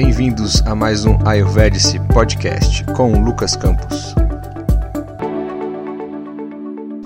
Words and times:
Bem-vindos 0.00 0.62
a 0.62 0.76
mais 0.76 1.04
um 1.04 1.18
Ayurvedic 1.26 1.98
Podcast 2.14 2.84
com 2.96 3.20
Lucas 3.20 3.56
Campos. 3.56 4.14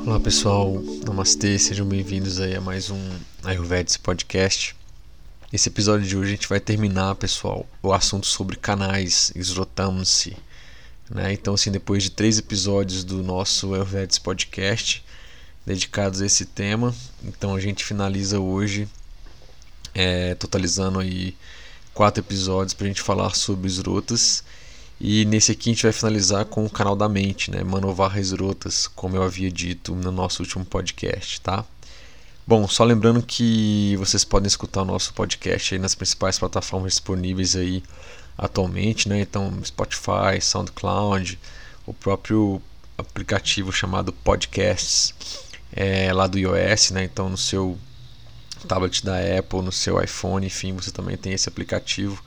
Olá 0.06 0.20
pessoal, 0.20 0.74
namastê, 1.06 1.58
sejam 1.58 1.86
bem-vindos 1.86 2.38
aí 2.38 2.54
a 2.54 2.60
mais 2.60 2.90
um 2.90 3.00
Ayurvedic 3.44 3.98
Podcast. 4.00 4.76
Esse 5.50 5.70
episódio 5.70 6.06
de 6.06 6.14
hoje 6.14 6.32
a 6.32 6.36
gente 6.36 6.46
vai 6.46 6.60
terminar, 6.60 7.14
pessoal, 7.14 7.66
o 7.82 7.94
assunto 7.94 8.26
sobre 8.26 8.56
canais, 8.56 9.32
Srotamsi. 9.34 10.36
Né? 11.08 11.32
Então, 11.32 11.54
assim, 11.54 11.70
depois 11.70 12.02
de 12.02 12.10
três 12.10 12.38
episódios 12.38 13.04
do 13.04 13.22
nosso 13.22 13.72
Ayurvedic 13.72 14.20
Podcast 14.20 15.02
dedicados 15.64 16.20
a 16.20 16.26
esse 16.26 16.44
tema, 16.44 16.94
então 17.24 17.54
a 17.54 17.60
gente 17.60 17.86
finaliza 17.86 18.38
hoje, 18.38 18.86
é, 19.94 20.34
totalizando 20.34 20.98
aí 20.98 21.34
quatro 21.94 22.22
episódios 22.22 22.74
para 22.74 22.86
a 22.86 22.88
gente 22.88 23.02
falar 23.02 23.34
sobre 23.34 23.66
os 23.66 23.78
rotas. 23.78 24.44
E 25.00 25.24
nesse 25.24 25.52
aqui 25.52 25.70
a 25.70 25.72
gente 25.72 25.82
vai 25.82 25.92
finalizar 25.92 26.44
com 26.44 26.64
o 26.64 26.70
canal 26.70 26.94
da 26.94 27.08
mente, 27.08 27.50
né? 27.50 27.64
Manovar 27.64 28.14
rotas, 28.38 28.86
como 28.86 29.16
eu 29.16 29.22
havia 29.22 29.50
dito 29.50 29.94
no 29.94 30.12
nosso 30.12 30.42
último 30.42 30.64
podcast, 30.64 31.40
tá? 31.40 31.64
Bom, 32.46 32.66
só 32.68 32.84
lembrando 32.84 33.22
que 33.22 33.96
vocês 33.98 34.24
podem 34.24 34.46
escutar 34.46 34.82
o 34.82 34.84
nosso 34.84 35.12
podcast 35.14 35.74
aí 35.74 35.80
nas 35.80 35.94
principais 35.94 36.38
plataformas 36.38 36.92
disponíveis 36.92 37.56
aí 37.56 37.82
atualmente, 38.36 39.08
né? 39.08 39.20
Então, 39.20 39.52
Spotify, 39.64 40.40
SoundCloud, 40.40 41.38
o 41.86 41.92
próprio 41.92 42.60
aplicativo 42.96 43.72
chamado 43.72 44.12
Podcasts 44.12 45.14
é, 45.72 46.12
lá 46.12 46.26
do 46.26 46.38
iOS, 46.38 46.90
né? 46.90 47.04
Então, 47.04 47.28
no 47.28 47.36
seu 47.36 47.78
tablet 48.62 49.04
da 49.04 49.16
Apple, 49.38 49.62
no 49.62 49.72
seu 49.72 50.02
iPhone, 50.02 50.46
enfim, 50.46 50.72
você 50.74 50.90
também 50.90 51.16
tem 51.16 51.32
esse 51.32 51.48
aplicativo. 51.48 52.22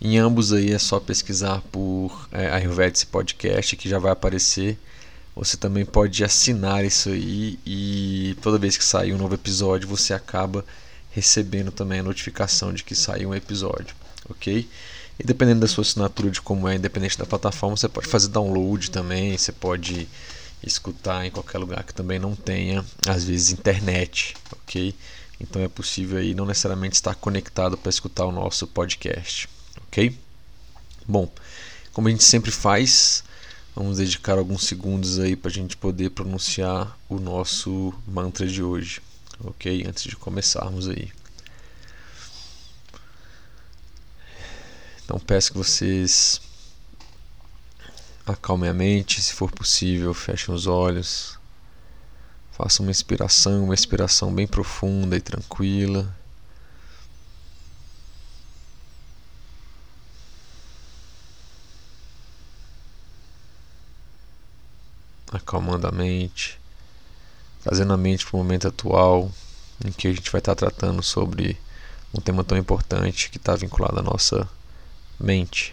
Em 0.00 0.18
ambos 0.18 0.52
aí 0.52 0.72
é 0.72 0.78
só 0.78 1.00
pesquisar 1.00 1.60
por 1.72 2.28
é, 2.30 2.48
Ayurvedic 2.50 3.06
Podcast 3.06 3.76
que 3.76 3.88
já 3.88 3.98
vai 3.98 4.12
aparecer. 4.12 4.78
Você 5.34 5.56
também 5.56 5.84
pode 5.84 6.22
assinar 6.24 6.84
isso 6.84 7.08
aí 7.08 7.58
e 7.64 8.36
toda 8.42 8.58
vez 8.58 8.76
que 8.76 8.84
sair 8.84 9.12
um 9.12 9.18
novo 9.18 9.34
episódio 9.34 9.88
você 9.88 10.12
acaba 10.12 10.64
recebendo 11.10 11.70
também 11.70 12.00
a 12.00 12.02
notificação 12.02 12.72
de 12.72 12.84
que 12.84 12.94
saiu 12.94 13.30
um 13.30 13.34
episódio, 13.34 13.94
ok? 14.28 14.68
E 15.18 15.24
dependendo 15.24 15.60
da 15.60 15.66
sua 15.66 15.82
assinatura 15.82 16.30
de 16.30 16.40
como 16.40 16.68
é, 16.68 16.76
independente 16.76 17.18
da 17.18 17.26
plataforma, 17.26 17.76
você 17.76 17.88
pode 17.88 18.06
fazer 18.06 18.28
download 18.28 18.90
também, 18.90 19.36
você 19.36 19.50
pode 19.50 20.08
escutar 20.62 21.26
em 21.26 21.30
qualquer 21.30 21.58
lugar 21.58 21.82
que 21.82 21.94
também 21.94 22.18
não 22.18 22.34
tenha, 22.34 22.84
às 23.06 23.24
vezes, 23.24 23.50
internet, 23.50 24.36
ok? 24.52 24.94
Então 25.40 25.62
é 25.62 25.68
possível 25.68 26.18
aí 26.18 26.34
não 26.34 26.44
necessariamente 26.44 26.96
estar 26.96 27.14
conectado 27.14 27.76
para 27.76 27.90
escutar 27.90 28.24
o 28.24 28.32
nosso 28.32 28.66
podcast, 28.66 29.48
ok? 29.86 30.16
Bom, 31.06 31.30
como 31.92 32.08
a 32.08 32.10
gente 32.10 32.24
sempre 32.24 32.50
faz, 32.50 33.22
vamos 33.74 33.98
dedicar 33.98 34.36
alguns 34.36 34.64
segundos 34.64 35.18
aí 35.18 35.36
para 35.36 35.50
a 35.50 35.54
gente 35.54 35.76
poder 35.76 36.10
pronunciar 36.10 36.98
o 37.08 37.18
nosso 37.18 37.94
mantra 38.06 38.46
de 38.46 38.62
hoje, 38.62 39.00
ok? 39.40 39.84
Antes 39.86 40.04
de 40.04 40.16
começarmos 40.16 40.88
aí. 40.88 41.12
Então 45.04 45.18
peço 45.20 45.52
que 45.52 45.58
vocês 45.58 46.40
acalmem 48.26 48.68
a 48.68 48.74
mente, 48.74 49.22
se 49.22 49.32
for 49.32 49.50
possível, 49.50 50.12
fechem 50.12 50.54
os 50.54 50.66
olhos. 50.66 51.37
Faça 52.58 52.82
uma 52.82 52.90
inspiração, 52.90 53.66
uma 53.66 53.74
expiração 53.74 54.34
bem 54.34 54.44
profunda 54.44 55.16
e 55.16 55.20
tranquila. 55.20 56.12
Acalmando 65.30 65.86
a 65.86 65.92
mente, 65.92 66.58
trazendo 67.62 67.92
a 67.92 67.96
mente 67.96 68.26
para 68.26 68.34
o 68.34 68.38
momento 68.38 68.66
atual, 68.66 69.30
em 69.86 69.92
que 69.92 70.08
a 70.08 70.12
gente 70.12 70.32
vai 70.32 70.40
estar 70.40 70.56
tratando 70.56 71.00
sobre 71.00 71.56
um 72.12 72.20
tema 72.20 72.42
tão 72.42 72.58
importante 72.58 73.30
que 73.30 73.36
está 73.36 73.54
vinculado 73.54 74.00
à 74.00 74.02
nossa 74.02 74.50
mente. 75.20 75.72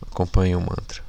Acompanhe 0.00 0.54
o 0.54 0.60
mantra. 0.60 1.03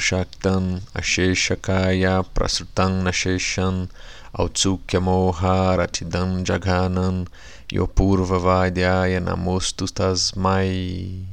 Shaktan 0.00 0.80
asheshakaya 0.94 2.24
prasutan 2.24 3.04
nasheshan 3.04 3.88
autsukya 4.32 5.00
moharatidam 5.00 6.42
jaganan 6.42 7.28
yopurva 7.70 8.38
vaidhyaya 8.38 9.20
namostu 9.20 9.84
tasmai 9.92 11.26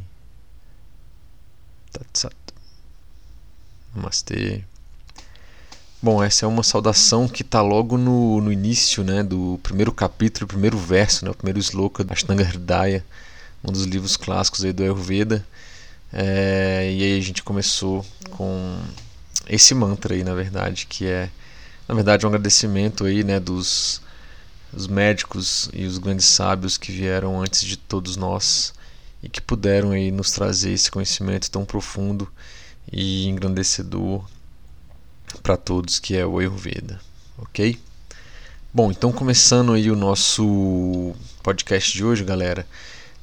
tatsat 1.94 2.36
Namastê. 3.96 4.66
Bom, 6.02 6.22
essa 6.22 6.46
é 6.46 6.48
uma 6.48 6.64
saudação 6.64 7.30
que 7.30 7.44
está 7.44 7.62
logo 7.62 7.98
no, 7.98 8.42
no 8.42 8.52
início 8.52 9.02
né, 9.02 9.24
do 9.24 9.58
primeiro 9.64 9.94
capítulo, 9.94 10.46
primeiro 10.46 10.78
verso, 10.78 11.24
né, 11.24 11.32
o 11.32 11.36
primeiro 11.36 11.60
sloka 11.60 12.04
da 12.04 12.12
Ashtanga 12.12 12.44
Hridaya, 12.44 13.06
um 13.64 13.72
dos 13.72 13.86
livros 13.86 14.18
clássicos 14.18 14.66
aí 14.66 14.74
do 14.74 14.84
Ayurveda. 14.84 15.46
É, 16.14 16.94
e 16.94 17.04
aí 17.04 17.18
a 17.18 17.22
gente 17.22 17.42
começou 17.42 18.06
com 18.30 18.80
esse 19.50 19.74
mantra 19.74 20.14
aí, 20.14 20.24
na 20.24 20.36
verdade, 20.36 20.86
que 20.86 21.08
é, 21.08 21.28
na 21.88 21.96
verdade, 21.96 22.24
um 22.24 22.30
agradecimento 22.30 23.04
aí, 23.06 23.24
né, 23.24 23.40
dos, 23.40 24.00
médicos 24.90 25.70
e 25.74 25.86
os 25.86 25.98
grandes 25.98 26.26
sábios 26.26 26.78
que 26.78 26.92
vieram 26.92 27.42
antes 27.42 27.64
de 27.64 27.78
todos 27.78 28.16
nós 28.16 28.74
e 29.22 29.30
que 29.30 29.42
puderam 29.42 29.92
aí 29.92 30.12
nos 30.12 30.32
trazer 30.32 30.72
esse 30.72 30.90
conhecimento 30.90 31.50
tão 31.50 31.64
profundo 31.64 32.28
e 32.92 33.28
engrandecedor 33.28 34.24
para 35.42 35.58
todos 35.58 36.00
que 36.00 36.16
é 36.16 36.26
o 36.26 36.40
Ayurveda, 36.40 37.00
ok? 37.38 37.80
Bom, 38.74 38.90
então 38.90 39.12
começando 39.12 39.74
aí 39.74 39.92
o 39.92 39.96
nosso 39.96 41.16
podcast 41.44 41.94
de 41.94 42.04
hoje, 42.04 42.24
galera. 42.24 42.66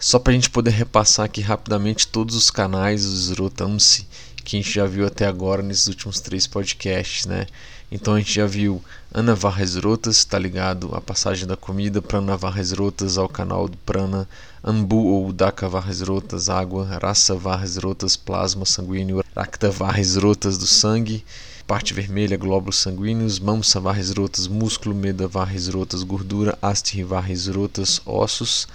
Só 0.01 0.19
para 0.19 0.33
a 0.33 0.35
gente 0.35 0.49
poder 0.49 0.71
repassar 0.71 1.27
aqui 1.27 1.43
rapidamente 1.43 2.09
todos 2.09 2.35
os 2.35 2.51
canais 2.51 3.05
do 3.05 3.15
Zrotamsi 3.15 4.07
que 4.43 4.57
a 4.57 4.61
gente 4.61 4.73
já 4.73 4.87
viu 4.87 5.07
até 5.07 5.27
agora 5.27 5.63
nesses 5.63 5.87
últimos 5.87 6.19
três 6.19 6.47
podcasts, 6.47 7.27
né? 7.27 7.47
Então 7.93 8.15
a 8.15 8.19
gente 8.19 8.33
já 8.33 8.47
viu 8.47 8.83
Ana 9.13 9.35
Varres 9.35 9.77
Rotas, 9.77 10.17
está 10.17 10.39
ligado 10.39 10.95
à 10.95 11.01
passagem 11.01 11.47
da 11.47 11.57
comida, 11.57 12.01
Prana 12.01 12.37
Varres 12.37 12.73
Rotas 12.73 13.19
ao 13.19 13.29
canal 13.29 13.69
do 13.69 13.77
Prana, 13.77 14.27
Ambu 14.65 15.07
ou 15.07 15.33
Daka 15.33 15.69
Varres 15.69 16.01
Rotas, 16.01 16.49
água, 16.49 16.99
Rasa 17.01 17.35
Varres 17.35 17.77
Rotas, 17.77 18.17
plasma 18.17 18.65
sanguíneo, 18.65 19.23
Rakta 19.37 19.71
Varres 19.71 20.17
Rotas 20.17 20.57
do 20.57 20.67
sangue, 20.67 21.25
parte 21.67 21.93
vermelha, 21.93 22.37
glóbulos 22.37 22.79
sanguíneos, 22.79 23.39
Mamsa 23.39 23.79
Varres 23.79 24.11
Rotas, 24.11 24.49
músculo, 24.49 24.95
Meda 24.95 25.29
Varres 25.29 25.69
Rotas, 25.69 26.03
gordura, 26.03 26.59
Asti 26.63 27.03
Varres 27.03 27.47
Rotas, 27.47 28.01
ossos, 28.07 28.67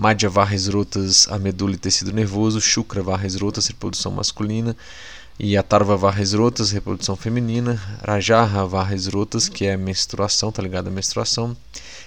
Madhya 0.00 0.30
varres 0.30 0.66
rotas, 0.66 1.28
a 1.28 1.38
medula 1.38 1.74
e 1.74 1.76
tecido 1.76 2.10
nervoso, 2.10 2.58
Shukra 2.58 3.02
varres 3.02 3.34
rotas, 3.34 3.66
reprodução 3.66 4.10
masculina, 4.10 4.74
e 5.38 5.58
Atarva 5.58 5.94
varres 5.94 6.32
rotas, 6.32 6.70
reprodução 6.70 7.16
feminina, 7.16 7.78
Rajaha 8.02 8.64
varres 8.64 9.06
rotas, 9.06 9.46
que 9.46 9.66
é 9.66 9.76
menstruação, 9.76 10.50
tá 10.50 10.62
ligado? 10.62 10.88
À 10.88 10.90
menstruação, 10.90 11.54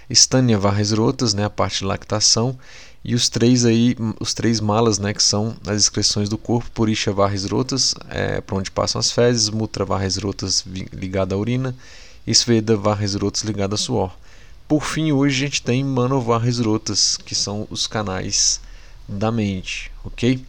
Stânia 0.09 0.57
varres 0.57 0.91
rotas, 0.91 1.35
né, 1.35 1.45
a 1.45 1.51
parte 1.51 1.81
de 1.81 1.85
lactação, 1.85 2.57
e 3.05 3.13
os 3.13 3.29
três 3.29 3.63
aí, 3.63 3.95
os 4.19 4.33
três 4.33 4.59
malas, 4.59 4.97
né, 4.97 5.13
que 5.13 5.21
são 5.21 5.55
as 5.63 5.79
excreções 5.79 6.27
do 6.27 6.37
corpo, 6.37 6.71
Purisha 6.71 7.13
varres 7.13 7.45
rotas, 7.45 7.93
é, 8.09 8.41
para 8.41 8.55
onde 8.55 8.71
passam 8.71 8.97
as 8.97 9.11
fezes, 9.11 9.51
Mutra 9.51 9.85
varres 9.85 10.17
rotas 10.17 10.65
ligada 10.91 11.35
à 11.35 11.37
urina, 11.37 11.75
Sveda 12.27 12.75
varres 12.75 13.13
rotas 13.13 13.43
ligada 13.43 13.75
a 13.75 13.77
suor. 13.77 14.22
Por 14.67 14.83
fim, 14.83 15.11
hoje 15.11 15.35
a 15.35 15.47
gente 15.47 15.61
tem 15.61 15.83
Manovarres 15.83 16.59
Rotas, 16.59 17.17
que 17.17 17.35
são 17.35 17.67
os 17.69 17.85
canais 17.85 18.61
da 19.07 19.31
mente, 19.31 19.91
ok? 20.03 20.43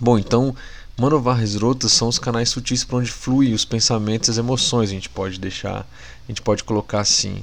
Bom, 0.00 0.18
então 0.18 0.54
Manovarres 0.98 1.54
Rotas 1.54 1.92
são 1.92 2.08
os 2.08 2.18
canais 2.18 2.50
sutis 2.50 2.84
para 2.84 2.98
onde 2.98 3.10
fluem 3.10 3.54
os 3.54 3.64
pensamentos 3.64 4.28
e 4.28 4.32
as 4.32 4.38
emoções. 4.38 4.90
A 4.90 4.92
gente 4.92 5.08
pode 5.08 5.40
deixar, 5.40 5.80
a 5.80 5.86
gente 6.28 6.42
pode 6.42 6.62
colocar 6.62 7.00
assim. 7.00 7.42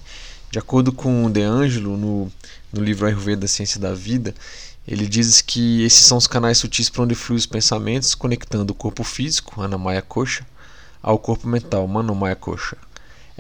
De 0.52 0.60
acordo 0.60 0.92
com 0.92 1.30
De 1.30 1.42
Angelo, 1.42 1.98
no, 1.98 2.32
no 2.72 2.84
livro 2.84 3.08
Ayurveda 3.08 3.48
Ciência 3.48 3.80
da 3.80 3.94
Vida, 3.94 4.34
ele 4.88 5.08
diz 5.08 5.42
que 5.42 5.84
esses 5.84 6.06
são 6.06 6.18
os 6.18 6.28
canais 6.28 6.60
sutis 6.60 6.90
para 6.90 7.04
onde 7.04 7.16
fluem 7.16 7.38
os 7.38 7.46
pensamentos, 7.46 8.16
conectando 8.16 8.72
o 8.72 8.76
corpo 8.76 9.04
físico, 9.04 9.62
Anamaya 9.62 10.02
Kosha, 10.02 10.46
ao 11.02 11.18
corpo 11.18 11.48
mental, 11.48 11.88
Manomaya 11.88 12.36
Kosha. 12.36 12.78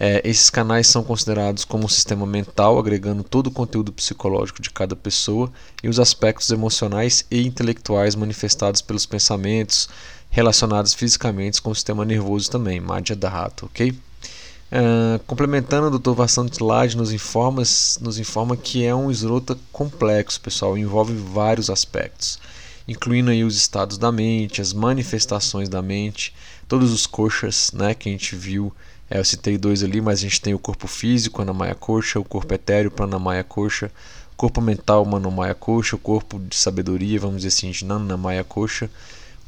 É, 0.01 0.21
esses 0.23 0.49
canais 0.49 0.87
são 0.87 1.03
considerados 1.03 1.65
como 1.65 1.83
um 1.83 1.89
sistema 1.89 2.25
mental, 2.25 2.79
agregando 2.79 3.21
todo 3.21 3.47
o 3.47 3.51
conteúdo 3.51 3.91
psicológico 3.91 4.61
de 4.61 4.69
cada 4.69 4.95
pessoa 4.95 5.51
e 5.83 5.89
os 5.89 5.99
aspectos 5.99 6.49
emocionais 6.51 7.25
e 7.29 7.45
intelectuais 7.45 8.15
manifestados 8.15 8.81
pelos 8.81 9.05
pensamentos 9.05 9.89
relacionados 10.29 10.93
fisicamente 10.93 11.61
com 11.61 11.71
o 11.71 11.75
sistema 11.75 12.05
nervoso 12.05 12.49
também, 12.49 12.79
Madhya 12.79 13.13
Dhatu, 13.13 13.65
ok? 13.65 13.89
Uh, 13.91 15.19
complementando, 15.27 15.87
o 15.87 15.99
Dr. 15.99 16.13
Vassant 16.13 16.61
Lade 16.61 16.95
nos 16.95 17.11
informa, 17.11 17.61
nos 17.99 18.19
informa 18.19 18.55
que 18.55 18.85
é 18.85 18.95
um 18.95 19.11
esrota 19.11 19.57
complexo, 19.69 20.39
pessoal, 20.39 20.77
envolve 20.77 21.13
vários 21.13 21.69
aspectos, 21.69 22.39
incluindo 22.87 23.31
aí 23.31 23.43
os 23.43 23.57
estados 23.57 23.97
da 23.97 24.13
mente, 24.13 24.61
as 24.61 24.71
manifestações 24.71 25.67
da 25.67 25.81
mente, 25.81 26.33
todos 26.69 26.93
os 26.93 27.05
coxas 27.05 27.71
né, 27.73 27.93
que 27.93 28.07
a 28.07 28.11
gente 28.13 28.33
viu. 28.33 28.71
É, 29.09 29.19
eu 29.19 29.25
citei 29.25 29.57
dois 29.57 29.83
ali, 29.83 30.01
mas 30.01 30.19
a 30.19 30.21
gente 30.21 30.41
tem 30.41 30.53
o 30.53 30.59
corpo 30.59 30.87
físico, 30.87 31.41
Anamaya 31.41 31.75
Coxa, 31.75 32.19
o 32.19 32.23
corpo 32.23 32.53
etéreo, 32.53 32.91
Pranamaya 32.91 33.43
Coxa, 33.43 33.91
corpo 34.37 34.61
mental, 34.61 35.03
Manomaya 35.05 35.55
Coxa, 35.55 35.95
o 35.95 35.99
corpo 35.99 36.39
de 36.39 36.55
sabedoria, 36.55 37.19
vamos 37.19 37.37
dizer 37.37 37.49
assim, 37.49 37.73
Jnana 37.73 38.15
Maya 38.15 38.43
Coxa, 38.43 38.89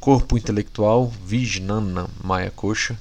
corpo 0.00 0.36
intelectual, 0.36 1.12
Vijnana 1.24 2.08
Maya 2.22 2.50
Coxa, 2.50 2.98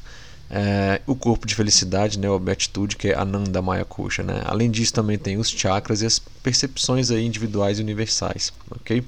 é, 0.53 0.99
o 1.07 1.15
corpo 1.15 1.47
de 1.47 1.55
felicidade, 1.55 2.19
né, 2.19 2.29
ou 2.29 2.37
beatitude, 2.37 2.97
que 2.97 3.07
é 3.07 3.17
Ananda 3.17 3.61
Maya 3.61 3.85
Kosha. 3.85 4.21
Né? 4.21 4.41
Além 4.43 4.69
disso, 4.69 4.93
também 4.93 5.17
tem 5.17 5.37
os 5.37 5.49
chakras 5.49 6.01
e 6.01 6.05
as 6.05 6.19
percepções 6.19 7.09
aí 7.09 7.25
individuais 7.25 7.79
e 7.79 7.81
universais. 7.81 8.51
ok? 8.69 9.01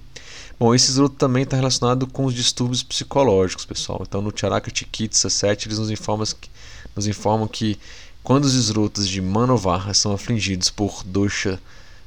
Bom, 0.57 0.73
esse 0.73 0.89
esroto 0.89 1.15
também 1.15 1.43
está 1.43 1.57
relacionado 1.57 2.07
com 2.07 2.23
os 2.23 2.33
distúrbios 2.33 2.81
psicológicos, 2.81 3.65
pessoal. 3.65 4.03
Então, 4.07 4.21
no 4.21 4.31
Charaka 4.33 4.71
Chikitsa 4.73 5.29
7, 5.29 5.67
eles 5.67 5.79
nos 5.79 5.91
informam 5.91 6.25
que, 6.39 6.49
nos 6.95 7.07
informam 7.07 7.47
que 7.47 7.77
quando 8.23 8.45
os 8.45 8.53
esrotos 8.53 9.07
de 9.07 9.21
Manovarra 9.21 9.93
são 9.93 10.13
afligidos 10.13 10.69
por 10.69 11.03
dosha, 11.03 11.59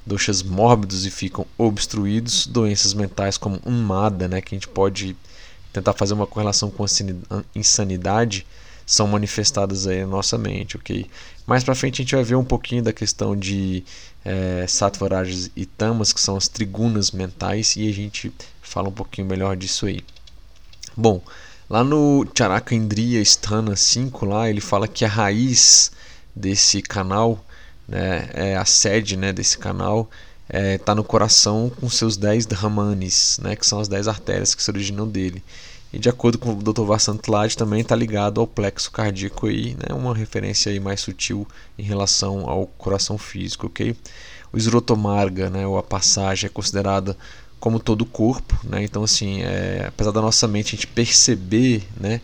doshas 0.04 0.42
mórbidos 0.42 1.04
e 1.04 1.10
ficam 1.10 1.46
obstruídos, 1.58 2.46
doenças 2.46 2.94
mentais 2.94 3.36
como 3.36 3.60
Unmada, 3.66 4.26
né, 4.26 4.40
que 4.40 4.54
a 4.54 4.56
gente 4.56 4.68
pode 4.68 5.16
tentar 5.72 5.92
fazer 5.92 6.14
uma 6.14 6.26
correlação 6.26 6.70
com 6.70 6.84
a 6.84 7.42
insanidade, 7.54 8.46
são 8.86 9.06
manifestadas 9.06 9.86
aí 9.86 10.00
na 10.00 10.06
nossa 10.06 10.38
mente, 10.38 10.76
ok? 10.76 11.06
Mais 11.46 11.64
para 11.64 11.74
frente 11.74 12.00
a 12.00 12.04
gente 12.04 12.14
vai 12.14 12.24
ver 12.24 12.36
um 12.36 12.44
pouquinho 12.44 12.82
da 12.82 12.92
questão 12.92 13.36
de 13.36 13.84
é, 14.24 14.64
e 15.54 15.66
tamas, 15.66 16.12
que 16.12 16.20
são 16.20 16.36
as 16.36 16.48
trigunas 16.48 17.10
mentais, 17.10 17.76
e 17.76 17.88
a 17.88 17.92
gente 17.92 18.32
fala 18.62 18.88
um 18.88 18.92
pouquinho 18.92 19.26
melhor 19.26 19.56
disso 19.56 19.86
aí. 19.86 20.00
Bom, 20.96 21.20
lá 21.68 21.82
no 21.82 22.26
Charaka 22.36 22.74
Indriya 22.74 23.24
Sthana 23.24 23.76
5, 23.76 24.24
lá, 24.26 24.48
ele 24.48 24.60
fala 24.60 24.86
que 24.86 25.04
a 25.04 25.08
raiz 25.08 25.92
desse 26.34 26.82
canal, 26.82 27.44
né, 27.88 28.28
é 28.32 28.56
a 28.56 28.64
sede 28.64 29.16
né, 29.16 29.32
desse 29.32 29.58
canal, 29.58 30.10
está 30.48 30.58
é, 30.58 30.78
tá 30.78 30.94
no 30.94 31.02
coração 31.02 31.70
com 31.80 31.88
seus 31.88 32.16
10 32.16 32.46
Brahmanes, 32.46 33.38
né, 33.42 33.56
que 33.56 33.66
são 33.66 33.80
as 33.80 33.88
10 33.88 34.08
artérias 34.08 34.54
que 34.54 34.62
se 34.62 34.70
originam 34.70 35.08
dele. 35.08 35.42
E 35.92 35.98
de 35.98 36.08
acordo 36.08 36.36
com 36.36 36.52
o 36.52 36.62
Dr. 36.62 36.82
Vassantlade, 36.82 37.56
também 37.56 37.80
está 37.80 37.94
ligado 37.94 38.40
ao 38.40 38.46
plexo 38.46 38.90
cardíaco 38.90 39.46
aí, 39.46 39.74
né? 39.74 39.94
uma 39.94 40.14
referência 40.14 40.70
aí 40.70 40.80
mais 40.80 41.00
sutil 41.00 41.46
em 41.78 41.82
relação 41.82 42.48
ao 42.48 42.66
coração 42.66 43.16
físico, 43.16 43.68
ok? 43.68 43.96
O 44.52 44.58
esrotomarga, 44.58 45.48
né, 45.48 45.66
ou 45.66 45.78
a 45.78 45.82
passagem, 45.82 46.48
é 46.48 46.50
considerada 46.50 47.16
como 47.66 47.80
todo 47.80 48.02
o 48.02 48.06
corpo, 48.06 48.56
né? 48.62 48.84
Então 48.84 49.02
assim, 49.02 49.42
é, 49.42 49.86
apesar 49.88 50.12
da 50.12 50.22
nossa 50.22 50.46
mente 50.46 50.68
a 50.68 50.76
gente 50.76 50.86
perceber, 50.86 51.82
né, 51.98 52.20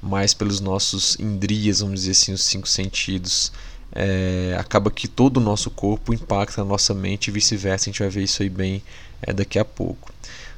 mais 0.00 0.32
pelos 0.32 0.58
nossos 0.58 1.20
indrias, 1.20 1.80
vamos 1.80 2.00
dizer 2.00 2.12
assim, 2.12 2.32
os 2.32 2.42
cinco 2.42 2.66
sentidos, 2.66 3.52
é, 3.92 4.56
acaba 4.58 4.90
que 4.90 5.06
todo 5.06 5.36
o 5.36 5.40
nosso 5.40 5.70
corpo 5.70 6.14
impacta 6.14 6.62
a 6.62 6.64
nossa 6.64 6.94
mente 6.94 7.28
e 7.28 7.30
vice-versa. 7.30 7.90
A 7.90 7.92
gente 7.92 7.98
vai 8.00 8.08
ver 8.08 8.22
isso 8.22 8.42
aí 8.42 8.48
bem 8.48 8.82
é, 9.20 9.34
daqui 9.34 9.58
a 9.58 9.66
pouco. 9.66 10.10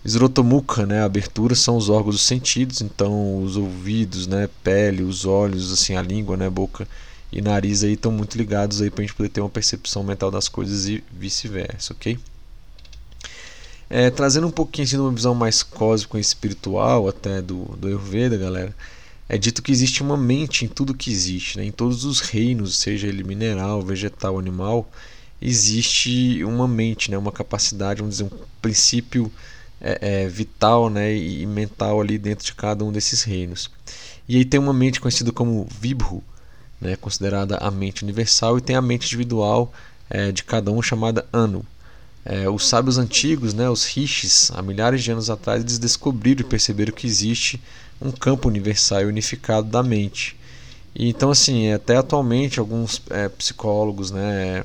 Esrotomukha, 0.05 0.87
né, 0.87 1.01
a 1.01 1.07
abertura 1.07 1.57
são 1.57 1.77
os 1.77 1.89
órgãos 1.89 2.15
dos 2.15 2.25
sentidos, 2.25 2.81
então 2.81 3.43
os 3.43 3.57
ouvidos, 3.57 4.29
né, 4.29 4.49
pele, 4.63 5.03
os 5.03 5.25
olhos, 5.25 5.73
assim, 5.73 5.97
a 5.97 6.03
língua, 6.03 6.37
né, 6.37 6.49
boca 6.49 6.87
e 7.33 7.43
nariz 7.43 7.83
aí 7.83 7.95
estão 7.95 8.13
muito 8.13 8.39
ligados 8.39 8.81
aí 8.81 8.89
para 8.89 9.03
a 9.03 9.05
gente 9.05 9.17
poder 9.17 9.31
ter 9.31 9.41
uma 9.41 9.51
percepção 9.51 10.05
mental 10.05 10.31
das 10.31 10.49
coisas 10.49 10.87
e 10.87 11.03
vice-versa, 11.11 11.93
ok? 11.93 12.17
É, 13.91 14.11
trazendo 14.11 14.47
um 14.47 14.51
pouquinho 14.51 14.87
assim, 14.87 14.97
de 14.97 15.03
uma 15.03 15.13
visão 15.13 15.35
mais 15.35 15.63
cósmica 15.63 16.19
e 16.19 16.21
espiritual 16.21 17.09
até 17.09 17.41
do, 17.41 17.65
do 17.77 17.89
Ayurveda, 17.89 18.37
galera, 18.37 18.75
é 19.29 19.39
dito 19.39 19.63
que 19.63 19.73
existe 19.73 20.03
uma 20.03 20.17
mente 20.17 20.65
em 20.65 20.69
tudo 20.69 20.95
que 20.95 21.11
existe, 21.11 21.59
né? 21.59 21.65
em 21.65 21.73
todos 21.73 22.05
os 22.05 22.21
reinos, 22.21 22.79
seja 22.79 23.07
ele 23.07 23.25
mineral, 23.25 23.83
vegetal, 23.83 24.39
animal, 24.39 24.91
existe 25.41 26.43
uma 26.45 26.69
mente, 26.69 27.11
né? 27.11 27.17
uma 27.17 27.33
capacidade, 27.33 28.01
vamos 28.01 28.17
dizer, 28.17 28.25
um 28.25 28.39
princípio 28.61 29.33
é, 29.81 30.25
é, 30.25 30.29
vital 30.29 30.91
né, 30.91 31.15
e 31.15 31.47
mental 31.47 32.01
ali 32.01 32.19
dentro 32.19 32.45
de 32.45 32.55
cada 32.55 32.85
um 32.85 32.93
desses 32.93 33.23
reinos. 33.23 33.71
E 34.29 34.37
aí 34.37 34.45
tem 34.45 34.61
uma 34.61 34.73
mente 34.73 35.01
conhecida 35.01 35.33
como 35.33 35.67
Vibhu, 35.81 36.23
né, 36.81 36.97
considerada 36.97 37.57
a 37.57 37.71
mente 37.71 38.03
universal, 38.03 38.59
e 38.59 38.61
tem 38.61 38.77
a 38.77 38.83
mente 38.83 39.07
individual 39.07 39.73
é, 40.11 40.33
de 40.33 40.45
cada 40.45 40.71
um 40.71 40.83
chamada 40.83 41.27
Anu. 41.33 41.65
É, 42.25 42.49
os 42.49 42.67
sábios 42.67 42.99
antigos, 42.99 43.55
né, 43.55 43.71
os 43.71 43.85
rishis, 43.85 44.51
há 44.55 44.61
milhares 44.61 45.03
de 45.03 45.11
anos 45.11 45.31
atrás, 45.31 45.63
eles 45.63 45.79
descobriram 45.79 46.43
e 46.43 46.45
perceberam 46.45 46.93
que 46.93 47.07
existe 47.07 47.61
um 48.01 48.11
campo 48.11 48.49
universal 48.49 49.03
e 49.03 49.07
unificado 49.07 49.69
da 49.69 49.83
mente. 49.83 50.37
E, 50.95 51.09
então, 51.09 51.31
assim, 51.31 51.73
até 51.73 51.97
atualmente, 51.97 52.61
alguns 52.61 53.03
é, 53.11 53.29
psicólogos, 53.29 54.11
né, 54.11 54.65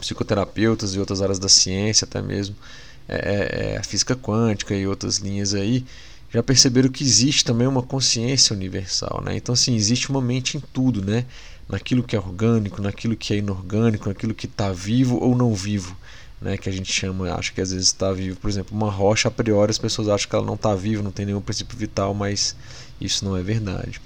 psicoterapeutas 0.00 0.94
e 0.94 0.98
outras 0.98 1.20
áreas 1.20 1.38
da 1.38 1.48
ciência 1.48 2.04
até 2.04 2.22
mesmo, 2.22 2.56
é, 3.08 3.16
é, 3.16 3.74
é, 3.74 3.76
a 3.76 3.82
física 3.82 4.16
quântica 4.16 4.74
e 4.74 4.86
outras 4.86 5.18
linhas 5.18 5.52
aí 5.52 5.84
já 6.32 6.42
perceberam 6.42 6.88
que 6.88 7.04
existe 7.04 7.44
também 7.44 7.66
uma 7.66 7.82
consciência 7.82 8.56
universal, 8.56 9.22
né? 9.24 9.36
Então 9.36 9.52
assim 9.52 9.76
existe 9.76 10.10
uma 10.10 10.20
mente 10.20 10.56
em 10.56 10.60
tudo, 10.72 11.04
né? 11.04 11.26
Naquilo 11.68 12.02
que 12.02 12.16
é 12.16 12.18
orgânico, 12.18 12.82
naquilo 12.82 13.16
que 13.16 13.34
é 13.34 13.36
inorgânico, 13.36 14.08
naquilo 14.08 14.34
que 14.34 14.46
está 14.46 14.72
vivo 14.72 15.18
ou 15.22 15.36
não 15.36 15.54
vivo, 15.54 15.96
né? 16.44 16.58
Que 16.58 16.68
a 16.68 16.72
gente 16.72 16.92
chama, 16.92 17.32
acho 17.34 17.54
que 17.54 17.60
às 17.60 17.72
vezes 17.72 17.86
está 17.86 18.12
vivo, 18.12 18.36
por 18.36 18.50
exemplo, 18.50 18.76
uma 18.76 18.90
rocha 18.90 19.28
a 19.28 19.30
priori 19.30 19.70
as 19.70 19.78
pessoas 19.78 20.08
acham 20.08 20.28
que 20.28 20.36
ela 20.36 20.44
não 20.44 20.54
está 20.54 20.74
viva, 20.74 21.02
não 21.02 21.10
tem 21.10 21.24
nenhum 21.24 21.40
princípio 21.40 21.76
vital, 21.76 22.12
mas 22.12 22.54
isso 23.00 23.24
não 23.24 23.34
é 23.34 23.42
verdade. 23.42 24.00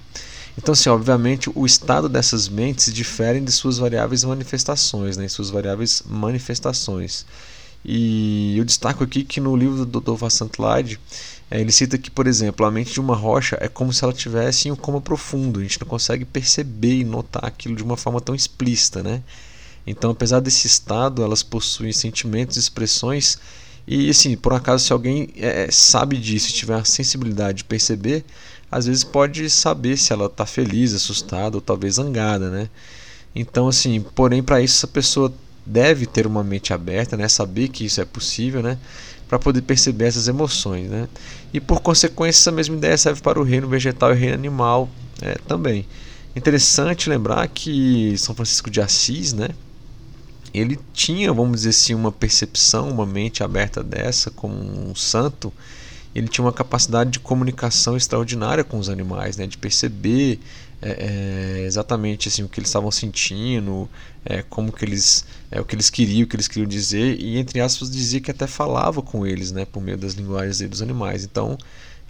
Então, 0.56 0.72
assim, 0.72 0.88
obviamente, 0.88 1.50
o 1.54 1.66
estado 1.66 2.08
dessas 2.08 2.48
mentes 2.48 2.92
difere 2.92 3.40
de 3.40 3.50
suas 3.50 3.78
variáveis 3.78 4.24
manifestações, 4.24 5.16
né, 5.16 5.28
suas 5.28 5.50
variáveis 5.50 6.02
manifestações. 6.06 7.26
E 7.84 8.56
eu 8.56 8.64
destaco 8.64 9.04
aqui 9.04 9.24
que 9.24 9.40
no 9.40 9.56
livro 9.56 9.84
do 9.84 10.00
Dr. 10.00 10.14
Vassant 10.14 10.50
é, 11.50 11.60
ele 11.60 11.72
cita 11.72 11.96
que, 11.96 12.10
por 12.10 12.26
exemplo, 12.26 12.66
a 12.66 12.70
mente 12.70 12.92
de 12.92 13.00
uma 13.00 13.16
rocha 13.16 13.56
é 13.60 13.68
como 13.68 13.92
se 13.92 14.04
ela 14.04 14.12
tivesse 14.12 14.68
em 14.68 14.72
um 14.72 14.76
coma 14.76 15.00
profundo. 15.00 15.60
A 15.60 15.62
gente 15.62 15.80
não 15.80 15.88
consegue 15.88 16.24
perceber 16.24 16.98
e 16.98 17.04
notar 17.04 17.44
aquilo 17.44 17.74
de 17.74 17.82
uma 17.82 17.96
forma 17.96 18.20
tão 18.20 18.34
explícita, 18.34 19.02
né? 19.02 19.22
Então, 19.90 20.10
apesar 20.10 20.40
desse 20.40 20.66
estado, 20.66 21.22
elas 21.22 21.42
possuem 21.42 21.92
sentimentos, 21.92 22.56
expressões 22.56 23.38
e, 23.86 24.10
assim, 24.10 24.36
por 24.36 24.52
acaso, 24.52 24.84
se 24.84 24.92
alguém 24.92 25.30
é, 25.36 25.70
sabe 25.70 26.18
disso, 26.18 26.52
tiver 26.52 26.74
a 26.74 26.84
sensibilidade 26.84 27.58
de 27.58 27.64
perceber, 27.64 28.22
às 28.70 28.84
vezes 28.84 29.02
pode 29.02 29.48
saber 29.48 29.96
se 29.96 30.12
ela 30.12 30.26
está 30.26 30.44
feliz, 30.44 30.92
assustada 30.92 31.56
ou 31.56 31.60
talvez 31.62 31.94
zangada, 31.94 32.50
né? 32.50 32.68
Então, 33.34 33.66
assim, 33.66 34.04
porém, 34.14 34.42
para 34.42 34.60
isso, 34.60 34.76
essa 34.76 34.86
pessoa 34.86 35.32
deve 35.64 36.04
ter 36.04 36.26
uma 36.26 36.44
mente 36.44 36.74
aberta, 36.74 37.16
né? 37.16 37.26
saber 37.28 37.68
que 37.68 37.86
isso 37.86 38.00
é 38.00 38.04
possível, 38.04 38.62
né? 38.62 38.78
para 39.26 39.38
poder 39.38 39.62
perceber 39.62 40.06
essas 40.06 40.28
emoções. 40.28 40.88
Né? 40.90 41.08
E 41.52 41.60
por 41.60 41.80
consequência, 41.80 42.40
essa 42.40 42.52
mesma 42.52 42.76
ideia 42.76 42.96
serve 42.96 43.22
para 43.22 43.40
o 43.40 43.42
reino 43.42 43.68
vegetal 43.68 44.10
e 44.10 44.12
o 44.14 44.16
reino 44.16 44.34
animal 44.34 44.88
é, 45.22 45.34
também. 45.46 45.86
Interessante 46.36 47.08
lembrar 47.08 47.46
que 47.48 48.14
São 48.18 48.34
Francisco 48.34 48.70
de 48.70 48.80
Assis, 48.80 49.32
né? 49.32 49.48
Ele 50.52 50.78
tinha, 50.92 51.32
vamos 51.32 51.58
dizer 51.58 51.70
assim, 51.70 51.94
uma 51.94 52.12
percepção, 52.12 52.90
uma 52.90 53.06
mente 53.06 53.42
aberta 53.42 53.82
dessa, 53.82 54.30
como 54.30 54.54
um 54.54 54.94
santo. 54.94 55.52
Ele 56.14 56.28
tinha 56.28 56.44
uma 56.44 56.52
capacidade 56.52 57.10
de 57.10 57.20
comunicação 57.20 57.96
extraordinária 57.96 58.64
com 58.64 58.78
os 58.78 58.88
animais, 58.88 59.36
né? 59.36 59.46
de 59.46 59.58
perceber 59.58 60.40
é, 60.80 61.60
é, 61.60 61.64
exatamente 61.64 62.28
assim 62.28 62.42
o 62.42 62.48
que 62.48 62.60
eles 62.60 62.68
estavam 62.68 62.90
sentindo, 62.90 63.88
é, 64.24 64.42
como 64.42 64.72
que 64.72 64.84
eles, 64.84 65.24
é, 65.50 65.60
o 65.60 65.64
que 65.64 65.74
eles 65.74 65.90
queriam, 65.90 66.24
o 66.24 66.26
que 66.26 66.36
eles 66.36 66.48
queriam 66.48 66.68
dizer 66.68 67.20
e 67.20 67.36
entre 67.36 67.60
aspas 67.60 67.90
dizia 67.90 68.20
que 68.20 68.30
até 68.30 68.46
falava 68.46 69.02
com 69.02 69.26
eles, 69.26 69.50
né, 69.52 69.64
por 69.64 69.82
meio 69.82 69.98
das 69.98 70.14
linguagens 70.14 70.60
dos 70.68 70.80
animais. 70.80 71.24
Então 71.24 71.58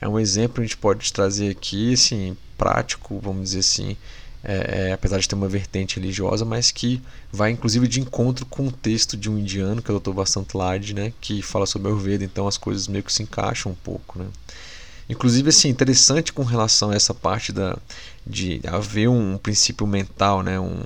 é 0.00 0.08
um 0.08 0.18
exemplo 0.18 0.56
que 0.56 0.60
a 0.60 0.64
gente 0.64 0.76
pode 0.76 1.12
trazer 1.12 1.50
aqui, 1.50 1.94
assim, 1.94 2.36
prático, 2.56 3.18
vamos 3.22 3.44
dizer 3.44 3.60
assim, 3.60 3.96
é, 4.42 4.88
é, 4.88 4.92
apesar 4.92 5.18
de 5.18 5.28
ter 5.28 5.34
uma 5.34 5.48
vertente 5.48 5.98
religiosa, 5.98 6.44
mas 6.44 6.70
que 6.70 7.02
vai 7.32 7.50
inclusive 7.50 7.88
de 7.88 8.00
encontro 8.00 8.46
com 8.46 8.68
o 8.68 8.72
texto 8.72 9.16
de 9.16 9.28
um 9.28 9.38
indiano, 9.38 9.82
que 9.82 9.90
é 9.90 9.94
o 9.94 9.98
Dr. 9.98 10.12
Vasant 10.12 10.54
Lad, 10.54 10.94
né, 10.94 11.12
que 11.20 11.42
fala 11.42 11.66
sobre 11.66 11.88
Ayurveda, 11.88 12.24
então 12.24 12.46
as 12.46 12.56
coisas 12.56 12.86
meio 12.86 13.02
que 13.04 13.12
se 13.12 13.22
encaixam 13.22 13.72
um 13.72 13.74
pouco, 13.74 14.18
né. 14.18 14.26
Inclusive, 15.08 15.48
assim, 15.48 15.70
interessante 15.70 16.32
com 16.32 16.42
relação 16.42 16.90
a 16.90 16.94
essa 16.94 17.14
parte 17.14 17.50
da, 17.50 17.78
de 18.26 18.60
haver 18.66 19.08
um 19.08 19.38
princípio 19.38 19.86
mental 19.86 20.42
né, 20.42 20.60
um, 20.60 20.82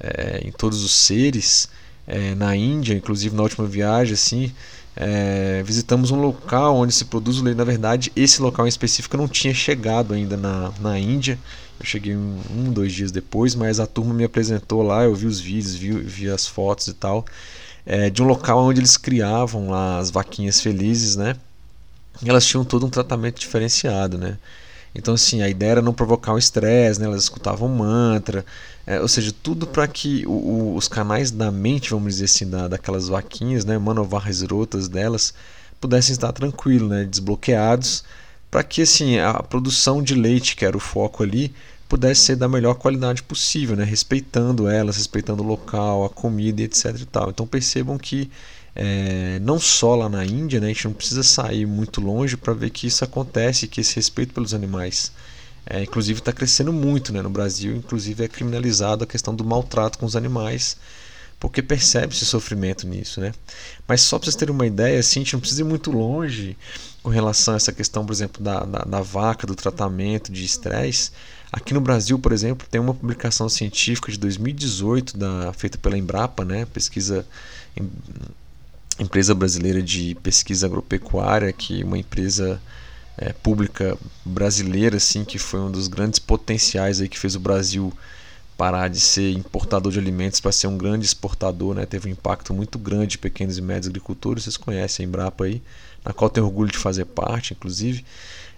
é, 0.00 0.40
em 0.42 0.50
todos 0.50 0.82
os 0.82 0.92
seres. 0.92 1.68
É, 2.06 2.34
na 2.34 2.56
Índia, 2.56 2.94
inclusive 2.94 3.36
na 3.36 3.42
última 3.42 3.66
viagem, 3.66 4.14
assim, 4.14 4.50
é, 4.96 5.62
visitamos 5.62 6.10
um 6.10 6.18
local 6.18 6.76
onde 6.76 6.94
se 6.94 7.04
produz 7.04 7.38
o 7.38 7.44
leite. 7.44 7.58
Na 7.58 7.64
verdade, 7.64 8.10
esse 8.16 8.40
local 8.40 8.64
em 8.64 8.70
específico 8.70 9.18
não 9.18 9.28
tinha 9.28 9.52
chegado 9.52 10.14
ainda 10.14 10.34
na, 10.34 10.72
na 10.80 10.98
Índia 10.98 11.38
Eu 11.80 11.86
cheguei 11.86 12.16
um, 12.16 12.40
um, 12.50 12.72
dois 12.72 12.92
dias 12.92 13.10
depois, 13.10 13.54
mas 13.54 13.78
a 13.78 13.86
turma 13.86 14.12
me 14.12 14.24
apresentou 14.24 14.82
lá, 14.82 15.04
eu 15.04 15.14
vi 15.14 15.26
os 15.26 15.38
vídeos, 15.38 15.74
vi, 15.74 15.92
vi 15.92 16.28
as 16.28 16.46
fotos 16.46 16.88
e 16.88 16.94
tal, 16.94 17.24
é, 17.86 18.10
de 18.10 18.22
um 18.22 18.26
local 18.26 18.64
onde 18.64 18.80
eles 18.80 18.96
criavam 18.96 19.70
lá 19.70 19.98
as 19.98 20.10
vaquinhas 20.10 20.60
felizes, 20.60 21.16
né? 21.16 21.36
E 22.22 22.28
elas 22.28 22.44
tinham 22.44 22.64
todo 22.64 22.84
um 22.84 22.90
tratamento 22.90 23.38
diferenciado, 23.38 24.18
né? 24.18 24.38
Então, 24.94 25.14
assim, 25.14 25.42
a 25.42 25.48
ideia 25.48 25.72
era 25.72 25.82
não 25.82 25.92
provocar 25.92 26.32
o 26.32 26.38
estresse, 26.38 26.98
né? 26.98 27.06
elas 27.06 27.22
escutavam 27.22 27.68
mantra, 27.68 28.44
é, 28.86 29.00
ou 29.00 29.08
seja, 29.08 29.32
tudo 29.42 29.66
para 29.66 29.86
que 29.86 30.26
o, 30.26 30.30
o, 30.30 30.74
os 30.74 30.88
canais 30.88 31.30
da 31.30 31.52
mente, 31.52 31.90
vamos 31.90 32.14
dizer 32.14 32.24
assim, 32.24 32.48
da, 32.48 32.68
daquelas 32.68 33.08
vaquinhas, 33.08 33.64
né? 33.64 33.78
manovarras 33.78 34.42
rotas 34.42 34.88
delas, 34.88 35.34
pudessem 35.80 36.12
estar 36.12 36.32
tranquilos, 36.32 36.88
né? 36.88 37.04
desbloqueados, 37.04 38.02
para 38.50 38.62
que 38.62 38.82
assim, 38.82 39.18
a 39.18 39.34
produção 39.34 40.02
de 40.02 40.14
leite, 40.14 40.56
que 40.56 40.64
era 40.64 40.76
o 40.76 40.80
foco 40.80 41.22
ali, 41.22 41.52
pudesse 41.88 42.22
ser 42.22 42.36
da 42.36 42.48
melhor 42.48 42.74
qualidade 42.74 43.22
possível, 43.22 43.76
né? 43.76 43.84
respeitando 43.84 44.68
elas, 44.68 44.96
respeitando 44.96 45.42
o 45.42 45.46
local, 45.46 46.04
a 46.04 46.10
comida, 46.10 46.62
etc. 46.62 46.96
E 47.00 47.06
tal. 47.06 47.30
Então 47.30 47.46
percebam 47.46 47.96
que 47.98 48.30
é, 48.80 49.40
não 49.40 49.58
só 49.58 49.96
lá 49.96 50.08
na 50.08 50.24
Índia, 50.24 50.60
né, 50.60 50.66
a 50.66 50.68
gente 50.68 50.84
não 50.84 50.92
precisa 50.92 51.24
sair 51.24 51.66
muito 51.66 52.00
longe 52.00 52.36
para 52.36 52.52
ver 52.52 52.70
que 52.70 52.86
isso 52.86 53.02
acontece, 53.02 53.66
que 53.66 53.80
esse 53.80 53.96
respeito 53.96 54.32
pelos 54.32 54.54
animais, 54.54 55.10
é, 55.66 55.82
inclusive 55.82 56.20
está 56.20 56.32
crescendo 56.32 56.72
muito, 56.72 57.12
né, 57.12 57.20
no 57.20 57.28
Brasil, 57.28 57.74
inclusive 57.74 58.24
é 58.24 58.28
criminalizado 58.28 59.02
a 59.02 59.06
questão 59.06 59.34
do 59.34 59.44
maltrato 59.44 59.98
com 59.98 60.06
os 60.06 60.14
animais, 60.14 60.76
porque 61.40 61.60
percebe-se 61.60 62.24
sofrimento 62.24 62.86
nisso, 62.86 63.20
né? 63.20 63.32
Mas 63.86 64.00
só 64.00 64.18
para 64.18 64.26
vocês 64.26 64.36
terem 64.36 64.54
uma 64.54 64.66
ideia, 64.66 64.98
assim, 64.98 65.20
a 65.20 65.22
gente 65.22 65.34
não 65.34 65.40
precisa 65.40 65.62
ir 65.62 65.64
muito 65.64 65.90
longe 65.90 66.56
com 67.08 67.12
relação 67.14 67.54
a 67.54 67.56
essa 67.56 67.72
questão, 67.72 68.04
por 68.04 68.12
exemplo, 68.12 68.42
da, 68.42 68.60
da, 68.60 68.80
da 68.80 69.00
vaca, 69.00 69.46
do 69.46 69.54
tratamento 69.54 70.30
de 70.30 70.44
estresse. 70.44 71.10
Aqui 71.50 71.72
no 71.72 71.80
Brasil, 71.80 72.18
por 72.18 72.32
exemplo, 72.32 72.66
tem 72.70 72.78
uma 72.78 72.92
publicação 72.92 73.48
científica 73.48 74.12
de 74.12 74.18
2018 74.18 75.16
da, 75.16 75.50
feita 75.54 75.78
pela 75.78 75.96
Embrapa, 75.96 76.44
né, 76.44 76.66
pesquisa 76.66 77.24
empresa 78.98 79.34
brasileira 79.34 79.80
de 79.80 80.16
pesquisa 80.16 80.66
agropecuária, 80.66 81.50
que 81.50 81.82
uma 81.82 81.96
empresa 81.96 82.60
é, 83.16 83.32
pública 83.32 83.96
brasileira, 84.22 84.98
assim, 84.98 85.24
que 85.24 85.38
foi 85.38 85.60
um 85.60 85.70
dos 85.70 85.88
grandes 85.88 86.18
potenciais 86.18 87.00
aí 87.00 87.08
que 87.08 87.18
fez 87.18 87.34
o 87.34 87.40
Brasil 87.40 87.90
parar 88.54 88.88
de 88.88 89.00
ser 89.00 89.32
importador 89.32 89.92
de 89.92 89.98
alimentos 89.98 90.40
para 90.40 90.52
ser 90.52 90.66
um 90.66 90.76
grande 90.76 91.06
exportador, 91.06 91.74
né? 91.74 91.86
Teve 91.86 92.08
um 92.08 92.12
impacto 92.12 92.52
muito 92.52 92.78
grande 92.78 93.12
de 93.12 93.18
pequenos 93.18 93.56
e 93.56 93.62
médios 93.62 93.86
agricultores, 93.86 94.44
vocês 94.44 94.58
conhecem 94.58 95.06
a 95.06 95.08
Embrapa 95.08 95.44
aí, 95.44 95.62
na 96.04 96.12
qual 96.12 96.30
tenho 96.30 96.46
orgulho 96.46 96.70
de 96.70 96.78
fazer 96.78 97.04
parte, 97.04 97.52
inclusive. 97.52 98.04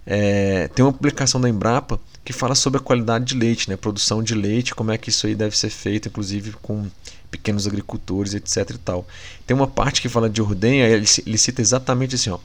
É, 0.06 0.68
tem 0.68 0.84
uma 0.84 0.92
publicação 0.92 1.40
da 1.40 1.48
Embrapa 1.48 2.00
que 2.24 2.32
fala 2.32 2.54
sobre 2.54 2.80
a 2.80 2.82
qualidade 2.82 3.26
de 3.26 3.34
leite, 3.34 3.68
né? 3.68 3.76
Produção 3.76 4.22
de 4.22 4.34
leite, 4.34 4.74
como 4.74 4.90
é 4.90 4.98
que 4.98 5.10
isso 5.10 5.26
aí 5.26 5.34
deve 5.34 5.56
ser 5.56 5.70
feito, 5.70 6.08
inclusive 6.08 6.52
com 6.62 6.86
pequenos 7.30 7.66
agricultores, 7.66 8.34
etc. 8.34 8.70
E 8.70 8.78
tal. 8.78 9.06
Tem 9.46 9.56
uma 9.56 9.66
parte 9.66 10.02
que 10.02 10.08
fala 10.08 10.28
de 10.28 10.42
ordenha, 10.42 10.86
ele, 10.86 11.06
ele 11.26 11.38
cita 11.38 11.60
exatamente 11.60 12.14
assim: 12.14 12.30
ó, 12.30 12.38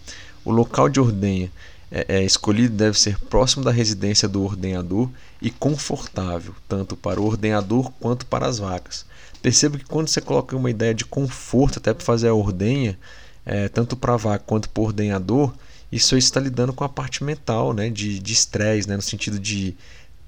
o 0.43 0.51
local 0.51 0.89
de 0.89 0.99
ordenha 0.99 1.51
é, 1.91 2.17
é, 2.17 2.23
escolhido 2.23 2.75
deve 2.75 2.99
ser 2.99 3.17
próximo 3.17 3.63
da 3.63 3.71
residência 3.71 4.27
do 4.27 4.43
ordenhador 4.43 5.09
e 5.41 5.49
confortável, 5.49 6.53
tanto 6.67 6.95
para 6.95 7.19
o 7.21 7.25
ordenhador 7.25 7.91
quanto 7.99 8.25
para 8.25 8.47
as 8.47 8.59
vacas. 8.59 9.05
Perceba 9.41 9.77
que 9.77 9.85
quando 9.85 10.07
você 10.07 10.21
coloca 10.21 10.55
uma 10.55 10.69
ideia 10.69 10.93
de 10.93 11.05
conforto 11.05 11.79
até 11.79 11.93
para 11.93 12.03
fazer 12.03 12.29
a 12.29 12.33
ordenha, 12.33 12.97
é, 13.45 13.69
tanto 13.69 13.95
para 13.95 14.17
vaca 14.17 14.43
quanto 14.45 14.69
para 14.69 14.83
ordenhador, 14.83 15.53
isso 15.91 16.17
está 16.17 16.39
lidando 16.39 16.73
com 16.73 16.83
a 16.83 16.89
parte 16.89 17.23
mental, 17.23 17.73
né, 17.73 17.89
de 17.89 18.19
estresse, 18.31 18.87
né, 18.87 18.95
no 18.95 19.01
sentido 19.01 19.39
de 19.39 19.75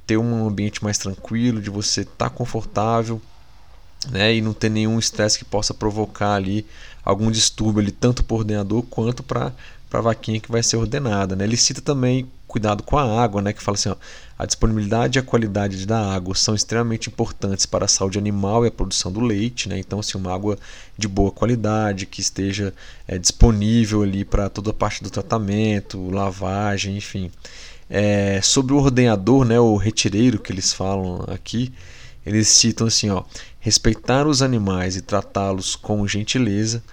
ter 0.05 0.17
um 0.17 0.47
ambiente 0.47 0.83
mais 0.83 0.97
tranquilo, 0.97 1.62
de 1.62 1.69
você 1.69 2.01
estar 2.01 2.15
tá 2.15 2.29
confortável, 2.29 3.21
né, 4.09 4.36
e 4.36 4.41
não 4.41 4.53
ter 4.53 4.69
nenhum 4.69 5.00
estresse 5.00 5.38
que 5.38 5.45
possa 5.45 5.74
provocar 5.74 6.36
ali 6.36 6.65
algum 7.03 7.31
distúrbio 7.31 7.81
ali, 7.81 7.91
tanto 7.91 8.24
para 8.24 8.36
o 8.36 8.38
ordenador 8.38 8.83
quanto 8.83 9.24
para 9.24 9.51
a 9.91 10.01
vaquinha 10.01 10.39
que 10.39 10.51
vai 10.51 10.62
ser 10.62 10.77
ordenada. 10.77 11.36
Né. 11.36 11.43
Ele 11.43 11.57
cita 11.57 11.81
também 11.81 12.29
cuidado 12.47 12.81
com 12.81 12.97
a 12.97 13.21
água, 13.21 13.41
né, 13.41 13.51
que 13.51 13.61
fala 13.61 13.75
assim, 13.75 13.89
ó, 13.89 13.95
a 14.39 14.45
disponibilidade 14.45 15.17
e 15.17 15.19
a 15.19 15.23
qualidade 15.23 15.85
da 15.85 16.13
água 16.13 16.33
são 16.33 16.55
extremamente 16.55 17.09
importantes 17.09 17.65
para 17.65 17.85
a 17.85 17.87
saúde 17.87 18.17
animal 18.17 18.63
e 18.63 18.69
a 18.69 18.71
produção 18.71 19.11
do 19.11 19.19
leite, 19.19 19.67
né, 19.67 19.77
então 19.77 19.99
assim, 19.99 20.17
uma 20.17 20.33
água 20.33 20.57
de 20.97 21.07
boa 21.07 21.31
qualidade, 21.31 22.05
que 22.05 22.21
esteja 22.21 22.73
é, 23.07 23.17
disponível 23.17 24.01
ali 24.01 24.23
para 24.23 24.49
toda 24.49 24.71
a 24.71 24.73
parte 24.73 25.03
do 25.03 25.09
tratamento, 25.09 26.09
lavagem, 26.09 26.97
enfim. 26.97 27.29
É, 27.89 28.41
sobre 28.41 28.73
o 28.73 28.77
ordenador, 28.77 29.45
né, 29.45 29.59
o 29.59 29.75
retireiro 29.75 30.39
que 30.39 30.51
eles 30.51 30.73
falam 30.73 31.25
aqui, 31.27 31.73
eles 32.25 32.47
citam 32.47 32.87
assim, 32.87 33.09
ó, 33.09 33.23
respeitar 33.59 34.27
os 34.27 34.41
animais 34.41 34.95
e 34.95 35.01
tratá-los 35.01 35.75
com 35.75 36.07
gentileza, 36.07 36.83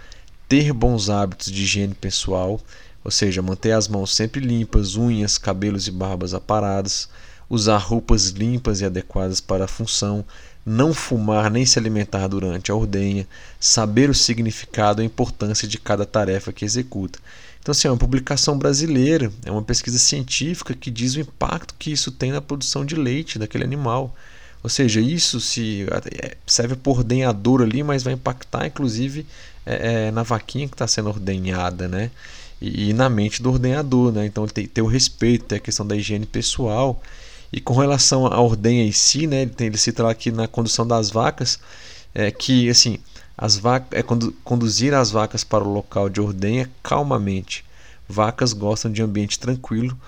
ter 0.48 0.72
bons 0.72 1.10
hábitos 1.10 1.50
de 1.50 1.62
higiene 1.62 1.94
pessoal, 1.94 2.60
ou 3.04 3.10
seja, 3.10 3.42
manter 3.42 3.72
as 3.72 3.86
mãos 3.86 4.14
sempre 4.14 4.40
limpas, 4.40 4.96
unhas, 4.96 5.36
cabelos 5.36 5.86
e 5.86 5.90
barbas 5.90 6.32
aparadas, 6.32 7.08
usar 7.48 7.76
roupas 7.76 8.28
limpas 8.28 8.80
e 8.80 8.86
adequadas 8.86 9.40
para 9.40 9.66
a 9.66 9.68
função, 9.68 10.24
não 10.64 10.94
fumar 10.94 11.50
nem 11.50 11.66
se 11.66 11.78
alimentar 11.78 12.26
durante 12.26 12.72
a 12.72 12.74
ordenha, 12.74 13.28
saber 13.60 14.08
o 14.08 14.14
significado 14.14 15.00
e 15.00 15.04
a 15.04 15.06
importância 15.06 15.68
de 15.68 15.78
cada 15.78 16.06
tarefa 16.06 16.52
que 16.52 16.64
executa. 16.64 17.18
Então, 17.60 17.72
assim, 17.72 17.88
é 17.88 17.90
uma 17.90 17.96
publicação 17.96 18.58
brasileira, 18.58 19.30
é 19.44 19.50
uma 19.50 19.62
pesquisa 19.62 19.98
científica 19.98 20.74
que 20.74 20.90
diz 20.90 21.14
o 21.14 21.20
impacto 21.20 21.74
que 21.78 21.92
isso 21.92 22.10
tem 22.10 22.32
na 22.32 22.40
produção 22.40 22.84
de 22.84 22.94
leite 22.94 23.38
daquele 23.38 23.64
animal. 23.64 24.14
Ou 24.62 24.70
seja, 24.70 25.00
isso 25.00 25.40
se 25.40 25.86
é, 26.22 26.36
serve 26.46 26.74
por 26.74 26.98
ordenhador 26.98 27.60
ali, 27.60 27.82
mas 27.82 28.02
vai 28.02 28.14
impactar 28.14 28.66
inclusive 28.66 29.26
é, 29.66 30.06
é, 30.06 30.10
na 30.10 30.22
vaquinha 30.22 30.66
que 30.66 30.74
está 30.74 30.86
sendo 30.86 31.08
ordenhada, 31.08 31.86
né? 31.88 32.10
E, 32.64 32.90
e, 32.90 32.92
na 32.94 33.10
mente 33.10 33.42
do 33.42 33.50
ordenhador, 33.50 34.10
né? 34.10 34.24
Então 34.24 34.46
tem 34.46 34.66
ter 34.66 34.80
o 34.80 34.86
respeito, 34.86 35.44
tem 35.44 35.58
a 35.58 35.60
questão 35.60 35.86
da 35.86 35.94
higiene 35.94 36.24
pessoal. 36.24 37.02
E 37.52 37.60
com 37.60 37.74
relação 37.74 38.26
à 38.26 38.40
ordenha 38.40 38.84
em 38.84 38.92
si, 38.92 39.26
né? 39.26 39.42
Ele, 39.42 39.50
tem, 39.50 39.66
ele 39.66 39.76
cita 39.76 40.02
lá 40.02 40.10
aqui 40.10 40.32
na 40.32 40.48
condução 40.48 40.86
das 40.86 41.10
vacas 41.10 41.58
é, 42.14 42.30
que 42.30 42.70
assim 42.70 42.98
as 43.36 43.56
vacas 43.56 43.98
é 43.98 44.02
condu, 44.02 44.32
conduzir 44.44 44.94
as 44.94 45.10
vacas 45.10 45.44
para 45.44 45.62
o 45.62 45.72
local 45.72 46.08
de 46.08 46.20
ordenha 46.20 46.70
calmamente. 46.82 47.64
Vacas 48.08 48.52
gostam 48.52 48.90
de 48.90 49.02
ambiente 49.02 49.38
tranquilo 49.38 49.98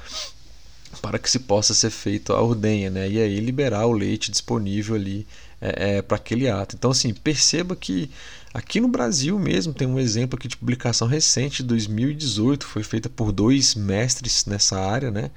para 1.02 1.18
que 1.18 1.30
se 1.30 1.40
possa 1.40 1.74
ser 1.74 1.90
feito 1.90 2.32
a 2.32 2.40
ordenha, 2.40 2.88
né? 2.88 3.08
E 3.08 3.20
aí 3.20 3.38
liberar 3.40 3.86
o 3.86 3.92
leite 3.92 4.30
disponível 4.30 4.94
ali 4.94 5.26
é, 5.60 5.96
é, 5.96 6.02
para 6.02 6.16
aquele 6.16 6.48
ato. 6.48 6.76
Então, 6.76 6.90
assim, 6.90 7.12
perceba 7.12 7.76
que 7.76 8.10
aqui 8.56 8.80
no 8.80 8.88
Brasil 8.88 9.38
mesmo 9.38 9.74
tem 9.74 9.86
um 9.86 9.98
exemplo 9.98 10.38
aqui 10.38 10.48
de 10.48 10.56
publicação 10.56 11.06
recente 11.06 11.58
de 11.58 11.68
2018, 11.68 12.66
foi 12.66 12.82
feita 12.82 13.06
por 13.06 13.30
dois 13.30 13.74
mestres 13.74 14.46
nessa 14.46 14.80
área, 14.80 15.10
né? 15.10 15.30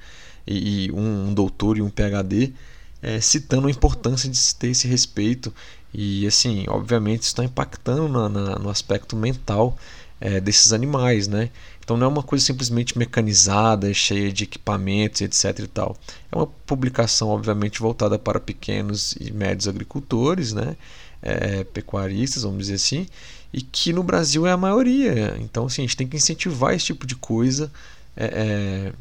E, 0.46 0.86
e 0.86 0.92
um, 0.92 1.28
um, 1.28 1.34
doutor 1.34 1.76
e 1.76 1.82
um 1.82 1.90
PhD, 1.90 2.54
é, 3.02 3.20
citando 3.20 3.68
a 3.68 3.70
importância 3.70 4.28
de 4.28 4.36
se 4.38 4.56
ter 4.56 4.68
esse 4.68 4.88
respeito. 4.88 5.52
E, 5.92 6.26
assim, 6.26 6.64
obviamente, 6.68 7.22
isso 7.22 7.32
está 7.32 7.44
impactando 7.44 8.08
na, 8.08 8.28
na, 8.28 8.58
no 8.58 8.70
aspecto 8.70 9.14
mental 9.14 9.76
é, 10.18 10.40
desses 10.40 10.72
animais, 10.72 11.28
né? 11.28 11.50
Então 11.84 11.96
não 11.96 12.06
é 12.06 12.08
uma 12.08 12.22
coisa 12.22 12.44
simplesmente 12.44 12.96
mecanizada, 12.96 13.92
cheia 13.92 14.32
de 14.32 14.44
equipamentos, 14.44 15.20
etc. 15.20 15.58
E 15.58 15.66
tal. 15.66 15.96
É 16.32 16.36
uma 16.36 16.46
publicação, 16.46 17.28
obviamente, 17.28 17.80
voltada 17.80 18.18
para 18.18 18.40
pequenos 18.40 19.12
e 19.20 19.30
médios 19.30 19.68
agricultores, 19.68 20.54
né? 20.54 20.76
É, 21.22 21.64
pecuaristas, 21.64 22.44
vamos 22.44 22.60
dizer 22.60 22.74
assim, 22.74 23.06
e 23.52 23.60
que 23.60 23.92
no 23.92 24.02
Brasil 24.02 24.46
é 24.46 24.52
a 24.52 24.56
maioria. 24.56 25.36
Então, 25.40 25.66
assim, 25.66 25.82
a 25.82 25.84
gente 25.86 25.96
tem 25.96 26.08
que 26.08 26.16
incentivar 26.16 26.74
esse 26.74 26.86
tipo 26.86 27.06
de 27.06 27.14
coisa 27.14 27.70
é, 28.16 28.24
é, 28.24 28.92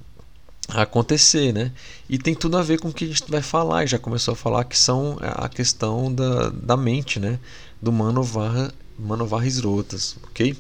a 0.70 0.82
acontecer, 0.84 1.54
né? 1.54 1.72
E 2.10 2.18
tem 2.18 2.36
tudo 2.36 2.58
a 2.58 2.62
ver 2.62 2.80
com 2.80 2.90
o 2.90 2.94
que 2.94 3.06
a 3.06 3.08
gente 3.08 3.24
vai 3.30 3.42
falar, 3.42 3.86
já 3.86 4.00
começou 4.00 4.34
a 4.34 4.38
falar, 4.38 4.64
que 4.66 4.78
são 4.78 5.18
a 5.22 5.48
questão 5.50 6.14
da, 6.14 6.50
da 6.50 6.78
mente, 6.78 7.20
né? 7.20 7.40
Do 7.82 7.92
Manovar, 7.92 8.72
Manovar 8.98 9.44
Rotas, 9.64 10.18
ok? 10.24 10.56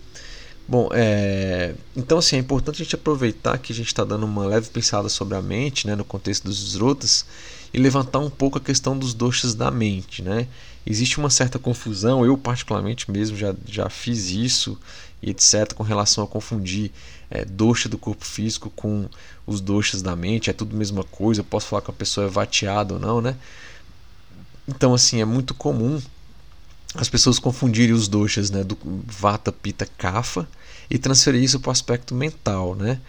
Bom, 0.67 0.87
é... 0.93 1.73
então 1.95 2.19
assim, 2.19 2.35
é 2.35 2.39
importante 2.39 2.81
a 2.81 2.85
gente 2.85 2.93
aproveitar 2.93 3.57
que 3.57 3.73
a 3.73 3.75
gente 3.75 3.87
está 3.87 4.03
dando 4.03 4.25
uma 4.25 4.45
leve 4.45 4.69
pensada 4.69 5.09
sobre 5.09 5.35
a 5.35 5.41
mente, 5.41 5.87
né, 5.87 5.95
no 5.95 6.05
contexto 6.05 6.43
dos 6.43 6.61
esrotas, 6.61 7.25
e 7.73 7.79
levantar 7.79 8.19
um 8.19 8.29
pouco 8.29 8.59
a 8.59 8.61
questão 8.61 8.95
dos 8.95 9.15
doxas 9.15 9.55
da 9.55 9.71
mente, 9.71 10.21
né? 10.21 10.47
Existe 10.86 11.19
uma 11.19 11.29
certa 11.29 11.59
confusão, 11.59 12.25
eu 12.25 12.38
particularmente 12.38 13.12
mesmo 13.12 13.38
já, 13.38 13.53
já 13.65 13.89
fiz 13.89 14.29
isso 14.29 14.77
e 15.21 15.29
etc, 15.29 15.74
com 15.74 15.83
relação 15.83 16.24
a 16.24 16.27
confundir 16.27 16.91
é, 17.29 17.45
do 17.45 17.98
corpo 17.98 18.25
físico 18.25 18.69
com 18.69 19.07
os 19.45 19.62
doxas 19.62 20.01
da 20.01 20.15
mente, 20.15 20.50
é 20.50 20.53
tudo 20.53 20.75
a 20.75 20.79
mesma 20.79 21.03
coisa, 21.03 21.41
eu 21.41 21.45
posso 21.45 21.67
falar 21.67 21.81
que 21.81 21.91
a 21.91 21.93
pessoa 21.93 22.27
é 22.27 22.29
vateada 22.29 22.93
ou 22.93 23.00
não, 23.00 23.21
né? 23.21 23.36
Então 24.67 24.93
assim, 24.93 25.21
é 25.21 25.25
muito 25.25 25.53
comum 25.53 26.01
as 26.95 27.07
pessoas 27.07 27.38
confundirem 27.38 27.93
os 27.93 28.07
doshas 28.07 28.50
né, 28.50 28.63
do 28.63 28.77
Vata, 29.05 29.51
Pitta, 29.51 29.88
Kapha 29.98 30.48
e 30.89 30.98
transferir 30.98 31.43
isso 31.43 31.59
para 31.59 31.69
o 31.69 31.71
aspecto 31.71 32.15
mental. 32.15 32.75
Né? 32.75 33.00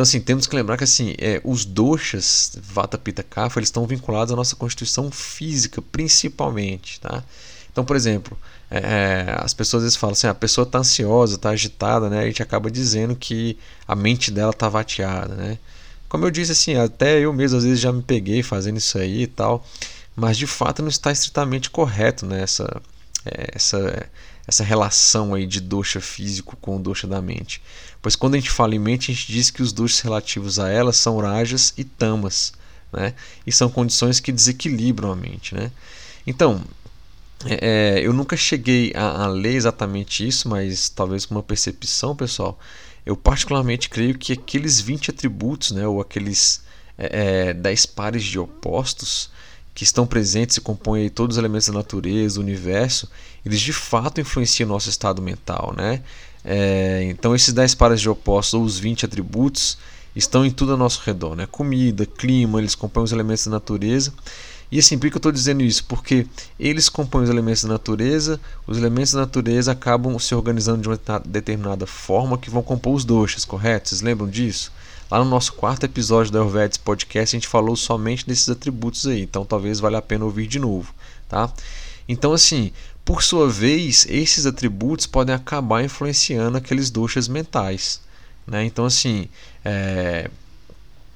Então 0.00 0.04
assim, 0.04 0.20
temos 0.22 0.46
que 0.46 0.56
lembrar 0.56 0.78
que 0.78 0.84
assim, 0.84 1.14
é, 1.18 1.42
os 1.44 1.66
doshas, 1.66 2.56
Vata, 2.62 2.96
Pitta, 2.96 3.22
Kapha, 3.22 3.58
eles 3.58 3.66
estão 3.66 3.86
vinculados 3.86 4.32
à 4.32 4.36
nossa 4.36 4.56
constituição 4.56 5.10
física, 5.10 5.82
principalmente, 5.82 6.98
tá? 6.98 7.22
Então, 7.70 7.84
por 7.84 7.94
exemplo, 7.96 8.34
é, 8.70 8.78
é 8.78 9.36
as 9.40 9.52
pessoas 9.52 9.82
às 9.82 9.88
vezes 9.88 9.96
falam 9.98 10.12
assim, 10.12 10.26
ah, 10.26 10.30
a 10.30 10.34
pessoa 10.34 10.64
está 10.64 10.78
ansiosa, 10.78 11.34
está 11.34 11.50
agitada, 11.50 12.08
né? 12.08 12.20
A 12.20 12.26
gente 12.26 12.42
acaba 12.42 12.70
dizendo 12.70 13.14
que 13.14 13.58
a 13.86 13.94
mente 13.94 14.30
dela 14.30 14.52
está 14.52 14.70
vateada, 14.70 15.34
né? 15.34 15.58
Como 16.08 16.24
eu 16.24 16.30
disse, 16.30 16.52
assim, 16.52 16.76
até 16.76 17.18
eu 17.20 17.30
mesmo 17.34 17.58
às 17.58 17.64
vezes 17.64 17.78
já 17.78 17.92
me 17.92 18.00
peguei 18.00 18.42
fazendo 18.42 18.78
isso 18.78 18.96
aí 18.96 19.24
e 19.24 19.26
tal, 19.26 19.62
mas 20.16 20.38
de 20.38 20.46
fato 20.46 20.80
não 20.80 20.88
está 20.88 21.12
estritamente 21.12 21.68
correto, 21.68 22.24
né? 22.24 22.40
Essa, 22.40 22.80
é, 23.26 23.50
essa, 23.54 24.08
essa 24.46 24.64
relação 24.64 25.34
aí 25.34 25.46
de 25.46 25.60
dosha 25.60 26.00
físico 26.00 26.56
com 26.60 26.76
o 26.76 26.78
dosha 26.80 27.06
da 27.06 27.20
mente. 27.20 27.62
Pois 28.02 28.16
quando 28.16 28.34
a 28.34 28.38
gente 28.38 28.50
fala 28.50 28.74
em 28.74 28.78
mente, 28.78 29.10
a 29.10 29.14
gente 29.14 29.30
diz 29.32 29.50
que 29.50 29.62
os 29.62 29.72
doshas 29.72 30.00
relativos 30.00 30.58
a 30.58 30.68
ela 30.68 30.92
são 30.92 31.18
rajas 31.18 31.74
e 31.76 31.84
tamas, 31.84 32.52
né? 32.92 33.14
E 33.46 33.52
são 33.52 33.68
condições 33.68 34.20
que 34.20 34.32
desequilibram 34.32 35.12
a 35.12 35.16
mente, 35.16 35.54
né? 35.54 35.70
Então, 36.26 36.62
é, 37.44 37.98
é, 37.98 38.06
eu 38.06 38.12
nunca 38.12 38.36
cheguei 38.36 38.92
a, 38.94 39.24
a, 39.24 39.26
ler 39.26 39.54
exatamente 39.54 40.26
isso, 40.26 40.48
mas 40.48 40.88
talvez 40.88 41.24
com 41.24 41.34
uma 41.34 41.42
percepção, 41.42 42.14
pessoal, 42.14 42.58
eu 43.04 43.16
particularmente 43.16 43.88
creio 43.88 44.18
que 44.18 44.32
aqueles 44.32 44.80
20 44.80 45.10
atributos, 45.10 45.70
né, 45.70 45.86
ou 45.86 46.00
aqueles 46.00 46.62
é, 46.98 47.48
é, 47.48 47.54
10 47.54 47.86
pares 47.86 48.24
de 48.24 48.38
opostos 48.38 49.30
que 49.74 49.84
estão 49.84 50.06
presentes 50.06 50.58
e 50.58 50.60
compõem 50.60 51.08
todos 51.08 51.36
os 51.36 51.38
elementos 51.38 51.68
da 51.68 51.74
natureza, 51.74 52.34
do 52.34 52.42
universo, 52.42 53.08
eles 53.44 53.60
de 53.60 53.72
fato 53.72 54.20
influenciam 54.20 54.68
o 54.68 54.72
nosso 54.72 54.88
estado 54.88 55.20
mental. 55.22 55.74
Né? 55.76 56.02
É, 56.44 57.02
então, 57.10 57.34
esses 57.34 57.52
10 57.52 57.74
pares 57.74 58.00
de 58.00 58.08
opostos, 58.08 58.54
ou 58.54 58.62
os 58.62 58.78
20 58.78 59.04
atributos, 59.04 59.78
estão 60.14 60.44
em 60.44 60.50
tudo 60.50 60.72
ao 60.72 60.78
nosso 60.78 61.02
redor: 61.04 61.34
né? 61.34 61.46
comida, 61.46 62.06
clima, 62.06 62.58
eles 62.58 62.74
compõem 62.74 63.04
os 63.04 63.12
elementos 63.12 63.44
da 63.44 63.52
natureza. 63.52 64.12
E 64.72 64.78
assim, 64.78 64.96
por 64.96 65.10
que 65.10 65.16
eu 65.16 65.18
estou 65.18 65.32
dizendo 65.32 65.64
isso? 65.64 65.84
Porque 65.84 66.26
eles 66.58 66.88
compõem 66.88 67.24
os 67.24 67.30
elementos 67.30 67.64
da 67.64 67.70
natureza, 67.70 68.40
os 68.68 68.78
elementos 68.78 69.12
da 69.12 69.20
natureza 69.20 69.72
acabam 69.72 70.16
se 70.18 70.32
organizando 70.32 70.82
de 70.82 70.88
uma 70.88 70.98
determinada 71.24 71.86
forma 71.86 72.38
que 72.38 72.48
vão 72.48 72.62
compor 72.62 72.94
os 72.94 73.04
doshas, 73.04 73.44
correto? 73.44 73.88
Vocês 73.88 74.00
lembram 74.00 74.28
disso? 74.28 74.70
Lá 75.10 75.18
no 75.18 75.24
nosso 75.24 75.54
quarto 75.54 75.84
episódio 75.84 76.32
da 76.32 76.38
Ayurvedic 76.38 76.78
Podcast 76.84 77.34
a 77.34 77.38
gente 77.40 77.48
falou 77.48 77.74
somente 77.74 78.24
desses 78.24 78.48
atributos 78.48 79.08
aí, 79.08 79.22
então 79.22 79.44
talvez 79.44 79.80
valha 79.80 79.98
a 79.98 80.02
pena 80.02 80.24
ouvir 80.24 80.46
de 80.46 80.60
novo, 80.60 80.94
tá? 81.28 81.52
Então 82.08 82.32
assim, 82.32 82.70
por 83.04 83.22
sua 83.22 83.48
vez, 83.48 84.06
esses 84.08 84.46
atributos 84.46 85.06
podem 85.06 85.34
acabar 85.34 85.84
influenciando 85.84 86.56
aqueles 86.56 86.90
doshas 86.90 87.28
mentais, 87.28 88.00
né? 88.46 88.64
Então 88.64 88.84
assim, 88.84 89.28
é, 89.64 90.30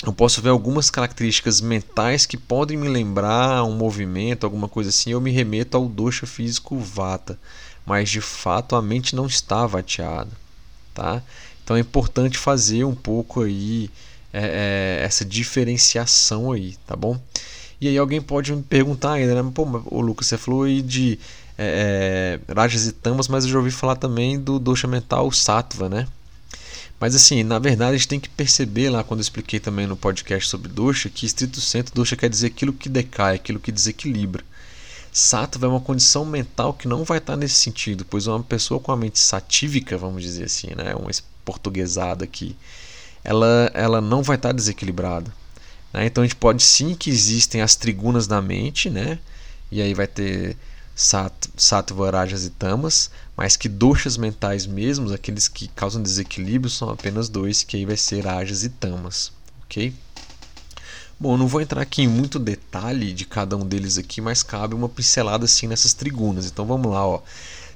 eu 0.04 0.12
posso 0.12 0.42
ver 0.42 0.50
algumas 0.50 0.90
características 0.90 1.60
mentais 1.60 2.26
que 2.26 2.36
podem 2.36 2.76
me 2.76 2.88
lembrar 2.88 3.64
um 3.64 3.74
movimento, 3.74 4.44
alguma 4.44 4.68
coisa 4.68 4.90
assim, 4.90 5.10
eu 5.12 5.20
me 5.20 5.30
remeto 5.30 5.76
ao 5.76 5.88
dosha 5.88 6.26
físico 6.26 6.78
vata, 6.78 7.38
mas 7.86 8.10
de 8.10 8.20
fato 8.20 8.76
a 8.76 8.82
mente 8.82 9.16
não 9.16 9.26
está 9.26 9.66
vateada, 9.66 10.30
tá? 10.92 11.22
Então 11.62 11.76
é 11.76 11.80
importante 11.80 12.36
fazer 12.36 12.84
um 12.84 12.94
pouco 12.94 13.42
aí 13.42 13.90
é, 14.32 14.98
é, 15.00 15.04
essa 15.04 15.24
diferenciação 15.24 16.52
aí, 16.52 16.76
tá 16.86 16.94
bom? 16.94 17.18
E 17.80 17.88
aí 17.88 17.96
alguém 17.96 18.20
pode 18.20 18.52
me 18.52 18.62
perguntar 18.62 19.12
ainda, 19.12 19.42
né? 19.42 19.50
Pô, 19.54 19.62
o 19.86 20.00
Lucas, 20.00 20.26
você 20.26 20.36
falou 20.36 20.64
aí 20.64 20.82
de 20.82 21.18
é, 21.56 22.38
é, 22.48 22.52
Rajas 22.52 22.86
e 22.86 22.92
Tamas, 22.92 23.28
mas 23.28 23.44
eu 23.44 23.50
já 23.50 23.58
ouvi 23.58 23.70
falar 23.70 23.96
também 23.96 24.38
do 24.38 24.58
dosha 24.58 24.86
mental 24.86 25.30
Sattva, 25.30 25.88
né? 25.88 26.06
Mas 26.98 27.14
assim, 27.14 27.42
na 27.42 27.58
verdade 27.58 27.94
a 27.94 27.96
gente 27.96 28.08
tem 28.08 28.20
que 28.20 28.28
perceber 28.28 28.90
lá 28.90 29.04
quando 29.04 29.20
eu 29.20 29.22
expliquei 29.22 29.60
também 29.60 29.86
no 29.86 29.96
podcast 29.96 30.48
sobre 30.48 30.68
dosha 30.68 31.10
que 31.10 31.26
estrito 31.26 31.60
centro 31.60 31.94
dosha 31.94 32.16
quer 32.16 32.30
dizer 32.30 32.48
aquilo 32.48 32.72
que 32.72 32.88
decai, 32.88 33.34
aquilo 33.36 33.60
que 33.60 33.72
desequilibra. 33.72 34.44
Sattva 35.12 35.66
é 35.66 35.68
uma 35.68 35.80
condição 35.80 36.24
mental 36.24 36.74
que 36.74 36.88
não 36.88 37.04
vai 37.04 37.18
estar 37.18 37.36
nesse 37.36 37.54
sentido, 37.54 38.04
pois 38.04 38.26
uma 38.26 38.42
pessoa 38.42 38.80
com 38.80 38.90
a 38.90 38.96
mente 38.96 39.18
satívica, 39.18 39.96
vamos 39.96 40.22
dizer 40.22 40.44
assim, 40.44 40.68
né, 40.74 40.94
uma 40.94 41.10
portuguesada 41.44 42.24
aqui, 42.24 42.56
ela, 43.22 43.70
ela 43.74 44.00
não 44.00 44.22
vai 44.22 44.36
estar 44.36 44.52
desequilibrada. 44.52 45.32
Né? 45.92 46.06
Então 46.06 46.24
a 46.24 46.26
gente 46.26 46.36
pode 46.36 46.62
sim 46.62 46.94
que 46.94 47.10
existem 47.10 47.60
as 47.60 47.76
trigunas 47.76 48.26
da 48.26 48.42
mente, 48.42 48.90
né? 48.90 49.18
e 49.74 49.82
aí 49.82 49.92
vai 49.92 50.06
ter 50.06 50.56
sattva, 50.94 52.10
rajas 52.10 52.44
e 52.44 52.50
tamas, 52.50 53.10
mas 53.36 53.56
que 53.56 53.68
doshas 53.68 54.16
mentais 54.16 54.66
mesmos, 54.66 55.12
aqueles 55.12 55.48
que 55.48 55.68
causam 55.68 56.02
desequilíbrio, 56.02 56.70
são 56.70 56.88
apenas 56.90 57.28
dois, 57.28 57.62
que 57.62 57.76
aí 57.76 57.84
vai 57.84 57.96
ser 57.96 58.24
rajas 58.24 58.62
e 58.62 58.68
tamas, 58.68 59.32
ok? 59.64 59.92
Bom, 61.18 61.36
não 61.36 61.46
vou 61.46 61.60
entrar 61.60 61.80
aqui 61.80 62.02
em 62.02 62.08
muito 62.08 62.38
detalhe 62.38 63.12
de 63.12 63.24
cada 63.24 63.56
um 63.56 63.66
deles 63.66 63.98
aqui, 63.98 64.20
mas 64.20 64.42
cabe 64.42 64.74
uma 64.74 64.88
pincelada 64.88 65.44
assim 65.44 65.66
nessas 65.66 65.94
trigunas. 65.94 66.46
Então 66.46 66.66
vamos 66.66 66.90
lá, 66.90 67.06
ó. 67.06 67.22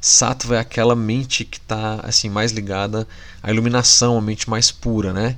Sattva 0.01 0.57
é 0.57 0.59
aquela 0.61 0.95
mente 0.95 1.45
que 1.45 1.59
está 1.59 2.01
assim 2.03 2.29
mais 2.29 2.53
ligada 2.53 3.07
à 3.43 3.51
iluminação, 3.51 4.19
a 4.19 4.21
mente 4.21 4.51
mais 4.51 4.71
pura, 4.71 5.13
né? 5.13 5.37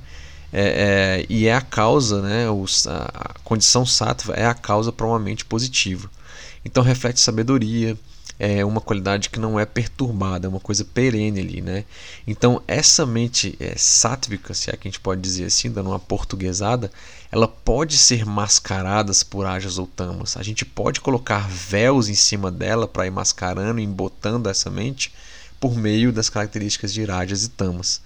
É, 0.53 1.21
é, 1.21 1.25
e 1.29 1.47
é 1.47 1.55
a 1.55 1.61
causa, 1.61 2.21
né? 2.21 2.49
Os, 2.49 2.87
a 2.87 3.35
condição 3.43 3.85
sattva 3.85 4.33
é 4.33 4.45
a 4.45 4.53
causa 4.53 4.91
para 4.91 5.07
uma 5.07 5.19
mente 5.19 5.45
positiva. 5.45 6.09
Então 6.63 6.83
reflete 6.83 7.19
sabedoria, 7.19 7.97
é 8.39 8.65
uma 8.65 8.81
qualidade 8.81 9.29
que 9.29 9.39
não 9.39 9.59
é 9.59 9.65
perturbada, 9.65 10.47
é 10.47 10.49
uma 10.49 10.59
coisa 10.59 10.83
perene 10.83 11.39
ali, 11.39 11.61
né? 11.61 11.85
Então 12.25 12.61
essa 12.67 13.05
mente 13.05 13.55
é, 13.59 13.75
sátvica, 13.77 14.53
se 14.53 14.71
é 14.71 14.73
que 14.75 14.87
a 14.87 14.91
gente 14.91 14.99
pode 14.99 15.21
dizer 15.21 15.45
assim, 15.45 15.71
dando 15.71 15.89
uma 15.89 15.99
portuguesada, 15.99 16.91
ela 17.31 17.47
pode 17.47 17.97
ser 17.97 18.25
mascarada 18.25 19.11
por 19.29 19.45
ajas 19.45 19.77
ou 19.77 19.85
tamas. 19.85 20.35
A 20.37 20.43
gente 20.43 20.65
pode 20.65 21.01
colocar 21.01 21.47
véus 21.47 22.09
em 22.09 22.15
cima 22.15 22.51
dela 22.51 22.87
para 22.87 23.05
ir 23.05 23.11
mascarando, 23.11 23.79
embotando 23.79 24.49
essa 24.49 24.69
mente 24.69 25.13
por 25.59 25.77
meio 25.77 26.11
das 26.11 26.27
características 26.27 26.91
de 26.91 27.05
rajas 27.05 27.43
e 27.43 27.49
tamas. 27.49 28.01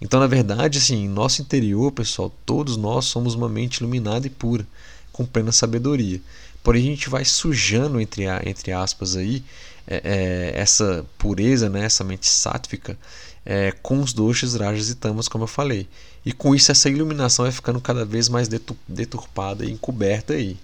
Então, 0.00 0.20
na 0.20 0.28
verdade, 0.28 0.78
assim, 0.78 1.04
em 1.04 1.08
nosso 1.08 1.42
interior, 1.42 1.90
pessoal, 1.90 2.32
todos 2.46 2.76
nós 2.76 3.06
somos 3.06 3.34
uma 3.34 3.48
mente 3.48 3.78
iluminada 3.78 4.28
e 4.28 4.30
pura, 4.30 4.64
com 5.12 5.26
plena 5.26 5.50
sabedoria. 5.50 6.20
Porém, 6.62 6.82
a 6.82 6.90
gente 6.90 7.08
vai 7.08 7.24
sujando, 7.24 8.00
entre, 8.00 8.24
entre 8.46 8.72
aspas, 8.72 9.16
aí, 9.16 9.42
é, 9.86 9.96
é, 10.04 10.60
essa 10.60 11.04
pureza, 11.18 11.68
né, 11.68 11.84
essa 11.84 12.04
mente 12.04 12.28
sátvica, 12.28 12.98
é, 13.44 13.72
com 13.82 14.00
os 14.00 14.12
doshas, 14.12 14.54
rajas 14.54 14.90
e 14.90 14.94
tamas, 14.94 15.28
como 15.28 15.44
eu 15.44 15.48
falei. 15.48 15.88
E 16.24 16.32
com 16.32 16.54
isso 16.54 16.70
essa 16.70 16.88
iluminação 16.88 17.44
vai 17.44 17.52
ficando 17.52 17.80
cada 17.80 18.04
vez 18.04 18.28
mais 18.28 18.48
deturpada 18.86 19.64
e 19.64 19.70
encoberta 19.70 20.34
aí. 20.34 20.56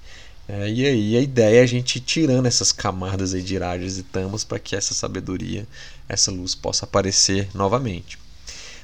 É, 0.49 0.71
e 0.71 0.87
aí 0.87 1.17
a 1.17 1.21
ideia 1.21 1.61
é 1.61 1.63
a 1.63 1.67
gente 1.67 1.97
ir 1.97 2.01
tirando 2.01 2.47
essas 2.47 2.71
camadas 2.71 3.35
aí 3.35 3.43
de 3.43 3.59
rajas 3.59 3.99
e 3.99 4.03
tamas 4.03 4.45
para 4.45 4.61
que 4.61 4.77
essa 4.77 4.95
sabedoria, 4.95 5.67
essa 6.09 6.31
luz 6.31 6.55
possa 6.55 6.85
aparecer 6.85 7.49
novamente. 7.53 8.19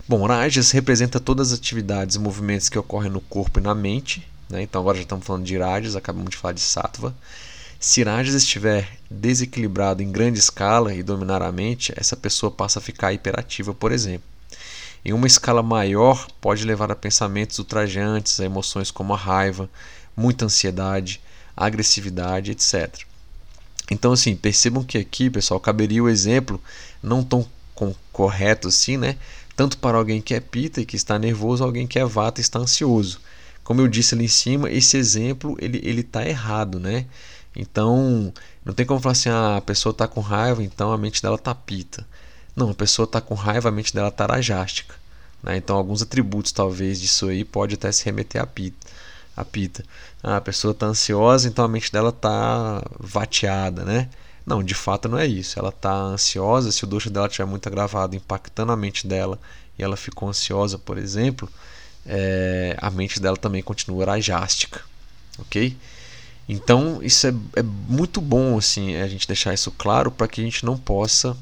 Bom, 0.08 0.26
rajas 0.26 0.72
representa 0.72 1.20
todas 1.20 1.52
as 1.52 1.58
atividades 1.58 2.16
e 2.16 2.18
movimentos 2.18 2.68
que 2.68 2.78
ocorrem 2.78 3.12
no 3.12 3.20
corpo 3.20 3.60
e 3.60 3.62
na 3.62 3.74
mente. 3.74 4.26
Né? 4.52 4.62
Então 4.62 4.82
agora 4.82 4.98
já 4.98 5.02
estamos 5.02 5.26
falando 5.26 5.44
de 5.44 5.56
rajas, 5.56 5.96
acabamos 5.96 6.30
de 6.30 6.36
falar 6.36 6.52
de 6.52 6.60
sattva. 6.60 7.14
Se 7.80 8.04
rajas 8.04 8.34
estiver 8.34 8.88
desequilibrado 9.10 10.02
em 10.02 10.12
grande 10.12 10.38
escala 10.38 10.94
e 10.94 11.02
dominar 11.02 11.42
a 11.42 11.50
mente, 11.50 11.92
essa 11.96 12.16
pessoa 12.16 12.52
passa 12.52 12.78
a 12.78 12.82
ficar 12.82 13.12
hiperativa, 13.12 13.72
por 13.74 13.90
exemplo. 13.90 14.28
Em 15.04 15.12
uma 15.12 15.26
escala 15.26 15.62
maior, 15.62 16.28
pode 16.40 16.64
levar 16.64 16.92
a 16.92 16.94
pensamentos 16.94 17.58
ultrajantes, 17.58 18.38
a 18.38 18.44
emoções 18.44 18.90
como 18.90 19.14
a 19.14 19.16
raiva, 19.16 19.68
muita 20.14 20.44
ansiedade, 20.44 21.20
agressividade, 21.56 22.52
etc. 22.52 23.00
Então, 23.90 24.12
assim, 24.12 24.36
percebam 24.36 24.84
que 24.84 24.96
aqui, 24.96 25.28
pessoal, 25.28 25.58
caberia 25.58 26.04
o 26.04 26.08
exemplo 26.08 26.62
não 27.02 27.24
tão 27.24 27.48
correto 28.12 28.68
assim, 28.68 28.96
né? 28.96 29.16
Tanto 29.56 29.76
para 29.78 29.98
alguém 29.98 30.20
que 30.20 30.34
é 30.34 30.40
pita 30.40 30.80
e 30.80 30.86
que 30.86 30.94
está 30.94 31.18
nervoso, 31.18 31.64
alguém 31.64 31.86
que 31.86 31.98
é 31.98 32.04
vata 32.04 32.40
e 32.40 32.42
está 32.42 32.60
ansioso. 32.60 33.20
Como 33.64 33.80
eu 33.80 33.88
disse 33.88 34.14
ali 34.14 34.24
em 34.24 34.28
cima, 34.28 34.70
esse 34.70 34.96
exemplo 34.96 35.56
ele 35.60 35.80
ele 35.84 36.00
está 36.00 36.26
errado, 36.26 36.80
né? 36.80 37.06
Então, 37.54 38.32
não 38.64 38.72
tem 38.74 38.86
como 38.86 39.00
falar 39.00 39.12
assim, 39.12 39.28
ah, 39.28 39.56
a 39.58 39.60
pessoa 39.60 39.92
está 39.92 40.08
com 40.08 40.20
raiva, 40.20 40.62
então 40.62 40.92
a 40.92 40.98
mente 40.98 41.22
dela 41.22 41.36
está 41.36 41.54
pita. 41.54 42.06
Não, 42.56 42.70
a 42.70 42.74
pessoa 42.74 43.04
está 43.04 43.20
com 43.20 43.34
raiva, 43.34 43.68
a 43.68 43.72
mente 43.72 43.94
dela 43.94 44.08
está 44.08 44.26
rajástica. 44.26 44.94
Né? 45.42 45.56
Então, 45.56 45.76
alguns 45.76 46.02
atributos 46.02 46.52
talvez 46.52 47.00
disso 47.00 47.28
aí 47.28 47.44
pode 47.44 47.74
até 47.74 47.90
se 47.92 48.04
remeter 48.04 48.40
à 48.42 48.46
pita. 48.46 48.86
A 49.36 49.44
pita. 49.44 49.84
Ah, 50.22 50.36
a 50.36 50.40
pessoa 50.40 50.72
está 50.72 50.86
ansiosa, 50.86 51.48
então 51.48 51.64
a 51.64 51.68
mente 51.68 51.92
dela 51.92 52.10
está 52.10 52.82
vateada, 52.98 53.84
né? 53.84 54.08
Não, 54.44 54.62
de 54.62 54.74
fato 54.74 55.08
não 55.08 55.18
é 55.18 55.26
isso. 55.26 55.58
Ela 55.58 55.70
está 55.70 55.92
ansiosa, 55.92 56.72
se 56.72 56.84
o 56.84 56.86
dosha 56.86 57.10
dela 57.10 57.26
estiver 57.26 57.46
muito 57.46 57.66
agravado, 57.68 58.16
impactando 58.16 58.72
a 58.72 58.76
mente 58.76 59.06
dela, 59.06 59.38
e 59.78 59.82
ela 59.82 59.96
ficou 59.96 60.28
ansiosa, 60.28 60.78
por 60.78 60.98
exemplo, 60.98 61.48
é, 62.06 62.76
a 62.78 62.90
mente 62.90 63.20
dela 63.20 63.36
também 63.36 63.62
continua 63.62 64.04
rajástica, 64.06 64.82
ok? 65.38 65.76
Então 66.48 67.00
isso 67.02 67.26
é, 67.26 67.34
é 67.56 67.62
muito 67.62 68.20
bom 68.20 68.58
assim 68.58 68.96
a 68.96 69.06
gente 69.06 69.26
deixar 69.26 69.54
isso 69.54 69.70
claro 69.70 70.10
para 70.10 70.28
que 70.28 70.40
a 70.40 70.44
gente 70.44 70.64
não 70.64 70.76
possa 70.76 71.36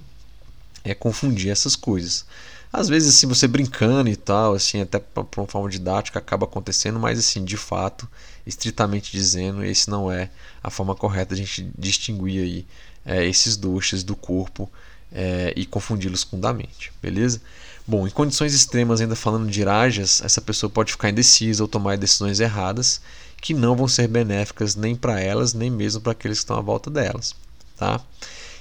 é 0.85 0.95
confundir 0.95 1.51
essas 1.51 1.77
coisas. 1.77 2.25
Às 2.73 2.89
vezes, 2.89 3.17
assim, 3.17 3.27
você 3.27 3.49
brincando 3.49 4.09
e 4.09 4.17
tal, 4.17 4.55
assim, 4.55 4.81
até 4.81 5.01
por 5.01 5.41
uma 5.41 5.47
forma 5.47 5.69
didática 5.69 6.21
acaba 6.21 6.47
acontecendo, 6.47 7.01
mas, 7.01 7.19
assim, 7.19 7.45
de 7.45 7.57
fato, 7.57 8.09
estritamente 8.47 9.11
dizendo, 9.11 9.65
esse 9.65 9.91
não 9.91 10.11
é 10.11 10.31
a 10.63 10.71
forma 10.71 10.95
correta 10.95 11.35
de 11.35 11.43
a 11.43 11.45
gente 11.45 11.69
distinguir 11.77 12.43
aí 12.43 12.67
é, 13.05 13.27
esses 13.27 13.57
doshas 13.57 14.05
do 14.05 14.15
corpo 14.15 14.71
é, 15.13 15.53
e 15.57 15.67
confundi-los 15.67 16.25
com 16.25 16.39
da 16.39 16.53
mente, 16.53 16.93
beleza? 17.03 17.41
Bom, 17.87 18.07
em 18.07 18.11
condições 18.11 18.55
extremas, 18.55 19.01
ainda 19.01 19.17
falando 19.17 19.51
de 19.51 19.65
rajas, 19.65 20.23
essa 20.25 20.41
pessoa 20.41 20.71
pode 20.71 20.93
ficar 20.93 21.11
indecisa 21.11 21.63
ou 21.63 21.69
tomar 21.69 21.97
decisões 21.97 22.39
erradas 22.39 23.01
que 23.41 23.55
não 23.55 23.75
vão 23.75 23.89
ser 23.89 24.07
benéficas 24.07 24.77
nem 24.77 24.95
para 24.95 25.19
elas, 25.21 25.55
nem 25.55 25.71
mesmo 25.71 26.01
para 26.01 26.13
aqueles 26.13 26.39
que 26.39 26.45
estão 26.45 26.59
à 26.59 26.61
volta 26.61 26.91
delas, 26.91 27.35
tá? 27.77 28.01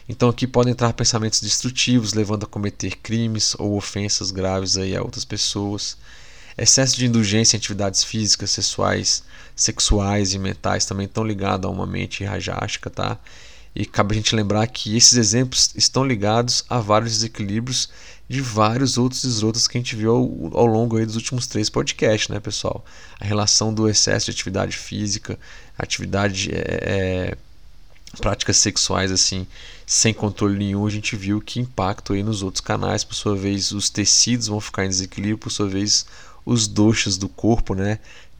Então 0.07 0.29
aqui 0.29 0.47
podem 0.47 0.71
entrar 0.71 0.91
pensamentos 0.93 1.41
destrutivos, 1.41 2.13
levando 2.13 2.43
a 2.43 2.47
cometer 2.47 2.95
crimes 2.97 3.55
ou 3.59 3.77
ofensas 3.77 4.31
graves 4.31 4.77
aí 4.77 4.95
a 4.95 5.03
outras 5.03 5.23
pessoas. 5.23 5.97
Excesso 6.57 6.97
de 6.97 7.05
indulgência 7.05 7.55
em 7.55 7.59
atividades 7.59 8.03
físicas, 8.03 8.49
sexuais, 8.49 9.23
sexuais 9.55 10.33
e 10.33 10.39
mentais 10.39 10.85
também 10.85 11.05
estão 11.05 11.23
ligados 11.23 11.69
a 11.69 11.71
uma 11.71 11.85
mente 11.85 12.23
rajástica, 12.23 12.89
tá? 12.89 13.19
E 13.75 13.85
cabe 13.85 14.13
a 14.13 14.17
gente 14.17 14.35
lembrar 14.35 14.65
que 14.67 14.95
esses 14.95 15.13
exemplos 15.17 15.71
estão 15.75 16.03
ligados 16.03 16.63
a 16.69 16.79
vários 16.79 17.13
desequilíbrios 17.13 17.89
de 18.27 18.41
vários 18.41 18.97
outros 18.97 19.23
esrotas 19.23 19.67
que 19.67 19.77
a 19.77 19.81
gente 19.81 19.95
viu 19.95 20.11
ao, 20.11 20.57
ao 20.59 20.65
longo 20.67 21.03
dos 21.03 21.15
últimos 21.15 21.47
três 21.47 21.69
podcasts, 21.69 22.29
né, 22.29 22.39
pessoal? 22.39 22.85
A 23.19 23.25
relação 23.25 23.73
do 23.73 23.89
excesso 23.89 24.25
de 24.25 24.31
atividade 24.31 24.77
física, 24.77 25.39
atividade, 25.77 26.51
é, 26.53 26.57
é, 26.57 27.37
práticas 28.21 28.57
sexuais 28.57 29.11
assim, 29.11 29.47
sem 29.85 30.13
controle 30.13 30.57
nenhum, 30.57 30.85
a 30.85 30.89
gente 30.91 31.15
viu 31.15 31.41
que 31.41 31.59
impacto 31.59 32.13
aí 32.13 32.21
nos 32.21 32.43
outros 32.43 32.61
canais. 32.61 33.03
Por 33.03 33.15
sua 33.15 33.35
vez, 33.35 33.71
os 33.71 33.89
tecidos 33.89 34.47
vão 34.47 34.61
ficar 34.61 34.85
em 34.85 34.89
desequilíbrio, 34.89 35.37
por 35.39 35.51
sua 35.51 35.67
vez, 35.67 36.05
os 36.45 36.67
doxas 36.67 37.17
do 37.17 37.27
corpo, 37.27 37.73
né, 37.73 37.97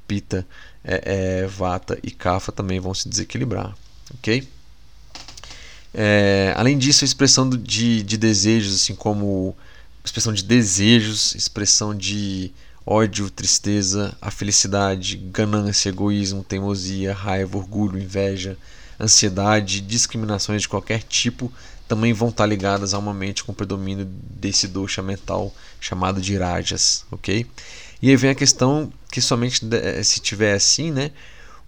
pita, 0.08 0.46
é, 0.84 1.42
é, 1.42 1.48
vata 1.48 1.98
e 2.04 2.12
kapha 2.12 2.52
também 2.52 2.80
vão 2.80 2.94
se 2.94 3.10
desequilibrar, 3.10 3.76
ok? 4.14 4.48
É, 5.94 6.54
além 6.56 6.78
disso, 6.78 7.04
a 7.04 7.08
expressão 7.08 7.50
de, 7.50 8.04
de 8.04 8.18
desejos, 8.18 8.76
assim 8.76 8.96
como 8.96 9.56
expressão 10.04 10.34
de 10.34 10.44
desejos, 10.44 11.36
expressão 11.36 11.96
de 11.96 12.52
ódio, 12.86 13.30
tristeza, 13.30 14.16
a 14.22 14.32
felicidade, 14.32 15.18
ganância, 15.18 15.90
egoísmo, 15.90 16.44
teimosia, 16.44 17.14
raiva, 17.14 17.58
orgulho, 17.58 18.00
inveja, 18.00 18.58
ansiedade, 19.00 19.82
discriminações 19.82 20.62
de 20.64 20.68
qualquer 20.68 21.04
tipo 21.04 21.52
também 21.90 22.14
vão 22.14 22.30
estar 22.30 22.46
ligadas 22.46 22.94
a 22.94 23.00
uma 23.00 23.16
mente 23.16 23.44
com 23.44 23.52
predomínio 23.52 24.06
desse 24.06 24.68
dosha 24.68 25.02
mental 25.02 25.52
chamado 25.82 26.22
de 26.22 26.38
rajas, 26.38 27.04
ok? 27.10 27.48
E 28.00 28.10
aí 28.10 28.16
vem 28.16 28.30
a 28.30 28.36
questão 28.36 28.94
que 29.12 29.20
somente 29.20 29.62
se 30.04 30.20
tiver 30.20 30.54
assim, 30.54 30.92
né, 30.92 31.10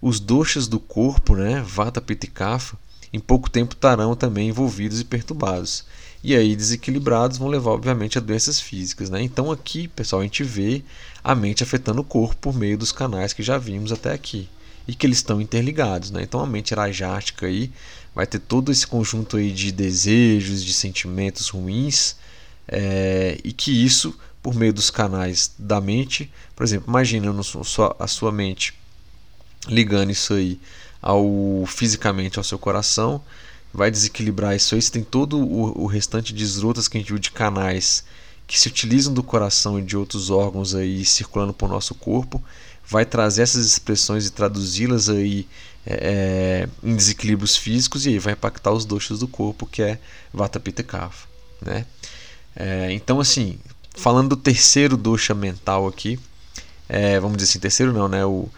os 0.00 0.20
doshas 0.20 0.68
do 0.68 0.78
corpo, 0.78 1.34
né, 1.34 1.60
vata, 1.66 2.00
pitta 2.00 2.26
e 2.26 2.28
kapha, 2.28 2.78
em 3.12 3.20
pouco 3.20 3.50
tempo 3.50 3.74
estarão 3.74 4.16
também 4.16 4.48
envolvidos 4.48 5.00
e 5.00 5.04
perturbados. 5.04 5.84
E 6.24 6.36
aí, 6.36 6.54
desequilibrados 6.54 7.36
vão 7.36 7.48
levar, 7.48 7.72
obviamente, 7.72 8.16
a 8.16 8.20
doenças 8.20 8.60
físicas. 8.60 9.10
Né? 9.10 9.22
Então, 9.22 9.50
aqui, 9.50 9.88
pessoal, 9.88 10.20
a 10.20 10.24
gente 10.24 10.44
vê 10.44 10.82
a 11.22 11.34
mente 11.34 11.62
afetando 11.62 12.00
o 12.00 12.04
corpo 12.04 12.36
por 12.36 12.54
meio 12.54 12.78
dos 12.78 12.92
canais 12.92 13.32
que 13.32 13.42
já 13.42 13.58
vimos 13.58 13.90
até 13.90 14.12
aqui 14.12 14.48
e 14.86 14.94
que 14.94 15.04
eles 15.04 15.18
estão 15.18 15.40
interligados. 15.40 16.12
Né? 16.12 16.22
Então, 16.22 16.40
a 16.40 16.46
mente 16.46 16.72
erajástica 16.72 17.46
aí 17.46 17.72
vai 18.14 18.26
ter 18.26 18.38
todo 18.38 18.70
esse 18.70 18.86
conjunto 18.86 19.36
aí 19.36 19.50
de 19.50 19.72
desejos, 19.72 20.62
de 20.64 20.72
sentimentos 20.72 21.48
ruins 21.48 22.16
é, 22.68 23.38
e 23.42 23.52
que 23.52 23.72
isso, 23.84 24.16
por 24.42 24.54
meio 24.54 24.72
dos 24.72 24.90
canais 24.90 25.52
da 25.58 25.80
mente, 25.80 26.30
por 26.54 26.62
exemplo, 26.62 26.88
imagina 26.88 27.34
a 27.98 28.06
sua 28.06 28.32
mente 28.32 28.74
ligando 29.68 30.10
isso 30.10 30.34
aí 30.34 30.60
ao 31.02 31.64
fisicamente 31.66 32.38
ao 32.38 32.44
seu 32.44 32.58
coração, 32.58 33.20
vai 33.74 33.90
desequilibrar 33.90 34.54
isso 34.54 34.74
aí. 34.74 34.80
Você 34.80 34.92
tem 34.92 35.02
todo 35.02 35.36
o, 35.38 35.82
o 35.82 35.86
restante 35.86 36.32
de 36.32 36.44
esrotas 36.44 36.86
que 36.86 36.96
a 36.96 37.00
gente 37.00 37.08
viu 37.08 37.18
de 37.18 37.32
canais 37.32 38.04
que 38.46 38.58
se 38.58 38.68
utilizam 38.68 39.12
do 39.12 39.22
coração 39.22 39.78
e 39.78 39.82
de 39.82 39.96
outros 39.96 40.30
órgãos 40.30 40.74
aí 40.74 41.04
circulando 41.04 41.54
por 41.54 41.68
nosso 41.68 41.94
corpo, 41.94 42.42
vai 42.86 43.04
trazer 43.04 43.42
essas 43.42 43.64
expressões 43.64 44.26
e 44.26 44.30
traduzi-las 44.30 45.08
aí 45.08 45.48
é, 45.86 45.94
é, 45.94 46.68
em 46.86 46.94
desequilíbrios 46.94 47.56
físicos 47.56 48.04
e 48.04 48.10
aí 48.10 48.18
vai 48.18 48.34
impactar 48.34 48.72
os 48.72 48.84
doshas 48.84 49.20
do 49.20 49.28
corpo, 49.28 49.66
que 49.66 49.82
é 49.82 49.98
Vata 50.32 50.60
Pitta 50.60 50.82
Kapha, 50.82 51.26
né? 51.60 51.86
É, 52.54 52.92
então 52.92 53.18
assim, 53.18 53.58
falando 53.96 54.30
do 54.30 54.36
terceiro 54.36 54.96
dosha 54.96 55.34
mental 55.34 55.88
aqui, 55.88 56.20
é, 56.88 57.18
vamos 57.18 57.38
dizer 57.38 57.50
assim, 57.50 57.58
terceiro 57.58 57.92
não, 57.92 58.06
né? 58.06 58.24
O, 58.24 58.48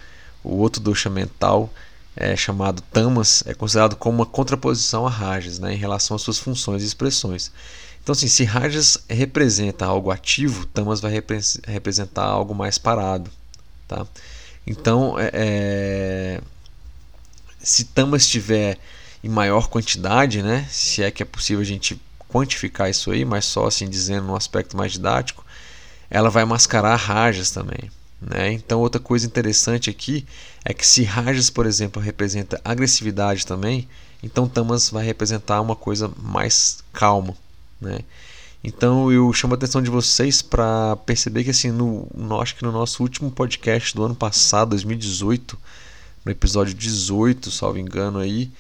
o 0.43 0.57
outro 0.57 0.83
dosha 0.83 1.09
mental 1.09 1.73
é, 2.17 2.37
chamado 2.37 2.81
tamas 2.81 3.43
é 3.47 3.55
considerado 3.55 3.97
como 3.97 4.19
uma 4.19 4.27
contraposição 4.27 5.07
a 5.07 5.11
rajas 5.11 5.59
né, 5.59 5.75
em 5.75 5.77
relação 5.77 6.15
às 6.17 6.23
suas 6.23 6.39
funções 6.39 6.83
e 6.83 6.87
expressões. 6.87 7.51
Então, 8.03 8.13
assim, 8.13 8.29
se 8.29 8.45
rajas 8.45 8.99
representa 9.09 9.87
algo 9.87 10.11
ativo, 10.11 10.67
tamas 10.67 11.01
vai 11.01 11.11
repre 11.11 11.39
representar 11.67 12.25
algo 12.25 12.55
mais 12.55 12.77
parado. 12.79 13.31
Tá? 13.89 14.07
Então, 14.67 15.19
é, 15.19 15.31
é, 15.33 16.41
se 17.59 17.85
tamas 17.85 18.23
estiver 18.23 18.79
em 19.23 19.29
maior 19.29 19.69
quantidade, 19.69 20.43
né, 20.43 20.67
se 20.71 21.03
é 21.03 21.11
que 21.11 21.23
é 21.23 21.27
possível 21.27 21.63
a 21.63 21.65
gente 21.65 22.01
quantificar 22.29 22.91
isso 22.91 23.11
aí, 23.11 23.25
mas 23.25 23.45
só 23.47 23.67
assim 23.67 23.89
dizendo 23.89 24.27
no 24.27 24.37
aspecto 24.37 24.77
mais 24.77 24.93
didático, 24.93 25.45
ela 26.11 26.29
vai 26.29 26.45
mascarar 26.45 26.97
rajas 26.97 27.51
também. 27.51 27.91
Né? 28.25 28.53
Então, 28.53 28.81
outra 28.81 29.01
coisa 29.01 29.27
interessante 29.27 29.91
aqui 29.91 30.27
é 30.65 30.73
que 30.73 30.87
se 30.87 31.05
Rajas, 31.05 31.51
por 31.51 31.67
exemplo, 31.67 32.01
representa 32.01 32.61
agressividade 32.65 33.47
também, 33.47 33.87
então 34.23 34.49
Tamas 34.49 34.89
vai 34.89 35.05
representar 35.05 35.61
uma 35.61 35.77
coisa 35.77 36.11
mais 36.17 36.79
calma. 36.93 37.37
Né? 37.81 38.01
Então 38.63 39.13
eu 39.13 39.31
chamo 39.35 39.53
a 39.53 39.57
atenção 39.57 39.83
de 39.83 39.91
vocês 39.91 40.41
para 40.41 40.97
perceber 41.05 41.45
que 41.45 41.51
assim, 41.51 41.71
no, 41.71 42.09
no, 42.15 42.41
acho 42.41 42.57
que 42.57 42.63
no 42.63 42.73
nosso 42.73 43.03
último 43.03 43.31
podcast 43.31 43.95
do 43.95 44.03
ano 44.03 44.15
passado, 44.15 44.71
2018, 44.71 45.59
no 46.25 46.33
episódio 46.33 46.73
18, 46.73 47.51
salvo 47.51 47.79
engano 47.79 48.19
aí, 48.19 48.51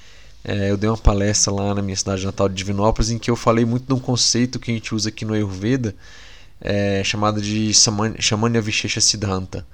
é, 0.44 0.70
eu 0.70 0.76
dei 0.76 0.90
uma 0.90 0.98
palestra 0.98 1.50
lá 1.50 1.74
na 1.74 1.80
minha 1.80 1.96
cidade 1.96 2.26
natal 2.26 2.50
de 2.50 2.54
Divinópolis 2.54 3.10
em 3.10 3.18
que 3.18 3.30
eu 3.30 3.36
falei 3.36 3.64
muito 3.64 3.86
de 3.86 3.94
um 3.94 3.98
conceito 3.98 4.58
que 4.58 4.70
a 4.70 4.74
gente 4.74 4.94
usa 4.94 5.08
aqui 5.08 5.24
no 5.24 5.32
Ayurveda, 5.32 5.96
é, 6.60 7.02
chamado 7.04 7.40
de 7.40 7.72
Shamanya 8.18 8.60
Vishesha 8.60 9.00
Siddhanta, 9.00 9.66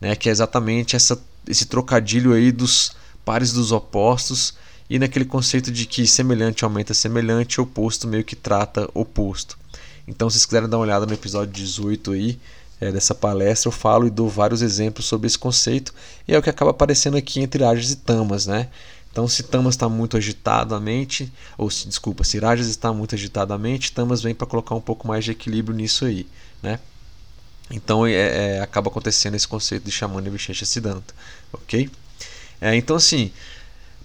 né, 0.00 0.14
que 0.14 0.28
é 0.28 0.32
exatamente 0.32 0.94
essa, 0.96 1.20
esse 1.48 1.66
trocadilho 1.66 2.32
aí 2.32 2.52
dos 2.52 2.92
pares 3.24 3.52
dos 3.52 3.72
opostos 3.72 4.54
e 4.88 4.98
naquele 4.98 5.24
conceito 5.24 5.70
de 5.70 5.86
que 5.86 6.06
semelhante 6.06 6.64
aumenta 6.64 6.94
semelhante, 6.94 7.60
oposto 7.60 8.06
meio 8.06 8.24
que 8.24 8.36
trata 8.36 8.88
oposto. 8.94 9.58
Então, 10.06 10.30
se 10.30 10.34
vocês 10.34 10.46
quiserem 10.46 10.68
dar 10.68 10.76
uma 10.76 10.84
olhada 10.84 11.04
no 11.04 11.12
episódio 11.12 11.52
18 11.52 12.12
aí, 12.12 12.38
é, 12.80 12.92
dessa 12.92 13.14
palestra, 13.14 13.68
eu 13.68 13.72
falo 13.72 14.06
e 14.06 14.10
dou 14.10 14.28
vários 14.28 14.62
exemplos 14.62 15.06
sobre 15.06 15.26
esse 15.26 15.38
conceito, 15.38 15.92
e 16.28 16.34
é 16.34 16.38
o 16.38 16.42
que 16.42 16.50
acaba 16.50 16.70
aparecendo 16.70 17.16
aqui 17.16 17.40
entre 17.40 17.64
Rajas 17.64 17.90
e 17.90 17.96
Tamas, 17.96 18.46
né? 18.46 18.68
Então, 19.16 19.26
se 19.26 19.44
Tamas 19.44 19.76
está 19.76 19.88
muito 19.88 20.14
agitado 20.18 20.74
a 20.74 20.78
mente, 20.78 21.32
ou 21.56 21.70
se, 21.70 21.88
desculpa, 21.88 22.22
se 22.22 22.38
Rajas 22.38 22.66
está 22.66 22.92
muito 22.92 23.14
agitado 23.14 23.54
a 23.54 23.56
mente, 23.56 23.90
Tamas 23.90 24.20
vem 24.20 24.34
para 24.34 24.46
colocar 24.46 24.74
um 24.74 24.80
pouco 24.80 25.08
mais 25.08 25.24
de 25.24 25.30
equilíbrio 25.30 25.74
nisso 25.74 26.04
aí, 26.04 26.26
né? 26.62 26.78
Então, 27.70 28.06
é, 28.06 28.12
é, 28.56 28.60
acaba 28.60 28.90
acontecendo 28.90 29.34
esse 29.34 29.48
conceito 29.48 29.84
de 29.84 29.90
Shamana 29.90 30.28
Vishesha 30.28 30.66
Siddhanta, 30.66 31.14
ok? 31.50 31.88
É, 32.60 32.76
então, 32.76 32.94
assim, 32.94 33.32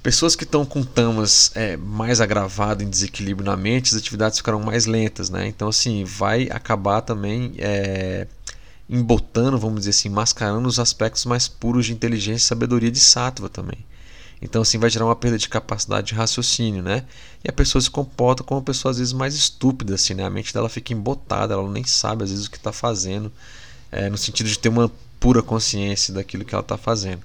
pessoas 0.02 0.34
que 0.34 0.46
estão 0.46 0.66
com 0.66 0.82
tamas 0.82 1.52
é, 1.56 1.76
mais 1.76 2.22
agravado 2.22 2.82
em 2.82 2.90
desequilíbrio 2.90 3.46
na 3.46 3.58
mente, 3.58 3.94
as 3.94 4.00
atividades 4.00 4.38
ficarão 4.38 4.62
mais 4.62 4.86
lentas, 4.86 5.30
né? 5.30 5.46
Então, 5.46 5.68
assim, 5.68 6.06
vai 6.06 6.48
acabar 6.50 7.02
também 7.02 7.54
é, 7.58 8.28
embotando, 8.90 9.60
vamos 9.60 9.80
dizer 9.80 9.90
assim, 9.90 10.08
mascarando 10.08 10.70
os 10.70 10.80
aspectos 10.80 11.26
mais 11.26 11.50
puros 11.50 11.88
de 11.88 11.92
inteligência 11.92 12.46
e 12.46 12.48
sabedoria 12.48 12.90
de 12.90 13.00
Sattva 13.02 13.50
também. 13.50 13.91
Então, 14.42 14.64
assim, 14.64 14.80
vai 14.80 14.90
gerar 14.90 15.06
uma 15.06 15.16
perda 15.16 15.38
de 15.38 15.48
capacidade 15.48 16.08
de 16.08 16.16
raciocínio, 16.16 16.82
né? 16.82 17.06
E 17.44 17.50
a 17.50 17.54
pessoa 17.54 17.82
se 17.82 17.92
comporta 17.92 18.44
como 18.44 18.60
uma 18.60 18.66
pessoa, 18.66 18.92
às 18.92 18.98
vezes, 18.98 19.14
mais 19.14 19.36
estúpida, 19.36 19.94
assim, 19.94 20.16
né? 20.16 20.26
A 20.26 20.30
mente 20.30 20.52
dela 20.54 20.68
fica 20.68 20.94
embotada, 20.94 21.54
ela 21.54 21.70
nem 21.70 21.84
sabe, 21.84 22.24
às 22.24 22.32
vezes, 22.32 22.48
o 22.48 22.52
que 22.52 22.58
está 22.58 22.72
fazendo, 22.72 23.32
é, 23.92 24.10
no 24.10 24.18
sentido 24.18 24.50
de 24.50 24.58
ter 24.58 24.70
uma 24.70 24.92
pura 25.20 25.44
consciência 25.44 26.12
daquilo 26.12 26.44
que 26.44 26.56
ela 26.56 26.64
está 26.64 26.76
fazendo. 26.76 27.22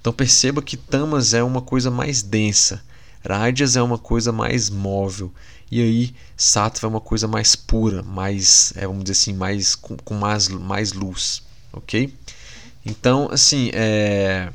Então, 0.00 0.12
perceba 0.12 0.60
que 0.60 0.76
tamas 0.76 1.34
é 1.34 1.42
uma 1.42 1.62
coisa 1.62 1.88
mais 1.88 2.20
densa, 2.20 2.82
rádias 3.24 3.76
é 3.76 3.82
uma 3.82 3.98
coisa 3.98 4.32
mais 4.32 4.68
móvel, 4.68 5.32
e 5.70 5.80
aí 5.80 6.14
sattva 6.36 6.86
é 6.86 6.90
uma 6.90 7.00
coisa 7.00 7.28
mais 7.28 7.54
pura, 7.54 8.02
mais, 8.02 8.72
é, 8.76 8.86
vamos 8.86 9.04
dizer 9.04 9.12
assim, 9.12 9.32
mais 9.32 9.76
com, 9.76 9.96
com 9.96 10.14
mais, 10.14 10.48
mais 10.48 10.92
luz, 10.92 11.42
ok? 11.72 12.12
Então, 12.84 13.28
assim, 13.30 13.70
é 13.72 14.50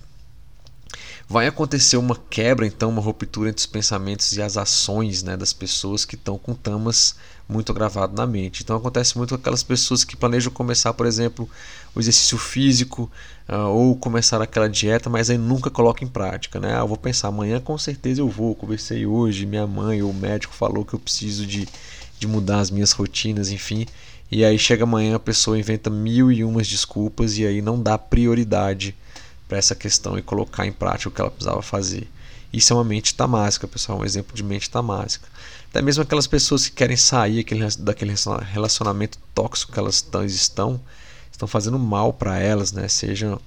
vai 1.32 1.48
acontecer 1.48 1.96
uma 1.96 2.18
quebra, 2.30 2.68
então, 2.68 2.90
uma 2.90 3.02
ruptura 3.02 3.50
entre 3.50 3.62
os 3.62 3.66
pensamentos 3.66 4.34
e 4.34 4.42
as 4.42 4.58
ações 4.58 5.24
né, 5.24 5.38
das 5.38 5.54
pessoas 5.54 6.04
que 6.04 6.16
estão 6.16 6.38
com 6.38 6.54
tamas 6.54 7.16
muito 7.48 7.74
gravado 7.74 8.14
na 8.14 8.28
mente. 8.28 8.64
Então 8.64 8.76
acontece 8.76 9.18
muito 9.18 9.30
com 9.30 9.36
aquelas 9.36 9.64
pessoas 9.64 10.04
que 10.04 10.18
planejam 10.18 10.52
começar, 10.52 10.94
por 10.94 11.06
exemplo, 11.06 11.50
o 11.96 12.02
exercício 12.02 12.38
físico 12.38 13.10
uh, 13.48 13.70
ou 13.70 13.96
começar 13.96 14.42
aquela 14.42 14.68
dieta, 14.68 15.10
mas 15.10 15.30
aí 15.30 15.38
nunca 15.38 15.70
coloca 15.70 16.04
em 16.04 16.08
prática, 16.08 16.60
né? 16.60 16.76
Ah, 16.76 16.80
eu 16.80 16.88
vou 16.88 16.98
pensar 16.98 17.30
amanhã 17.30 17.62
com 17.62 17.78
certeza 17.78 18.20
eu 18.20 18.28
vou. 18.28 18.54
Conversei 18.54 19.06
hoje, 19.06 19.46
minha 19.46 19.66
mãe 19.66 20.02
ou 20.02 20.12
o 20.12 20.14
médico 20.14 20.54
falou 20.54 20.84
que 20.84 20.94
eu 20.94 21.00
preciso 21.00 21.46
de, 21.46 21.66
de 22.20 22.28
mudar 22.28 22.60
as 22.60 22.70
minhas 22.70 22.92
rotinas, 22.92 23.52
enfim. 23.52 23.86
E 24.30 24.44
aí 24.44 24.60
chega 24.60 24.84
amanhã 24.84 25.16
a 25.16 25.20
pessoa 25.20 25.58
inventa 25.58 25.90
mil 25.90 26.30
e 26.30 26.44
umas 26.44 26.68
desculpas 26.68 27.38
e 27.38 27.46
aí 27.46 27.62
não 27.62 27.82
dá 27.82 27.98
prioridade 27.98 28.96
para 29.52 29.58
essa 29.58 29.76
questão 29.76 30.18
e 30.18 30.22
colocar 30.22 30.66
em 30.66 30.72
prática 30.72 31.10
o 31.10 31.12
que 31.12 31.20
ela 31.20 31.30
precisava 31.30 31.62
fazer. 31.62 32.08
Isso 32.54 32.72
é 32.72 32.76
uma 32.78 32.86
mente 32.86 33.14
tamásica, 33.14 33.68
pessoal, 33.68 34.00
um 34.00 34.06
exemplo 34.06 34.34
de 34.34 34.42
mente 34.42 34.70
tamásica. 34.70 35.28
Até 35.70 35.82
mesmo 35.82 36.04
aquelas 36.04 36.26
pessoas 36.26 36.70
que 36.70 36.72
querem 36.72 36.96
sair 36.96 37.46
daquele 37.80 38.16
relacionamento 38.50 39.20
tóxico 39.36 39.74
que 39.74 39.80
elas 39.80 40.06
estão, 40.30 40.80
estão 41.30 41.50
fazendo 41.50 41.78
mal 41.78 42.14
para 42.14 42.40
elas, 42.40 42.72
né? 42.72 42.88
Seja 42.88 43.38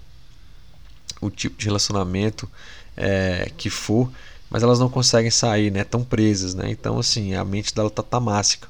o 1.22 1.30
tipo 1.30 1.56
de 1.56 1.64
relacionamento 1.64 2.46
é, 2.94 3.50
que 3.56 3.70
for, 3.70 4.10
mas 4.50 4.62
elas 4.62 4.78
não 4.78 4.90
conseguem 4.90 5.30
sair, 5.30 5.70
né? 5.70 5.80
Estão 5.80 6.04
presas, 6.04 6.52
né? 6.52 6.70
Então, 6.70 6.98
assim, 6.98 7.34
a 7.34 7.46
mente 7.46 7.74
dela 7.74 7.88
está 7.88 8.02
tamásica. 8.02 8.68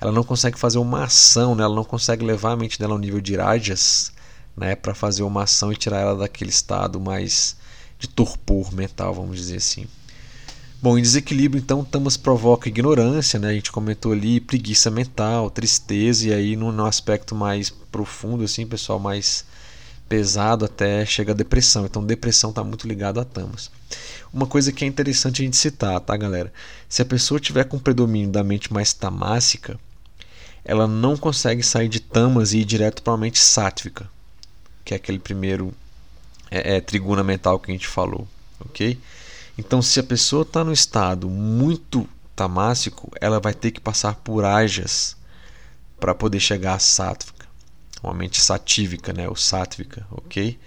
Ela 0.00 0.12
não 0.12 0.22
consegue 0.22 0.56
fazer 0.56 0.78
uma 0.78 1.02
ação, 1.02 1.56
né? 1.56 1.64
Ela 1.64 1.74
não 1.74 1.82
consegue 1.82 2.24
levar 2.24 2.52
a 2.52 2.56
mente 2.56 2.78
dela 2.78 2.92
ao 2.92 3.00
nível 3.00 3.20
de 3.20 3.34
rajas, 3.34 4.12
né? 4.58 4.74
Para 4.74 4.94
fazer 4.94 5.22
uma 5.22 5.44
ação 5.44 5.72
e 5.72 5.76
tirar 5.76 6.00
ela 6.00 6.16
daquele 6.16 6.50
estado 6.50 7.00
mais 7.00 7.56
de 7.98 8.08
torpor 8.08 8.72
mental, 8.72 9.14
vamos 9.14 9.36
dizer 9.36 9.56
assim. 9.56 9.86
Bom, 10.80 10.96
em 10.96 11.02
desequilíbrio, 11.02 11.60
então, 11.60 11.84
tamas 11.84 12.16
provoca 12.16 12.68
ignorância, 12.68 13.40
né? 13.40 13.48
A 13.48 13.52
gente 13.52 13.72
comentou 13.72 14.12
ali, 14.12 14.40
preguiça 14.40 14.92
mental, 14.92 15.50
tristeza, 15.50 16.28
e 16.28 16.32
aí 16.32 16.54
no, 16.54 16.86
aspecto 16.86 17.34
mais 17.34 17.68
profundo, 17.68 18.44
assim, 18.44 18.64
pessoal, 18.64 19.00
mais 19.00 19.44
pesado 20.08 20.64
até 20.64 21.04
chega 21.04 21.32
a 21.32 21.34
depressão. 21.34 21.84
Então, 21.84 22.04
depressão 22.04 22.50
está 22.50 22.62
muito 22.62 22.86
ligado 22.86 23.18
a 23.18 23.24
tamas. 23.24 23.72
Uma 24.32 24.46
coisa 24.46 24.70
que 24.70 24.84
é 24.84 24.86
interessante 24.86 25.42
a 25.42 25.44
gente 25.44 25.56
citar, 25.56 25.98
tá, 26.00 26.16
galera? 26.16 26.52
Se 26.88 27.02
a 27.02 27.04
pessoa 27.04 27.40
tiver 27.40 27.64
com 27.64 27.76
predomínio 27.76 28.30
da 28.30 28.44
mente 28.44 28.72
mais 28.72 28.92
tamássica, 28.92 29.80
ela 30.64 30.86
não 30.86 31.16
consegue 31.16 31.62
sair 31.64 31.88
de 31.88 31.98
tamas 31.98 32.52
e 32.52 32.58
ir 32.58 32.64
direto 32.64 33.02
para 33.02 33.14
a 33.14 33.16
mente 33.16 33.40
sátvica, 33.40 34.08
que 34.88 34.94
é 34.94 34.96
aquele 34.96 35.18
primeiro 35.18 35.74
é, 36.50 36.76
é, 36.76 36.80
triguna 36.80 37.22
mental 37.22 37.58
que 37.58 37.70
a 37.70 37.74
gente 37.74 37.86
falou, 37.86 38.26
ok? 38.58 38.98
Então, 39.58 39.82
se 39.82 40.00
a 40.00 40.02
pessoa 40.02 40.44
está 40.44 40.64
no 40.64 40.72
estado 40.72 41.28
muito 41.28 42.08
tamássico, 42.34 43.12
ela 43.20 43.38
vai 43.38 43.52
ter 43.52 43.70
que 43.70 43.82
passar 43.82 44.14
por 44.14 44.46
ajas 44.46 45.14
para 46.00 46.14
poder 46.14 46.40
chegar 46.40 46.72
a 46.72 46.78
sátvica, 46.78 47.46
uma 48.02 48.14
mente 48.14 48.40
satívica, 48.40 49.12
né, 49.12 49.28
ou 49.28 49.36
sátvica, 49.36 50.06
ok? 50.10 50.58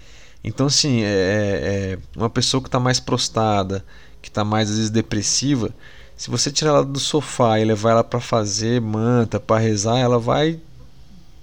Então, 0.44 0.66
assim, 0.66 1.02
é, 1.02 1.08
é, 1.08 1.92
é 1.94 1.98
uma 2.16 2.30
pessoa 2.30 2.62
que 2.62 2.68
está 2.68 2.78
mais 2.78 3.00
prostada, 3.00 3.84
que 4.20 4.28
está 4.28 4.44
mais 4.44 4.70
às 4.70 4.76
vezes 4.76 4.90
depressiva, 4.90 5.74
se 6.16 6.30
você 6.30 6.52
tirar 6.52 6.70
ela 6.70 6.84
do 6.84 7.00
sofá 7.00 7.58
e 7.58 7.64
levar 7.64 7.90
ela 7.90 8.04
para 8.04 8.20
fazer 8.20 8.80
manta, 8.80 9.40
para 9.40 9.60
rezar, 9.60 9.98
ela 9.98 10.20
vai 10.20 10.60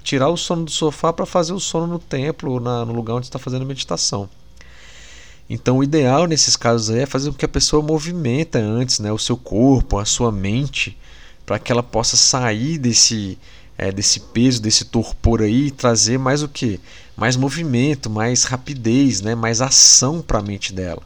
tirar 0.10 0.30
o 0.30 0.38
sono 0.38 0.65
do 0.65 0.72
sofá 0.72 1.13
para 1.13 1.26
fazer 1.26 1.54
o 1.54 1.60
sono 1.60 1.86
no 1.86 2.00
templo, 2.00 2.60
na, 2.60 2.84
no 2.84 2.93
lugar 2.93 3.13
onde 3.13 3.28
está 3.28 3.38
fazendo 3.38 3.63
meditação. 3.63 4.28
Então, 5.48 5.78
o 5.78 5.84
ideal 5.84 6.26
nesses 6.26 6.56
casos 6.56 6.89
é 6.89 7.06
fazer 7.06 7.30
com 7.30 7.38
que 7.38 7.45
a 7.45 7.50
pessoa 7.50 7.84
movimenta 7.84 8.58
antes 8.58 9.00
né, 9.00 9.12
o 9.12 9.19
seu 9.19 9.38
corpo, 9.38 10.00
a 10.00 10.06
sua 10.06 10.32
mente, 10.32 10.98
para 11.45 11.60
que 11.60 11.72
ela 11.72 11.84
possa 11.84 12.17
sair 12.17 12.80
desse, 12.80 13.38
é, 13.78 13.91
desse 13.91 14.19
peso, 14.19 14.60
desse 14.60 14.86
torpor 14.86 15.41
aí 15.41 15.67
e 15.67 15.72
trazer 15.72 16.17
mais 16.17 16.41
o 16.41 16.48
que? 16.48 16.80
Mais 17.15 17.36
movimento, 17.36 18.10
mais 18.10 18.45
rapidez, 18.45 19.22
né, 19.22 19.36
mais 19.36 19.62
ação 19.62 20.24
para 20.24 20.39
a 20.39 20.43
mente 20.43 20.74
dela. 20.74 21.04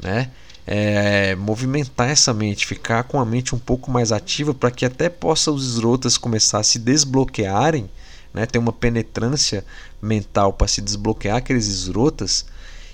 Né? 0.00 0.30
É, 0.64 1.34
movimentar 1.34 2.08
essa 2.08 2.32
mente, 2.32 2.66
ficar 2.68 3.02
com 3.02 3.18
a 3.18 3.24
mente 3.24 3.52
um 3.52 3.58
pouco 3.58 3.90
mais 3.90 4.12
ativa 4.12 4.54
para 4.54 4.70
que 4.70 4.84
até 4.84 5.08
possa 5.08 5.50
os 5.50 5.66
esrotas 5.66 6.16
começar 6.16 6.60
a 6.60 6.64
se 6.64 6.78
desbloquearem, 6.78 7.88
né, 8.32 8.46
ter 8.46 8.58
uma 8.58 8.72
penetrância 8.72 9.64
mental 10.00 10.52
para 10.52 10.68
se 10.68 10.80
desbloquear 10.80 11.36
aqueles 11.36 11.66
esrotas 11.66 12.46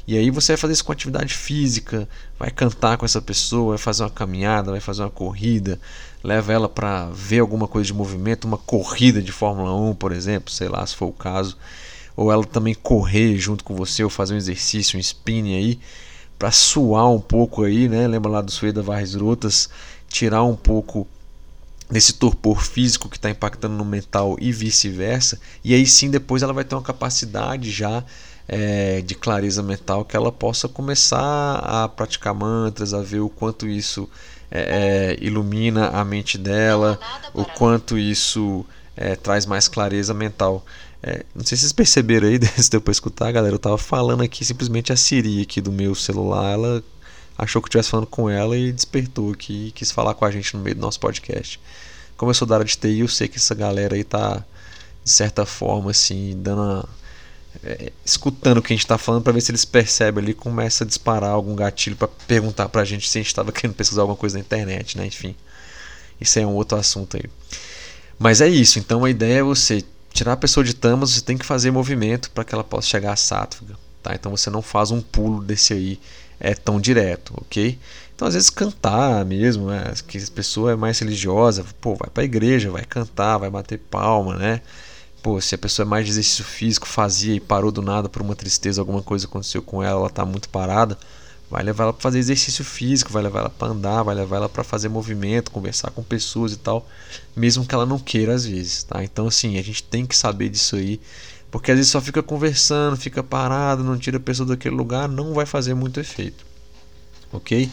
e 0.06 0.18
aí 0.18 0.30
você 0.30 0.52
vai 0.52 0.58
fazer 0.58 0.74
isso 0.74 0.84
com 0.84 0.92
atividade 0.92 1.32
física, 1.32 2.06
vai 2.38 2.50
cantar 2.50 2.98
com 2.98 3.06
essa 3.06 3.22
pessoa, 3.22 3.70
vai 3.70 3.78
fazer 3.78 4.02
uma 4.02 4.10
caminhada, 4.10 4.70
vai 4.70 4.80
fazer 4.80 5.02
uma 5.02 5.10
corrida, 5.10 5.80
leva 6.22 6.52
ela 6.52 6.68
para 6.68 7.06
ver 7.06 7.38
alguma 7.38 7.66
coisa 7.66 7.86
de 7.86 7.94
movimento, 7.94 8.44
uma 8.44 8.58
corrida 8.58 9.22
de 9.22 9.32
Fórmula 9.32 9.74
1, 9.74 9.94
por 9.94 10.12
exemplo, 10.12 10.52
sei 10.52 10.68
lá, 10.68 10.86
se 10.86 10.94
for 10.94 11.06
o 11.06 11.12
caso, 11.12 11.56
ou 12.14 12.30
ela 12.30 12.44
também 12.44 12.74
correr 12.74 13.38
junto 13.38 13.64
com 13.64 13.74
você 13.74 14.04
ou 14.04 14.10
fazer 14.10 14.34
um 14.34 14.36
exercício, 14.36 14.98
um 14.98 15.00
spinning 15.00 15.56
aí, 15.56 15.80
para 16.38 16.50
suar 16.50 17.10
um 17.10 17.20
pouco 17.20 17.64
aí, 17.64 17.88
né? 17.88 18.06
Lembra 18.06 18.30
lá 18.30 18.42
do 18.42 18.50
Sueda 18.50 18.82
Varres 18.82 19.14
Rotas, 19.14 19.70
tirar 20.06 20.42
um 20.42 20.54
pouco 20.54 21.08
desse 21.90 22.14
torpor 22.14 22.62
físico 22.62 23.08
que 23.08 23.16
está 23.16 23.30
impactando 23.30 23.74
no 23.74 23.84
mental 23.84 24.36
e 24.40 24.52
vice-versa, 24.52 25.38
e 25.62 25.74
aí 25.74 25.86
sim 25.86 26.10
depois 26.10 26.42
ela 26.42 26.52
vai 26.52 26.64
ter 26.64 26.74
uma 26.74 26.82
capacidade 26.82 27.70
já 27.70 28.04
é, 28.48 29.00
de 29.00 29.14
clareza 29.14 29.62
mental 29.62 30.04
que 30.04 30.16
ela 30.16 30.30
possa 30.32 30.68
começar 30.68 31.56
a 31.56 31.88
praticar 31.88 32.34
mantras, 32.34 32.92
a 32.94 33.02
ver 33.02 33.20
o 33.20 33.28
quanto 33.28 33.66
isso 33.66 34.08
é, 34.50 35.16
é 35.20 35.24
ilumina 35.24 35.88
a 35.88 36.04
mente 36.04 36.38
dela, 36.38 36.98
o 37.32 37.44
quanto 37.44 37.98
isso 37.98 38.64
é, 38.96 39.16
traz 39.16 39.46
mais 39.46 39.68
clareza 39.68 40.14
mental. 40.14 40.64
É, 41.02 41.24
não 41.34 41.44
sei 41.44 41.56
se 41.56 41.62
vocês 41.62 41.72
perceberam 41.72 42.28
aí, 42.28 42.40
se 42.56 42.70
deu 42.70 42.80
para 42.80 42.92
escutar, 42.92 43.30
galera. 43.30 43.54
Eu 43.54 43.58
estava 43.58 43.76
falando 43.76 44.22
aqui, 44.22 44.44
simplesmente 44.44 44.92
a 44.92 44.96
Siri 44.96 45.42
aqui 45.42 45.60
do 45.60 45.70
meu 45.72 45.94
celular, 45.94 46.52
ela 46.52 46.82
achou 47.36 47.60
que 47.60 47.66
eu 47.66 47.68
estivesse 47.68 47.90
falando 47.90 48.06
com 48.06 48.28
ela 48.30 48.56
e 48.56 48.72
despertou 48.72 49.32
aqui 49.32 49.68
e 49.68 49.72
quis 49.72 49.90
falar 49.90 50.14
com 50.14 50.24
a 50.24 50.30
gente 50.30 50.56
no 50.56 50.62
meio 50.62 50.76
do 50.76 50.80
nosso 50.80 51.00
podcast. 51.00 51.60
Como 52.16 52.30
eu 52.30 52.34
sou 52.34 52.46
da 52.46 52.56
área 52.56 52.64
de 52.64 52.76
TI, 52.76 53.00
eu 53.00 53.08
sei 53.08 53.28
que 53.28 53.38
essa 53.38 53.54
galera 53.54 53.96
aí 53.96 54.04
tá, 54.04 54.44
de 55.02 55.10
certa 55.10 55.44
forma, 55.44 55.90
assim, 55.90 56.34
dando 56.40 56.62
uma 56.62 56.88
é, 57.62 57.92
escutando 58.04 58.58
o 58.58 58.62
que 58.62 58.72
a 58.72 58.76
gente 58.76 58.84
está 58.84 58.98
falando 58.98 59.22
para 59.22 59.32
ver 59.32 59.40
se 59.40 59.50
eles 59.50 59.64
percebem 59.64 60.22
ali 60.22 60.34
começa 60.34 60.84
a 60.84 60.86
disparar 60.86 61.30
algum 61.30 61.54
gatilho 61.54 61.96
para 61.96 62.08
perguntar 62.08 62.68
para 62.68 62.82
a 62.82 62.84
gente 62.84 63.08
se 63.08 63.18
a 63.18 63.20
gente 63.20 63.28
estava 63.28 63.52
querendo 63.52 63.74
pesquisar 63.74 64.02
alguma 64.02 64.16
coisa 64.16 64.36
na 64.36 64.40
internet, 64.40 64.98
né? 64.98 65.06
Enfim, 65.06 65.36
isso 66.20 66.38
é 66.38 66.46
um 66.46 66.54
outro 66.54 66.78
assunto 66.78 67.16
aí. 67.16 67.24
Mas 68.18 68.40
é 68.40 68.48
isso. 68.48 68.78
Então 68.78 69.04
a 69.04 69.10
ideia 69.10 69.38
é 69.38 69.42
você 69.42 69.84
tirar 70.12 70.32
a 70.32 70.36
pessoa 70.36 70.64
de 70.64 70.74
tamas, 70.74 71.10
você 71.10 71.20
tem 71.20 71.36
que 71.36 71.46
fazer 71.46 71.70
movimento 71.70 72.30
para 72.30 72.44
que 72.44 72.54
ela 72.54 72.64
possa 72.64 72.88
chegar 72.88 73.12
a 73.12 73.16
sátrica, 73.16 73.76
tá? 74.02 74.14
Então 74.14 74.30
você 74.30 74.50
não 74.50 74.62
faz 74.62 74.90
um 74.90 75.00
pulo 75.00 75.42
desse 75.42 75.72
aí 75.72 76.00
é 76.40 76.54
tão 76.54 76.80
direto, 76.80 77.34
ok? 77.36 77.78
Então 78.14 78.28
às 78.28 78.34
vezes 78.34 78.50
cantar 78.50 79.24
mesmo, 79.24 79.68
né? 79.68 79.92
que 80.06 80.18
a 80.18 80.30
pessoa 80.34 80.72
é 80.72 80.76
mais 80.76 80.98
religiosa, 80.98 81.64
pô, 81.80 81.94
vai 81.94 82.08
para 82.10 82.22
a 82.22 82.24
igreja, 82.24 82.70
vai 82.70 82.84
cantar, 82.84 83.38
vai 83.38 83.50
bater 83.50 83.78
palma, 83.78 84.36
né? 84.36 84.60
pô, 85.24 85.40
se 85.40 85.54
a 85.54 85.58
pessoa 85.58 85.86
é 85.86 85.88
mais 85.88 86.04
de 86.04 86.10
exercício 86.10 86.44
físico, 86.44 86.86
fazia 86.86 87.34
e 87.34 87.40
parou 87.40 87.72
do 87.72 87.80
nada 87.80 88.10
por 88.10 88.20
uma 88.20 88.36
tristeza, 88.36 88.82
alguma 88.82 89.02
coisa 89.02 89.26
aconteceu 89.26 89.62
com 89.62 89.82
ela, 89.82 90.00
ela 90.00 90.08
está 90.08 90.22
muito 90.26 90.50
parada, 90.50 90.98
vai 91.50 91.62
levar 91.62 91.84
ela 91.84 91.94
para 91.94 92.02
fazer 92.02 92.18
exercício 92.18 92.62
físico, 92.62 93.10
vai 93.10 93.22
levar 93.22 93.40
ela 93.40 93.48
para 93.48 93.68
andar, 93.68 94.02
vai 94.02 94.14
levar 94.14 94.36
ela 94.36 94.50
para 94.50 94.62
fazer 94.62 94.90
movimento, 94.90 95.50
conversar 95.50 95.90
com 95.92 96.02
pessoas 96.02 96.52
e 96.52 96.58
tal, 96.58 96.86
mesmo 97.34 97.64
que 97.64 97.74
ela 97.74 97.86
não 97.86 97.98
queira 97.98 98.34
às 98.34 98.44
vezes, 98.44 98.82
tá? 98.82 99.02
Então 99.02 99.26
assim, 99.26 99.58
a 99.58 99.62
gente 99.62 99.82
tem 99.82 100.04
que 100.04 100.14
saber 100.14 100.50
disso 100.50 100.76
aí, 100.76 101.00
porque 101.54 101.70
às 101.70 101.76
vezes 101.76 101.92
só 101.92 102.00
fica 102.00 102.20
conversando, 102.20 102.96
fica 102.96 103.22
parado, 103.22 103.84
não 103.84 103.96
tira 103.96 104.16
a 104.16 104.20
pessoa 104.20 104.44
daquele 104.44 104.74
lugar, 104.74 105.08
não 105.08 105.32
vai 105.32 105.46
fazer 105.46 105.72
muito 105.72 106.00
efeito. 106.00 106.44
OK? 107.30 107.70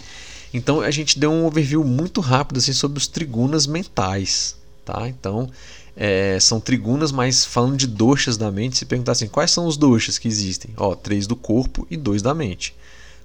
Então 0.54 0.82
a 0.82 0.92
gente 0.92 1.18
deu 1.18 1.32
um 1.32 1.48
overview 1.48 1.84
muito 1.84 2.22
rápido 2.22 2.60
assim 2.60 2.74
sobre 2.74 3.00
os 3.00 3.08
trigunas 3.08 3.66
mentais, 3.66 4.56
tá? 4.86 5.10
Então, 5.10 5.50
é, 5.98 6.40
são 6.40 6.60
trigunas, 6.60 7.12
mas 7.12 7.44
falando 7.44 7.76
de 7.76 7.88
doxas 7.88 8.38
da 8.38 8.52
mente, 8.52 8.78
se 8.78 8.86
perguntar 8.86 9.14
assim, 9.14 9.28
quais 9.28 9.50
são 9.50 9.66
os 9.66 9.78
doxas 9.78 10.20
que 10.20 10.28
existem? 10.28 10.76
Ó, 10.78 10.94
três 10.94 11.26
do 11.26 11.36
corpo 11.36 11.88
e 11.90 11.98
dois 11.98 12.22
da 12.22 12.36
mente. 12.36 12.76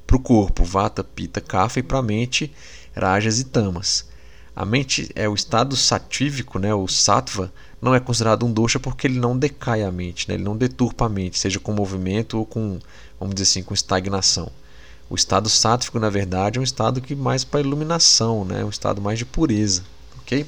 Para 0.07 0.17
o 0.17 0.21
corpo, 0.21 0.65
vata, 0.65 1.05
pita, 1.05 1.39
kapha 1.39 1.81
e 1.81 1.83
para 1.83 1.99
a 1.99 2.03
mente, 2.03 2.51
rajas 2.97 3.39
e 3.41 3.45
tamas. 3.45 4.07
A 4.55 4.65
mente 4.65 5.11
é 5.15 5.29
o 5.29 5.35
estado 5.35 5.77
satívico, 5.77 6.59
né, 6.59 6.75
o 6.75 6.89
sattva, 6.89 7.53
não 7.81 7.95
é 7.95 8.01
considerado 8.01 8.45
um 8.45 8.53
dosha 8.53 8.81
porque 8.81 9.07
ele 9.07 9.19
não 9.19 9.39
decai 9.39 9.83
a 9.83 9.91
mente, 9.91 10.29
né, 10.29 10.35
ele 10.35 10.45
não 10.45 10.57
deturpa 10.57 11.07
a 11.07 11.09
mente, 11.09 11.39
seja 11.39 11.61
com 11.61 11.73
movimento 11.73 12.39
ou 12.39 12.47
com, 12.47 12.79
vamos 13.19 13.35
dizer 13.35 13.51
assim, 13.51 13.63
com 13.63 13.75
estagnação. 13.75 14.51
O 15.09 15.15
estado 15.15 15.49
sátrico, 15.49 16.01
na 16.01 16.11
verdade, 16.11 16.59
é 16.59 16.61
um 16.61 16.65
estado 16.65 17.01
que 17.01 17.15
mais 17.15 17.45
para 17.45 17.61
iluminação, 17.61 18.45
né, 18.45 18.65
um 18.65 18.71
estado 18.71 19.01
mais 19.01 19.19
de 19.19 19.25
pureza, 19.25 19.83
ok? 20.19 20.47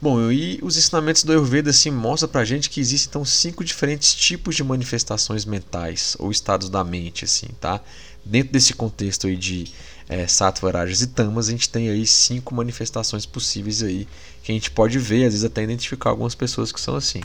Bom, 0.00 0.32
e 0.32 0.58
os 0.62 0.76
ensinamentos 0.76 1.22
do 1.22 1.30
Ayurveda 1.30 1.70
assim, 1.70 1.90
mostram 1.90 2.28
pra 2.28 2.44
gente 2.44 2.68
que 2.68 2.80
existem 2.80 3.08
então 3.08 3.24
cinco 3.24 3.62
diferentes 3.62 4.12
tipos 4.14 4.56
de 4.56 4.64
manifestações 4.64 5.44
mentais 5.44 6.16
ou 6.18 6.30
estados 6.30 6.68
da 6.68 6.82
mente, 6.82 7.24
assim, 7.24 7.46
tá? 7.60 7.80
dentro 8.24 8.52
desse 8.52 8.72
contexto 8.74 9.26
aí 9.26 9.36
de 9.36 9.68
é, 10.08 10.26
Sattva, 10.26 10.70
Rajas 10.70 11.02
e 11.02 11.06
Tamas, 11.08 11.48
a 11.48 11.50
gente 11.52 11.68
tem 11.68 11.88
aí 11.88 12.06
cinco 12.06 12.54
manifestações 12.54 13.26
possíveis 13.26 13.82
aí 13.82 14.06
que 14.42 14.52
a 14.52 14.54
gente 14.54 14.70
pode 14.70 14.98
ver, 14.98 15.26
às 15.26 15.32
vezes 15.32 15.44
até 15.44 15.62
identificar 15.62 16.10
algumas 16.10 16.34
pessoas 16.34 16.72
que 16.72 16.80
são 16.80 16.96
assim. 16.96 17.20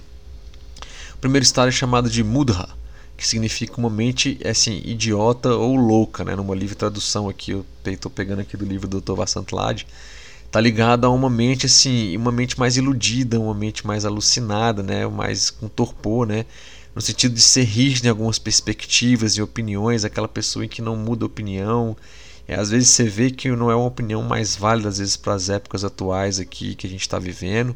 O 1.13 1.17
primeiro 1.19 1.43
estado 1.43 1.69
é 1.69 1.71
chamado 1.71 2.10
de 2.10 2.23
Mudha, 2.23 2.69
que 3.17 3.27
significa 3.27 3.77
uma 3.77 3.89
mente 3.89 4.39
assim, 4.45 4.82
idiota 4.86 5.49
ou 5.49 5.75
louca, 5.75 6.23
né? 6.23 6.36
Numa 6.36 6.53
livre 6.53 6.75
tradução 6.75 7.27
aqui, 7.27 7.51
eu 7.51 7.65
estou 7.86 8.12
pegando 8.12 8.41
aqui 8.41 8.56
do 8.56 8.63
livro 8.63 8.88
do 8.88 9.01
Dr. 9.01 9.13
Vasant 9.13 9.51
Lad, 9.51 9.88
tá 10.51 10.62
ligado 10.62 11.06
a 11.06 11.10
uma 11.10 11.30
mente 11.30 11.65
assim, 11.65 12.15
uma 12.15 12.32
mente 12.32 12.60
mais 12.60 12.77
iludida, 12.77 13.39
uma 13.39 13.56
mente 13.56 13.86
mais 13.88 14.06
alucinada, 14.06 14.84
né? 14.84 15.08
Mais 15.08 15.49
com 15.49 15.67
torpor, 15.67 16.27
né? 16.27 16.45
No 16.93 17.01
sentido 17.01 17.34
de 17.34 17.41
ser 17.41 17.63
rígido 17.63 18.06
em 18.06 18.10
algumas 18.10 18.38
perspectivas 18.38 19.34
e 19.34 19.41
opiniões, 19.41 20.06
aquela 20.06 20.27
pessoa 20.27 20.65
em 20.65 20.67
que 20.67 20.82
não 20.82 20.95
muda 20.95 21.25
opinião, 21.25 21.97
é, 22.47 22.55
às 22.55 22.69
vezes 22.69 22.89
você 22.89 23.03
vê 23.03 23.29
que 23.29 23.49
não 23.51 23.69
é 23.69 23.75
uma 23.75 23.88
opinião 23.88 24.23
mais 24.23 24.55
válida, 24.55 24.89
às 24.89 24.99
vezes, 24.99 25.17
para 25.17 25.33
as 25.33 25.49
épocas 25.49 25.83
atuais 25.83 26.39
aqui 26.39 26.75
que 26.75 26.88
a 26.88 26.89
gente 26.89 27.01
está 27.01 27.19
vivendo, 27.19 27.75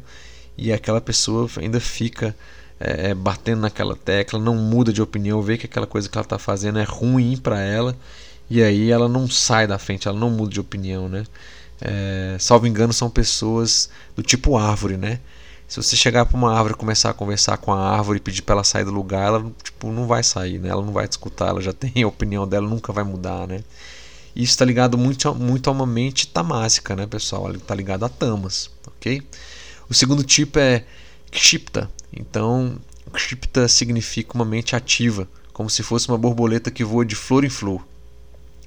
e 0.56 0.72
aquela 0.72 1.00
pessoa 1.00 1.48
ainda 1.58 1.80
fica 1.80 2.34
é, 2.80 3.10
é, 3.10 3.14
batendo 3.14 3.60
naquela 3.60 3.94
tecla, 3.94 4.38
não 4.40 4.56
muda 4.56 4.92
de 4.92 5.02
opinião, 5.02 5.42
vê 5.42 5.58
que 5.58 5.66
aquela 5.66 5.86
coisa 5.86 6.08
que 6.08 6.16
ela 6.16 6.24
está 6.24 6.38
fazendo 6.38 6.78
é 6.78 6.84
ruim 6.84 7.36
para 7.36 7.60
ela, 7.60 7.96
e 8.50 8.62
aí 8.62 8.90
ela 8.90 9.08
não 9.08 9.28
sai 9.28 9.66
da 9.66 9.78
frente, 9.78 10.08
ela 10.08 10.18
não 10.18 10.30
muda 10.30 10.52
de 10.52 10.60
opinião, 10.60 11.08
né? 11.08 11.24
É, 11.80 12.36
salvo 12.38 12.66
engano, 12.66 12.92
são 12.92 13.10
pessoas 13.10 13.90
do 14.16 14.22
tipo 14.22 14.56
árvore, 14.56 14.96
né? 14.96 15.20
Se 15.68 15.82
você 15.82 15.96
chegar 15.96 16.26
para 16.26 16.36
uma 16.36 16.52
árvore 16.52 16.74
e 16.74 16.76
começar 16.76 17.10
a 17.10 17.14
conversar 17.14 17.56
com 17.56 17.72
a 17.72 17.96
árvore 17.96 18.18
e 18.18 18.20
pedir 18.20 18.42
para 18.42 18.56
ela 18.56 18.64
sair 18.64 18.84
do 18.84 18.90
lugar, 18.90 19.28
ela 19.28 19.52
tipo, 19.62 19.90
não 19.90 20.06
vai 20.06 20.22
sair, 20.22 20.58
né? 20.58 20.68
Ela 20.68 20.82
não 20.82 20.92
vai 20.92 21.08
te 21.08 21.12
escutar, 21.12 21.48
ela 21.48 21.60
já 21.62 21.72
tem 21.74 22.02
a 22.02 22.08
opinião 22.08 22.46
dela, 22.46 22.68
nunca 22.68 22.92
vai 22.92 23.04
mudar, 23.04 23.46
né? 23.46 23.62
Isso 24.34 24.52
está 24.52 24.64
ligado 24.64 24.96
muito, 24.96 25.34
muito 25.34 25.68
a 25.68 25.72
uma 25.72 25.86
mente 25.86 26.26
tamásica, 26.26 26.96
né, 26.96 27.06
pessoal? 27.06 27.52
Está 27.52 27.74
ligado 27.74 28.04
a 28.04 28.08
tamas, 28.08 28.70
ok? 28.86 29.22
O 29.88 29.94
segundo 29.94 30.24
tipo 30.24 30.58
é 30.58 30.84
kshipta. 31.30 31.90
Então, 32.12 32.76
kshipta 33.12 33.68
significa 33.68 34.34
uma 34.34 34.44
mente 34.44 34.74
ativa, 34.74 35.28
como 35.52 35.68
se 35.68 35.82
fosse 35.82 36.08
uma 36.08 36.16
borboleta 36.16 36.70
que 36.70 36.84
voa 36.84 37.04
de 37.04 37.14
flor 37.14 37.44
em 37.44 37.50
flor. 37.50 37.86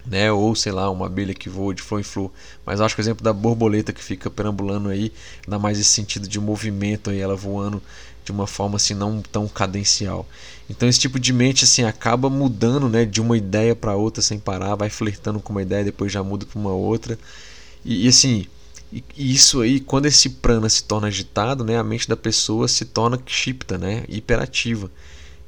Né? 0.06 0.32
Ou 0.32 0.56
sei 0.56 0.72
lá, 0.72 0.90
uma 0.92 1.08
abelha 1.08 1.34
que 1.34 1.50
voa 1.50 1.74
de 1.74 1.82
flor 1.82 2.00
em 2.00 2.04
flor. 2.04 2.32
Mas 2.64 2.80
acho 2.80 2.94
que 2.94 3.02
o 3.02 3.04
exemplo 3.04 3.24
da 3.24 3.34
borboleta 3.34 3.92
que 3.92 4.04
fica 4.04 4.30
perambulando 4.30 4.90
aí 4.90 5.12
dá 5.48 5.58
mais 5.58 5.80
esse 5.80 5.90
sentido 5.90 6.28
de 6.28 6.40
movimento 6.40 7.10
aí, 7.10 7.20
ela 7.20 7.36
voando 7.36 7.82
de 8.26 8.32
uma 8.32 8.48
forma 8.48 8.78
assim 8.78 8.94
não 8.94 9.22
tão 9.22 9.48
cadencial. 9.48 10.28
Então 10.70 10.90
esse 10.90 11.00
tipo 11.00 11.20
de 11.20 11.32
mente 11.32 11.64
assim 11.64 11.84
acaba 11.84 12.30
mudando, 12.30 12.90
né, 12.90 13.06
de 13.06 13.22
uma 13.22 13.38
ideia 13.38 13.76
para 13.76 13.96
outra 13.96 14.22
sem 14.22 14.40
parar, 14.40 14.76
vai 14.76 14.90
flertando 14.90 15.40
com 15.40 15.54
uma 15.54 15.62
ideia, 15.62 15.84
depois 15.84 16.12
já 16.12 16.24
muda 16.24 16.46
para 16.46 16.60
uma 16.60 16.74
outra. 16.74 17.18
E, 17.86 18.06
e 18.06 18.08
assim, 18.08 18.48
e, 18.92 19.04
e 19.16 19.34
isso 19.34 19.62
aí, 19.62 19.80
quando 19.80 20.08
esse 20.08 20.30
prana 20.30 20.68
se 20.70 20.84
torna 20.84 21.08
agitado, 21.08 21.64
né, 21.64 21.78
a 21.78 21.84
mente 21.84 22.10
da 22.10 22.18
pessoa 22.18 22.68
se 22.68 22.86
torna 22.86 23.18
kshipta, 23.18 23.78
né, 23.78 24.04
hiperativa. 24.10 24.90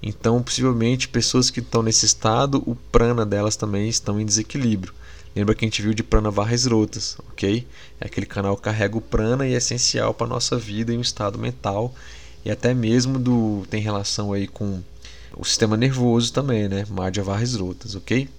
Então, 0.02 0.44
possivelmente, 0.44 1.08
pessoas 1.08 1.50
que 1.50 1.60
estão 1.60 1.82
nesse 1.82 2.06
estado, 2.06 2.62
o 2.68 2.76
prana 2.76 3.26
delas 3.26 3.56
também 3.56 3.90
estão 3.90 4.20
em 4.20 4.26
desequilíbrio. 4.26 4.94
Lembra 5.36 5.56
que 5.56 5.66
a 5.66 5.68
gente 5.68 5.82
viu 5.82 5.94
de 5.94 6.04
prana 6.04 6.32
varras 6.32 6.66
rotas, 6.66 7.18
ok? 7.30 7.66
É 8.00 8.08
aquele 8.08 8.26
canal 8.26 8.56
que 8.56 8.64
carrega 8.64 8.98
o 8.98 9.02
prana 9.02 9.48
e 9.48 9.54
é 9.54 9.58
essencial 9.58 10.14
para 10.14 10.26
a 10.28 10.30
nossa 10.30 10.58
vida 10.58 10.94
e 10.94 10.98
o 10.98 11.02
estado 11.02 11.38
mental 11.38 11.94
e 12.48 12.52
até 12.52 12.74
mesmo 12.74 13.20
do 13.20 13.66
tem 13.70 13.82
relação 13.82 14.32
aí 14.32 14.48
com 14.48 14.80
o 15.36 15.44
sistema 15.44 15.76
nervoso 15.76 16.32
também, 16.32 16.70
né? 16.70 16.86
Madhya 16.90 17.22
Varresrotas, 17.22 17.94
ok? 17.94 18.30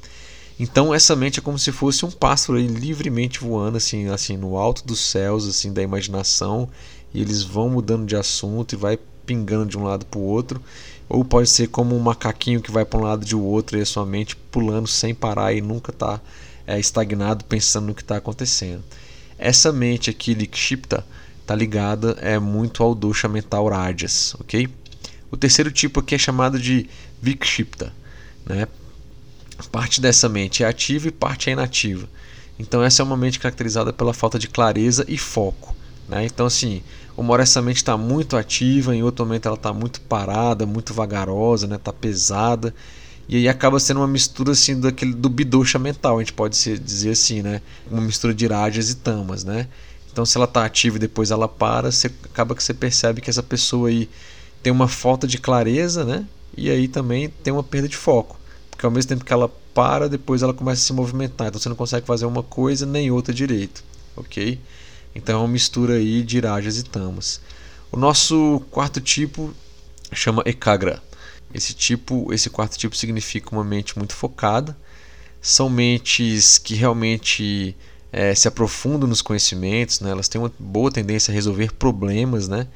Então 0.59 0.95
essa 0.95 1.15
mente 1.15 1.41
é 1.41 1.43
como 1.43 1.59
se 1.59 1.71
fosse 1.71 2.07
um 2.07 2.11
pássaro 2.11 2.57
aí, 2.57 2.67
livremente 2.67 3.39
voando 3.39 3.77
assim, 3.77 4.09
assim 4.09 4.35
no 4.35 4.57
alto 4.57 4.83
dos 4.87 4.99
céus, 4.99 5.47
assim 5.47 5.75
da 5.75 5.83
imaginação, 5.83 6.71
e 7.13 7.21
eles 7.21 7.43
vão 7.43 7.69
mudando 7.69 8.07
de 8.07 8.17
assunto 8.17 8.73
e 8.73 8.77
vai 8.77 8.99
pingando 9.27 9.67
de 9.67 9.77
um 9.77 9.83
lado 9.83 10.07
para 10.07 10.19
o 10.19 10.25
outro, 10.25 10.59
ou 11.07 11.23
pode 11.23 11.51
ser 11.51 11.67
como 11.67 11.95
um 11.95 12.01
macaquinho 12.01 12.63
que 12.63 12.71
vai 12.71 12.87
para 12.87 12.99
um 12.99 13.03
lado 13.03 13.27
de 13.27 13.37
outro 13.37 13.77
e 13.77 13.83
a 13.83 13.87
sua 13.87 14.07
mente 14.07 14.35
pulando 14.35 14.89
sem 14.89 15.15
parar 15.15 15.53
e 15.53 15.61
nunca 15.61 15.91
está 15.91 16.19
é, 16.67 16.81
estagnado 16.81 17.45
pensando 17.45 17.89
no 17.89 17.95
que 17.95 18.01
está 18.01 18.17
acontecendo. 18.17 18.83
Essa 19.39 19.71
mente 19.71 20.09
aqui 20.09 20.35
de 20.35 20.47
Kshipta 20.47 21.05
está 21.49 21.55
ligada 21.55 22.19
é 22.21 22.39
muito 22.39 22.83
ao 22.83 22.95
dosha 22.95 23.27
mental 23.27 23.67
rajas, 23.69 24.37
ok? 24.39 24.69
O 25.31 25.37
terceiro 25.37 25.73
tipo 25.73 26.01
aqui 26.01 26.15
é 26.15 26.19
chamado 26.19 26.61
de 26.61 26.87
vikshipta, 27.23 27.91
né? 28.45 28.69
Parte 29.73 29.99
dessa 29.99 30.29
mente 30.29 30.63
é 30.63 30.67
ativa 30.67 31.09
e 31.09 31.11
parte 31.11 31.49
é 31.49 31.55
inativa. 31.55 32.07
Então 32.59 32.83
essa 32.83 33.01
é 33.01 33.05
uma 33.05 33.17
mente 33.17 33.39
caracterizada 33.39 33.95
pela 33.95 34.13
falta 34.13 34.39
de 34.39 34.47
clareza 34.47 35.07
e 35.09 35.17
foco, 35.17 35.75
né? 36.07 36.27
Então 36.27 36.45
assim, 36.45 36.83
uma 37.17 37.33
hora 37.33 37.45
essa 37.45 37.63
mente 37.63 37.77
está 37.77 37.97
muito 37.97 38.37
ativa, 38.37 38.95
em 38.95 39.03
outro 39.03 39.25
momento 39.25 39.47
ela 39.47 39.57
está 39.57 39.73
muito 39.73 40.03
parada, 40.03 40.67
muito 40.67 40.93
vagarosa, 40.93 41.67
né? 41.67 41.77
Está 41.77 41.95
pesada 41.95 42.75
e 43.27 43.37
aí 43.37 43.49
acaba 43.49 43.81
sendo 43.81 44.01
uma 44.01 44.09
mistura 44.09 44.53
assim 44.53 44.79
daquele 44.79 45.15
do 45.15 45.31
bidosha 45.31 45.79
mental, 45.79 46.17
a 46.17 46.21
gente 46.21 46.35
pode 46.35 46.57
dizer 46.79 47.11
assim, 47.11 47.41
né? 47.41 47.63
Uma 47.91 48.03
mistura 48.03 48.35
de 48.35 48.47
rajas 48.47 48.91
e 48.91 48.97
tamas, 48.97 49.45
né? 49.45 49.67
Então, 50.19 50.27
se 50.27 50.37
ela 50.37 50.47
está 50.47 50.65
ativa 50.65 50.97
e 50.97 50.99
depois 50.99 51.31
ela 51.31 51.47
para, 51.47 51.93
você 51.93 52.11
acaba 52.25 52.53
que 52.53 52.61
você 52.61 52.75
percebe 52.75 53.21
que 53.21 53.31
essa 53.31 53.41
pessoa 53.41 53.89
aí 53.89 54.11
tem 54.61 54.73
uma 54.73 54.89
falta 54.89 55.29
de 55.29 55.39
clareza, 55.39 56.05
né? 56.05 56.27
E 56.57 56.69
aí 56.69 56.89
também 56.89 57.29
tem 57.29 57.53
uma 57.53 57.63
perda 57.63 57.89
de 57.89 57.97
foco, 57.97 58.37
porque 58.69 58.85
ao 58.85 58.91
mesmo 58.91 59.11
tempo 59.11 59.25
que 59.25 59.33
ela 59.33 59.49
para, 59.73 60.09
depois 60.09 60.43
ela 60.43 60.53
começa 60.53 60.83
a 60.83 60.85
se 60.85 60.93
movimentar. 60.93 61.47
Então, 61.47 61.61
você 61.61 61.69
não 61.69 61.77
consegue 61.77 62.05
fazer 62.05 62.27
uma 62.27 62.43
coisa 62.43 62.85
nem 62.85 63.13
outra 63.13 63.33
direito, 63.33 63.85
ok? 64.17 64.59
Então, 65.15 65.37
é 65.37 65.39
uma 65.39 65.47
mistura 65.47 65.95
aí 65.95 66.25
de 66.25 66.39
irajas 66.39 66.79
e 66.79 66.83
tamas. 66.83 67.41
O 67.93 67.97
nosso 67.97 68.61
quarto 68.73 69.01
tipo 69.01 69.55
chama 70.13 70.43
ekagra. 70.45 71.01
Esse 71.55 71.73
tipo, 71.75 72.35
esse 72.35 72.51
quarto 72.51 72.77
tipo 72.77 72.97
significa 72.97 73.51
uma 73.53 73.63
mente 73.63 73.97
muito 73.97 74.17
focada. 74.17 74.77
São 75.41 75.71
mentes 75.71 76.59
que 76.59 76.75
realmente 76.75 77.77
é, 78.19 78.35
se 78.35 78.49
aprofundam 78.49 79.09
nos 79.09 79.23
conhecimentos, 79.23 80.01
né? 80.01 80.11
elas 80.11 80.27
têm 80.27 80.41
uma 80.41 80.51
boa 80.59 80.91
tendência 80.91 81.31
a 81.31 81.35
resolver 81.35 81.73
problemas, 81.73 82.49
né? 82.49 82.67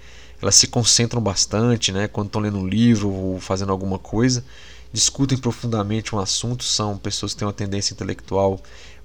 elas 0.40 0.54
se 0.54 0.68
concentram 0.68 1.20
bastante 1.20 1.90
né? 1.90 2.06
quando 2.06 2.28
estão 2.28 2.40
lendo 2.40 2.58
um 2.60 2.66
livro 2.66 3.10
ou 3.10 3.40
fazendo 3.40 3.72
alguma 3.72 3.98
coisa, 3.98 4.44
discutem 4.92 5.36
profundamente 5.36 6.14
um 6.14 6.20
assunto, 6.20 6.62
são 6.62 6.96
pessoas 6.96 7.32
que 7.32 7.40
têm 7.40 7.46
uma 7.48 7.52
tendência 7.52 7.92
intelectual 7.92 8.60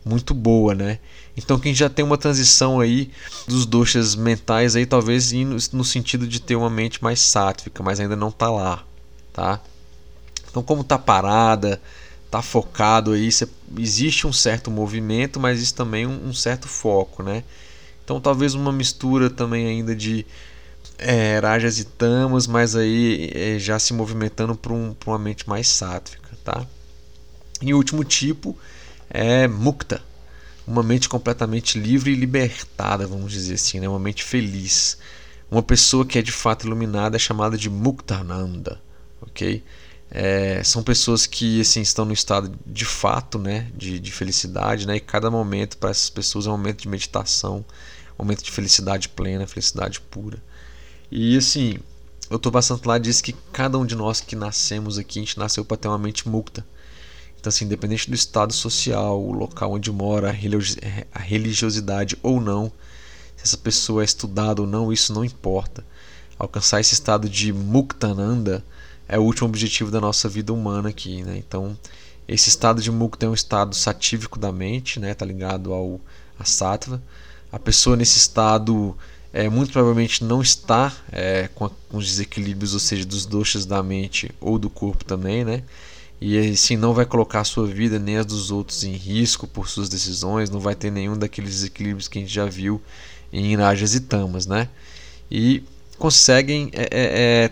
muito 0.06 0.32
boa, 0.36 0.76
né? 0.76 1.00
Então 1.36 1.58
quem 1.58 1.74
já 1.74 1.90
tem 1.90 2.06
uma 2.06 2.18
transição 2.20 2.80
aí 2.80 3.10
dos 3.48 3.66
doxas 3.66 4.16
mentais 4.16 4.76
aí 4.76 4.86
talvez 4.86 5.32
no 5.74 5.84
sentido 5.84 6.28
de 6.28 6.40
ter 6.40 6.56
uma 6.56 6.70
mente 6.70 7.04
mais 7.04 7.20
sátvica, 7.20 7.82
mas 7.82 8.00
ainda 8.00 8.16
não 8.16 8.30
está 8.30 8.50
lá, 8.52 8.84
tá? 9.34 9.60
Então 10.50 10.62
como 10.62 10.82
está 10.82 11.00
parada, 11.00 11.82
tá 12.30 12.42
focado 12.42 13.14
aí, 13.14 13.32
cê, 13.32 13.48
existe 13.78 14.28
um 14.28 14.34
certo 14.34 14.70
movimento, 14.70 15.40
mas 15.40 15.62
isso 15.62 15.74
também 15.74 16.06
um, 16.06 16.30
um, 16.30 16.34
certo 16.34 16.68
foco, 16.68 17.24
né? 17.24 17.44
Então 18.04 18.20
talvez 18.20 18.54
uma 18.54 18.72
mistura 18.72 19.30
também 19.30 19.68
ainda 19.68 19.96
de 19.96 20.26
é, 20.98 21.40
rajas 21.40 21.80
e 21.80 21.86
tamas, 21.86 22.48
mas 22.48 22.76
aí 22.76 23.32
é, 23.34 23.60
já 23.60 23.80
se 23.80 23.94
movimentando 23.94 24.56
para 24.56 24.74
um, 24.74 24.96
uma 25.06 25.20
mente 25.20 25.48
mais 25.48 25.68
sátvica, 25.68 26.30
tá? 26.44 26.66
E 27.62 27.74
o 27.74 27.78
último 27.78 28.04
tipo 28.04 28.58
é 29.10 29.48
mukta, 29.48 30.02
uma 30.66 30.84
mente 30.84 31.08
completamente 31.08 31.80
livre 31.80 32.12
e 32.12 32.16
libertada, 32.16 33.08
vamos 33.08 33.32
dizer 33.32 33.56
assim, 33.56 33.80
né? 33.80 33.88
uma 33.88 34.00
mente 34.00 34.24
feliz. 34.24 34.98
Uma 35.50 35.64
pessoa 35.64 36.06
que 36.06 36.20
é 36.20 36.22
de 36.22 36.32
fato 36.32 36.68
iluminada 36.68 37.16
é 37.16 37.20
chamada 37.20 37.58
de 37.58 37.70
muktananda, 37.70 38.82
ok? 39.22 39.64
É, 40.10 40.64
são 40.64 40.82
pessoas 40.82 41.26
que 41.26 41.60
assim 41.60 41.82
estão 41.82 42.06
no 42.06 42.14
estado 42.14 42.58
de 42.66 42.86
fato 42.86 43.38
né 43.38 43.70
de, 43.76 44.00
de 44.00 44.10
felicidade 44.10 44.88
né 44.88 44.96
e 44.96 45.00
cada 45.02 45.30
momento 45.30 45.78
para 45.78 45.90
essas 45.90 46.10
pessoas 46.10 46.48
é 46.48 46.50
um 46.50 46.54
momento 46.54 46.82
de 46.82 46.88
meditação 46.88 47.66
um 48.18 48.24
momento 48.24 48.42
de 48.42 48.50
felicidade 48.50 49.10
plena 49.10 49.46
felicidade 49.46 50.00
pura. 50.00 50.42
E 51.12 51.38
assim 51.38 51.78
eu 52.30 52.38
estou 52.38 52.52
bastante 52.52 52.88
lá 52.88 52.98
diz 52.98 53.20
que 53.20 53.34
cada 53.52 53.78
um 53.78 53.86
de 53.86 53.96
nós 53.96 54.22
que 54.22 54.36
nascemos 54.36 54.98
aqui 54.98 55.20
a 55.20 55.24
gente 55.24 55.38
nasceu 55.38 55.66
para 55.66 55.76
ter 55.76 55.90
uma 55.90 55.98
mente 55.98 56.28
mukta 56.28 56.66
então 57.38 57.50
assim 57.50 57.66
independente 57.66 58.10
do 58.10 58.16
estado 58.16 58.54
social 58.54 59.22
o 59.22 59.34
local 59.34 59.74
onde 59.74 59.92
mora 59.92 60.30
a 60.30 61.20
religiosidade 61.20 62.18
ou 62.24 62.40
não 62.40 62.72
se 63.38 63.44
essa 63.44 63.58
pessoa 63.58 64.02
é 64.02 64.06
estudada 64.06 64.62
ou 64.62 64.68
não 64.68 64.92
isso 64.92 65.14
não 65.14 65.24
importa. 65.24 65.86
Alcançar 66.38 66.82
esse 66.82 66.94
estado 66.94 67.30
de 67.30 67.54
muktananda 67.54 68.64
é 69.08 69.18
o 69.18 69.24
último 69.24 69.48
objetivo 69.48 69.92
da 69.92 70.02
nossa 70.02 70.28
vida 70.28 70.54
humana 70.54 70.90
aqui, 70.90 71.24
né? 71.24 71.38
Então, 71.38 71.78
esse 72.28 72.50
estado 72.50 72.82
de 72.82 72.92
mukta 72.92 73.26
é 73.26 73.30
um 73.30 73.34
estado 73.34 73.76
satívico 73.76 74.38
da 74.38 74.52
mente, 74.52 75.00
né? 75.00 75.14
Tá 75.14 75.26
ligado 75.26 75.74
ao 75.74 76.00
a 76.40 76.46
sattva. 76.46 77.02
A 77.52 77.58
pessoa 77.58 77.96
nesse 77.96 78.18
estado 78.18 78.96
é, 79.34 79.50
muito 79.50 79.72
provavelmente 79.72 80.24
não 80.24 80.42
está 80.42 80.94
é, 81.12 81.50
com, 81.56 81.66
a, 81.66 81.70
com, 81.90 81.98
os 81.98 82.06
desequilíbrios, 82.06 82.74
ou 82.74 82.80
seja, 82.80 83.06
dos 83.06 83.26
doshas 83.26 83.66
da 83.66 83.82
mente 83.82 84.30
ou 84.40 84.60
do 84.60 84.70
corpo 84.70 85.04
também, 85.04 85.44
né? 85.44 85.64
e 86.20 86.38
assim 86.38 86.76
não 86.76 86.94
vai 86.94 87.06
colocar 87.06 87.42
a 87.42 87.44
sua 87.44 87.68
vida 87.68 88.00
nem 88.00 88.18
as 88.18 88.26
dos 88.26 88.50
outros 88.50 88.84
em 88.84 88.94
risco 88.94 89.48
por 89.48 89.70
suas 89.70 89.88
decisões, 89.88 90.50
não 90.50 90.60
vai 90.60 90.76
ter 90.76 90.92
nenhum 90.92 91.18
daqueles 91.18 91.52
desequilíbrios 91.52 92.08
que 92.08 92.18
a 92.18 92.22
gente 92.22 92.34
já 92.34 92.46
viu 92.46 92.82
em 93.32 93.56
Rajas 93.56 93.94
e 93.94 94.00
Tamas, 94.00 94.48
né? 94.48 94.70
E 95.30 95.64
conseguem 95.98 96.70
é, 96.74 96.84
é, 96.84 96.88
é, 96.92 97.52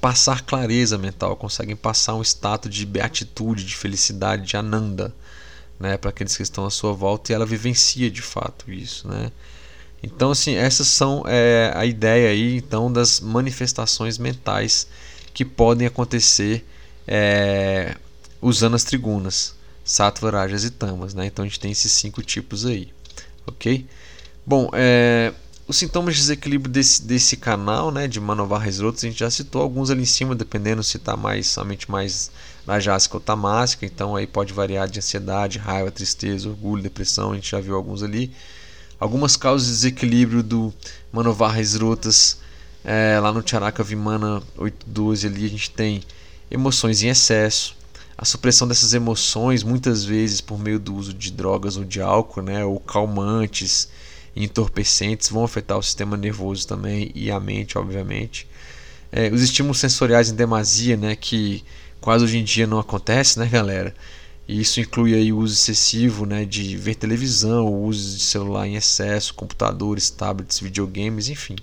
passar 0.00 0.42
clareza 0.42 0.98
mental, 0.98 1.36
conseguem 1.36 1.76
passar 1.76 2.14
um 2.14 2.22
estado 2.22 2.68
de 2.68 2.86
beatitude, 2.86 3.64
de 3.64 3.76
felicidade, 3.76 4.46
de 4.46 4.56
ananda, 4.56 5.14
né, 5.78 5.96
para 5.96 6.10
aqueles 6.10 6.36
que 6.36 6.42
estão 6.42 6.64
à 6.64 6.70
sua 6.70 6.92
volta 6.92 7.32
e 7.32 7.34
ela 7.34 7.44
vivencia 7.44 8.10
de 8.10 8.22
fato 8.22 8.70
isso, 8.70 9.08
né? 9.08 9.32
Então 10.02 10.30
assim 10.30 10.54
essas 10.54 10.88
são 10.88 11.24
é, 11.26 11.72
a 11.74 11.84
ideia 11.86 12.30
aí 12.30 12.56
então 12.56 12.92
das 12.92 13.20
manifestações 13.20 14.18
mentais 14.18 14.86
que 15.34 15.44
podem 15.44 15.86
acontecer 15.86 16.64
é, 17.06 17.96
usando 18.40 18.74
as 18.74 18.84
trigunas, 18.84 19.54
sattva, 19.84 20.30
rajas 20.30 20.64
e 20.64 20.70
tamas, 20.70 21.14
né? 21.14 21.26
Então 21.26 21.44
a 21.44 21.48
gente 21.48 21.60
tem 21.60 21.72
esses 21.72 21.92
cinco 21.92 22.22
tipos 22.22 22.64
aí, 22.66 22.92
ok? 23.46 23.86
Bom, 24.44 24.70
é, 24.72 25.32
os 25.72 25.78
sintomas 25.78 26.14
de 26.14 26.20
desequilíbrio 26.20 26.70
desse, 26.70 27.02
desse 27.02 27.34
canal, 27.34 27.90
né, 27.90 28.06
de 28.06 28.20
Manovar 28.20 28.60
Resrotos, 28.60 29.02
a 29.02 29.06
gente 29.06 29.20
já 29.20 29.30
citou 29.30 29.62
alguns 29.62 29.88
ali 29.88 30.02
em 30.02 30.06
cima, 30.06 30.34
dependendo 30.34 30.82
se 30.82 30.98
está 30.98 31.16
mais, 31.16 31.46
somente 31.46 31.90
mais 31.90 32.30
najásica 32.66 33.16
ou 33.16 33.20
tamásica, 33.20 33.86
então 33.86 34.14
aí 34.14 34.26
pode 34.26 34.52
variar 34.52 34.86
de 34.86 34.98
ansiedade, 34.98 35.58
raiva, 35.58 35.90
tristeza, 35.90 36.46
orgulho, 36.46 36.82
depressão, 36.82 37.32
a 37.32 37.36
gente 37.36 37.50
já 37.50 37.58
viu 37.58 37.74
alguns 37.74 38.02
ali. 38.02 38.30
Algumas 39.00 39.34
causas 39.34 39.66
de 39.66 39.72
desequilíbrio 39.72 40.42
do 40.42 40.74
Manovar 41.10 41.52
Resrotas, 41.52 42.36
é, 42.84 43.18
lá 43.18 43.32
no 43.32 43.42
Charaka 43.46 43.82
Vimana 43.82 44.42
812 44.58 45.26
ali 45.26 45.46
a 45.46 45.48
gente 45.48 45.70
tem 45.70 46.02
emoções 46.50 47.02
em 47.02 47.08
excesso, 47.08 47.74
a 48.18 48.26
supressão 48.26 48.68
dessas 48.68 48.92
emoções, 48.92 49.62
muitas 49.62 50.04
vezes 50.04 50.42
por 50.42 50.58
meio 50.58 50.78
do 50.78 50.94
uso 50.94 51.14
de 51.14 51.32
drogas 51.32 51.78
ou 51.78 51.84
de 51.84 52.02
álcool, 52.02 52.42
né, 52.42 52.62
ou 52.62 52.78
calmantes, 52.78 53.88
entorpecentes 54.34 55.28
vão 55.28 55.44
afetar 55.44 55.78
o 55.78 55.82
sistema 55.82 56.16
nervoso 56.16 56.66
também 56.66 57.10
e 57.14 57.30
a 57.30 57.38
mente, 57.38 57.76
obviamente. 57.76 58.46
É, 59.10 59.28
os 59.28 59.42
estímulos 59.42 59.78
sensoriais 59.78 60.30
em 60.30 60.34
demasia, 60.34 60.96
né, 60.96 61.14
que 61.14 61.62
quase 62.00 62.24
hoje 62.24 62.38
em 62.38 62.44
dia 62.44 62.66
não 62.66 62.78
acontece, 62.78 63.38
né, 63.38 63.46
galera? 63.46 63.94
E 64.48 64.60
isso 64.60 64.80
inclui 64.80 65.14
aí 65.14 65.32
o 65.32 65.38
uso 65.38 65.54
excessivo, 65.54 66.26
né, 66.26 66.44
de 66.44 66.76
ver 66.76 66.94
televisão, 66.94 67.66
o 67.66 67.84
uso 67.84 68.16
de 68.16 68.24
celular 68.24 68.66
em 68.66 68.74
excesso, 68.74 69.34
computadores, 69.34 70.10
tablets, 70.10 70.58
videogames, 70.58 71.28
enfim. 71.28 71.56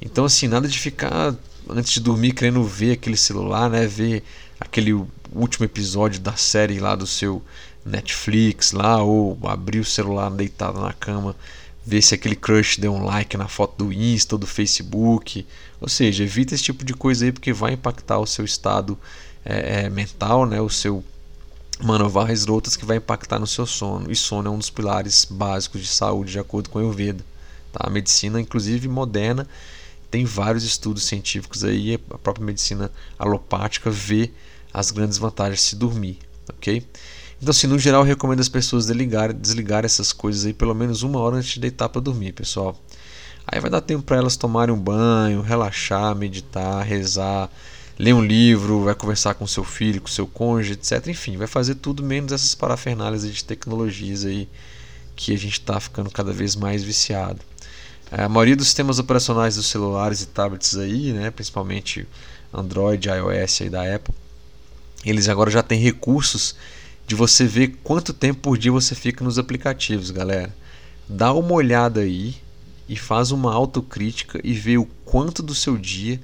Então, 0.00 0.24
assim, 0.24 0.46
nada 0.46 0.68
de 0.68 0.78
ficar 0.78 1.34
antes 1.68 1.92
de 1.92 2.00
dormir 2.00 2.32
querendo 2.32 2.62
ver 2.64 2.92
aquele 2.92 3.16
celular, 3.16 3.70
né, 3.70 3.86
ver 3.86 4.22
aquele 4.60 4.92
último 5.32 5.64
episódio 5.64 6.20
da 6.20 6.36
série 6.36 6.78
lá 6.78 6.94
do 6.94 7.06
seu 7.06 7.42
Netflix 7.84 8.72
lá 8.72 9.02
ou 9.02 9.38
abrir 9.44 9.80
o 9.80 9.84
celular 9.84 10.30
deitado 10.30 10.80
na 10.80 10.92
cama 10.92 11.34
ver 11.84 12.02
se 12.02 12.14
aquele 12.14 12.36
crush 12.36 12.78
deu 12.78 12.94
um 12.94 13.04
like 13.04 13.36
na 13.36 13.48
foto 13.48 13.84
do 13.84 13.92
Insta 13.92 14.34
ou 14.34 14.38
do 14.38 14.46
Facebook. 14.46 15.46
Ou 15.80 15.88
seja, 15.88 16.24
evita 16.24 16.54
esse 16.54 16.64
tipo 16.64 16.84
de 16.84 16.94
coisa 16.94 17.24
aí 17.24 17.32
porque 17.32 17.52
vai 17.52 17.72
impactar 17.72 18.18
o 18.18 18.26
seu 18.26 18.44
estado 18.44 18.98
é, 19.44 19.84
é, 19.84 19.90
mental, 19.90 20.46
né? 20.46 20.60
o 20.60 20.70
seu 20.70 21.04
manovar 21.80 22.28
outras 22.48 22.76
que 22.76 22.84
vai 22.84 22.98
impactar 22.98 23.38
no 23.38 23.46
seu 23.46 23.66
sono. 23.66 24.10
E 24.10 24.16
sono 24.16 24.48
é 24.48 24.50
um 24.50 24.58
dos 24.58 24.70
pilares 24.70 25.24
básicos 25.24 25.80
de 25.80 25.88
saúde, 25.88 26.32
de 26.32 26.38
acordo 26.38 26.70
com 26.70 26.78
a 26.78 26.82
Ayurveda. 26.82 27.24
Tá? 27.72 27.80
A 27.82 27.90
medicina, 27.90 28.40
inclusive 28.40 28.86
moderna, 28.86 29.48
tem 30.10 30.24
vários 30.24 30.62
estudos 30.62 31.04
científicos 31.04 31.64
aí. 31.64 31.98
A 32.10 32.18
própria 32.18 32.46
medicina 32.46 32.92
alopática 33.18 33.90
vê 33.90 34.30
as 34.72 34.90
grandes 34.90 35.18
vantagens 35.18 35.60
de 35.60 35.66
se 35.66 35.76
dormir. 35.76 36.18
ok? 36.48 36.86
Então, 37.42 37.50
assim, 37.50 37.66
no 37.66 37.76
geral, 37.76 38.02
eu 38.02 38.06
recomendo 38.06 38.38
as 38.38 38.48
pessoas 38.48 38.86
desligar, 38.86 39.32
desligar 39.32 39.84
essas 39.84 40.12
coisas 40.12 40.46
aí 40.46 40.52
pelo 40.52 40.72
menos 40.76 41.02
uma 41.02 41.18
hora 41.18 41.34
antes 41.34 41.54
de 41.54 41.58
deitar 41.58 41.88
para 41.88 42.00
dormir, 42.00 42.30
pessoal. 42.30 42.80
Aí 43.44 43.58
vai 43.58 43.68
dar 43.68 43.80
tempo 43.80 44.04
para 44.04 44.16
elas 44.16 44.36
tomarem 44.36 44.72
um 44.72 44.78
banho, 44.78 45.42
relaxar, 45.42 46.14
meditar, 46.14 46.86
rezar, 46.86 47.50
ler 47.98 48.12
um 48.12 48.24
livro, 48.24 48.84
vai 48.84 48.94
conversar 48.94 49.34
com 49.34 49.44
seu 49.44 49.64
filho, 49.64 50.00
com 50.00 50.06
seu 50.06 50.24
cônjuge, 50.24 50.74
etc. 50.74 51.08
Enfim, 51.08 51.36
vai 51.36 51.48
fazer 51.48 51.74
tudo 51.74 52.00
menos 52.00 52.30
essas 52.30 52.54
parafernálias 52.54 53.28
de 53.28 53.42
tecnologias 53.42 54.24
aí 54.24 54.48
que 55.16 55.34
a 55.34 55.36
gente 55.36 55.58
está 55.58 55.80
ficando 55.80 56.12
cada 56.12 56.32
vez 56.32 56.54
mais 56.54 56.84
viciado. 56.84 57.40
A 58.12 58.28
maioria 58.28 58.54
dos 58.54 58.66
sistemas 58.66 59.00
operacionais 59.00 59.56
dos 59.56 59.66
celulares 59.66 60.22
e 60.22 60.26
tablets 60.26 60.76
aí, 60.76 61.12
né, 61.12 61.28
principalmente 61.32 62.06
Android, 62.54 63.08
iOS 63.08 63.62
aí 63.62 63.68
da 63.68 63.96
Apple, 63.96 64.14
eles 65.04 65.28
agora 65.28 65.50
já 65.50 65.60
têm 65.60 65.80
recursos 65.80 66.54
de 67.06 67.14
você 67.14 67.44
ver 67.44 67.78
quanto 67.82 68.12
tempo 68.12 68.40
por 68.40 68.58
dia 68.58 68.72
você 68.72 68.94
fica 68.94 69.24
nos 69.24 69.38
aplicativos, 69.38 70.10
galera. 70.10 70.54
Dá 71.08 71.32
uma 71.32 71.52
olhada 71.52 72.00
aí 72.00 72.36
e 72.88 72.96
faz 72.96 73.30
uma 73.30 73.52
autocrítica 73.52 74.40
e 74.42 74.52
vê 74.52 74.78
o 74.78 74.84
quanto 75.04 75.42
do 75.42 75.54
seu 75.54 75.76
dia 75.76 76.20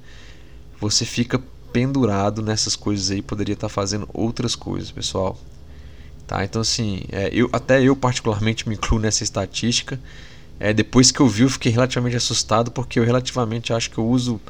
você 0.79 1.05
fica 1.05 1.41
pendurado 1.71 2.41
nessas 2.41 2.75
coisas 2.75 3.11
aí, 3.11 3.21
poderia 3.21 3.53
estar 3.53 3.69
fazendo 3.69 4.09
outras 4.13 4.55
coisas, 4.55 4.91
pessoal. 4.91 5.39
Tá? 6.25 6.43
Então 6.43 6.61
assim, 6.61 7.01
é, 7.11 7.29
eu, 7.31 7.49
até 7.51 7.81
eu 7.81 7.95
particularmente 7.95 8.67
me 8.67 8.75
incluo 8.75 8.99
nessa 8.99 9.23
estatística. 9.23 9.99
É, 10.59 10.73
depois 10.73 11.11
que 11.11 11.19
eu 11.19 11.27
vi, 11.27 11.43
eu 11.43 11.49
fiquei 11.49 11.71
relativamente 11.71 12.15
assustado 12.15 12.71
porque 12.71 12.99
eu 12.99 13.03
relativamente 13.03 13.71
acho 13.71 13.89
que 13.89 13.97
eu 13.97 14.07
uso 14.07 14.41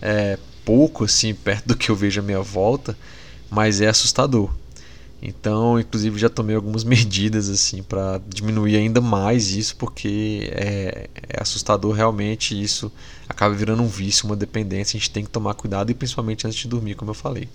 é, 0.00 0.38
pouco 0.64 1.04
assim 1.04 1.34
perto 1.34 1.68
do 1.68 1.76
que 1.76 1.90
eu 1.90 1.96
vejo 1.96 2.20
à 2.20 2.22
minha 2.22 2.40
volta, 2.40 2.96
mas 3.50 3.80
é 3.80 3.88
assustador. 3.88 4.50
Então, 5.22 5.78
inclusive, 5.78 6.18
já 6.18 6.30
tomei 6.30 6.56
algumas 6.56 6.82
medidas 6.84 7.48
assim 7.48 7.82
para 7.82 8.20
diminuir 8.28 8.76
ainda 8.76 9.00
mais 9.00 9.50
isso, 9.50 9.76
porque 9.76 10.50
é, 10.52 11.10
é, 11.14 11.42
assustador 11.42 11.94
realmente. 11.94 12.60
Isso 12.60 12.90
acaba 13.28 13.54
virando 13.54 13.82
um 13.82 13.88
vício, 13.88 14.26
uma 14.26 14.36
dependência. 14.36 14.96
A 14.96 15.00
gente 15.00 15.10
tem 15.10 15.24
que 15.24 15.30
tomar 15.30 15.54
cuidado 15.54 15.90
e 15.90 15.94
principalmente 15.94 16.46
antes 16.46 16.58
de 16.58 16.68
dormir, 16.68 16.94
como 16.94 17.10
eu 17.10 17.14
falei. 17.14 17.48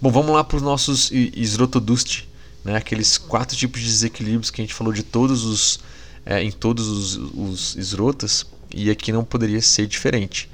Bom, 0.00 0.10
vamos 0.10 0.32
lá 0.32 0.42
para 0.42 0.56
os 0.56 0.62
nossos 0.62 1.10
isrotodust, 1.10 2.24
né? 2.64 2.76
Aqueles 2.76 3.18
quatro 3.18 3.56
tipos 3.56 3.80
de 3.80 3.86
desequilíbrios 3.86 4.50
que 4.50 4.62
a 4.62 4.64
gente 4.64 4.72
falou 4.72 4.92
de 4.92 5.02
todos 5.02 5.44
os 5.44 5.80
é, 6.24 6.42
em 6.42 6.50
todos 6.50 6.86
os, 6.86 7.16
os 7.16 7.76
isrotas 7.76 8.46
e 8.72 8.90
aqui 8.90 9.12
não 9.12 9.24
poderia 9.24 9.60
ser 9.60 9.86
diferente. 9.86 10.48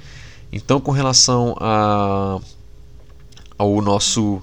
Então, 0.51 0.79
com 0.79 0.91
relação 0.91 1.55
a, 1.59 2.39
ao 3.57 3.81
nosso 3.81 4.41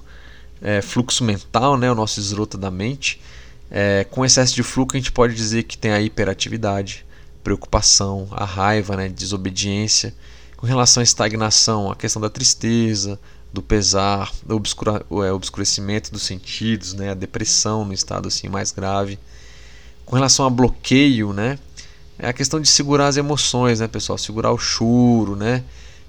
é, 0.65 0.81
fluxo 0.81 1.23
mental, 1.23 1.77
né, 1.77 1.91
o 1.91 1.93
nosso 1.93 2.19
esrota 2.19 2.57
da 2.57 2.71
mente, 2.71 3.21
é, 3.69 4.03
com 4.09 4.25
excesso 4.25 4.55
de 4.55 4.63
fluxo 4.63 4.97
a 4.97 4.99
gente 4.99 5.11
pode 5.11 5.35
dizer 5.35 5.61
que 5.61 5.77
tem 5.77 5.91
a 5.91 6.01
hiperatividade, 6.01 7.05
preocupação, 7.43 8.27
a 8.31 8.43
raiva, 8.43 8.97
né, 8.97 9.07
desobediência. 9.07 10.11
Com 10.57 10.65
relação 10.65 11.01
à 11.01 11.03
estagnação, 11.03 11.91
a 11.91 11.95
questão 11.95 12.19
da 12.19 12.31
tristeza, 12.31 13.19
do 13.53 13.61
pesar, 13.61 14.31
do 14.43 14.55
obscura, 14.55 15.05
é, 15.23 15.31
obscurecimento 15.31 16.11
dos 16.11 16.23
sentidos, 16.23 16.95
né, 16.95 17.11
a 17.11 17.13
depressão 17.13 17.85
no 17.85 17.93
estado 17.93 18.27
assim 18.27 18.49
mais 18.49 18.71
grave. 18.71 19.19
Com 20.03 20.15
relação 20.15 20.47
a 20.47 20.49
bloqueio, 20.49 21.31
né, 21.31 21.59
é 22.17 22.27
a 22.27 22.33
questão 22.33 22.59
de 22.59 22.67
segurar 22.67 23.05
as 23.05 23.17
emoções, 23.17 23.81
né, 23.81 23.87
pessoal, 23.87 24.17
segurar 24.17 24.51
o 24.51 24.57
choro, 24.57 25.35
né, 25.35 25.63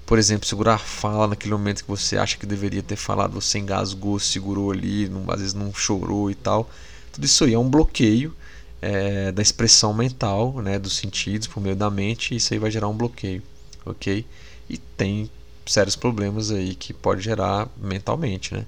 por 0.07 0.17
exemplo, 0.17 0.47
segurar 0.47 0.77
fala 0.77 1.27
naquele 1.27 1.51
momento 1.51 1.83
que 1.83 1.89
você 1.89 2.17
acha 2.17 2.37
que 2.37 2.45
deveria 2.45 2.81
ter 2.81 2.95
falado, 2.95 3.33
você 3.33 3.59
engasgou, 3.59 4.17
segurou 4.17 4.71
ali, 4.71 5.09
não, 5.09 5.29
às 5.29 5.41
vezes 5.41 5.53
não 5.53 5.73
chorou 5.73 6.31
e 6.31 6.35
tal. 6.35 6.69
Tudo 7.11 7.25
isso 7.25 7.43
aí 7.43 7.53
é 7.53 7.59
um 7.59 7.69
bloqueio 7.69 8.33
é, 8.81 9.33
da 9.33 9.41
expressão 9.41 9.93
mental, 9.93 10.61
né, 10.61 10.79
dos 10.79 10.95
sentidos 10.95 11.45
por 11.45 11.59
meio 11.59 11.75
da 11.75 11.91
mente, 11.91 12.33
e 12.33 12.37
isso 12.37 12.53
aí 12.53 12.59
vai 12.59 12.71
gerar 12.71 12.87
um 12.87 12.93
bloqueio, 12.93 13.43
ok? 13.85 14.25
E 14.69 14.77
tem 14.77 15.29
sérios 15.65 15.97
problemas 15.97 16.51
aí 16.51 16.73
que 16.73 16.93
pode 16.93 17.21
gerar 17.21 17.67
mentalmente, 17.75 18.53
né? 18.53 18.65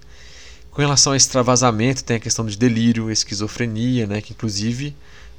Com 0.72 0.82
relação 0.82 1.14
a 1.14 1.18
extravasamento, 1.18 2.04
tem 2.04 2.18
a 2.18 2.20
questão 2.20 2.46
de 2.46 2.58
delírio, 2.58 3.10
esquizofrenia, 3.10 4.06
né, 4.06 4.20
que 4.20 4.34
inclusive 4.34 4.94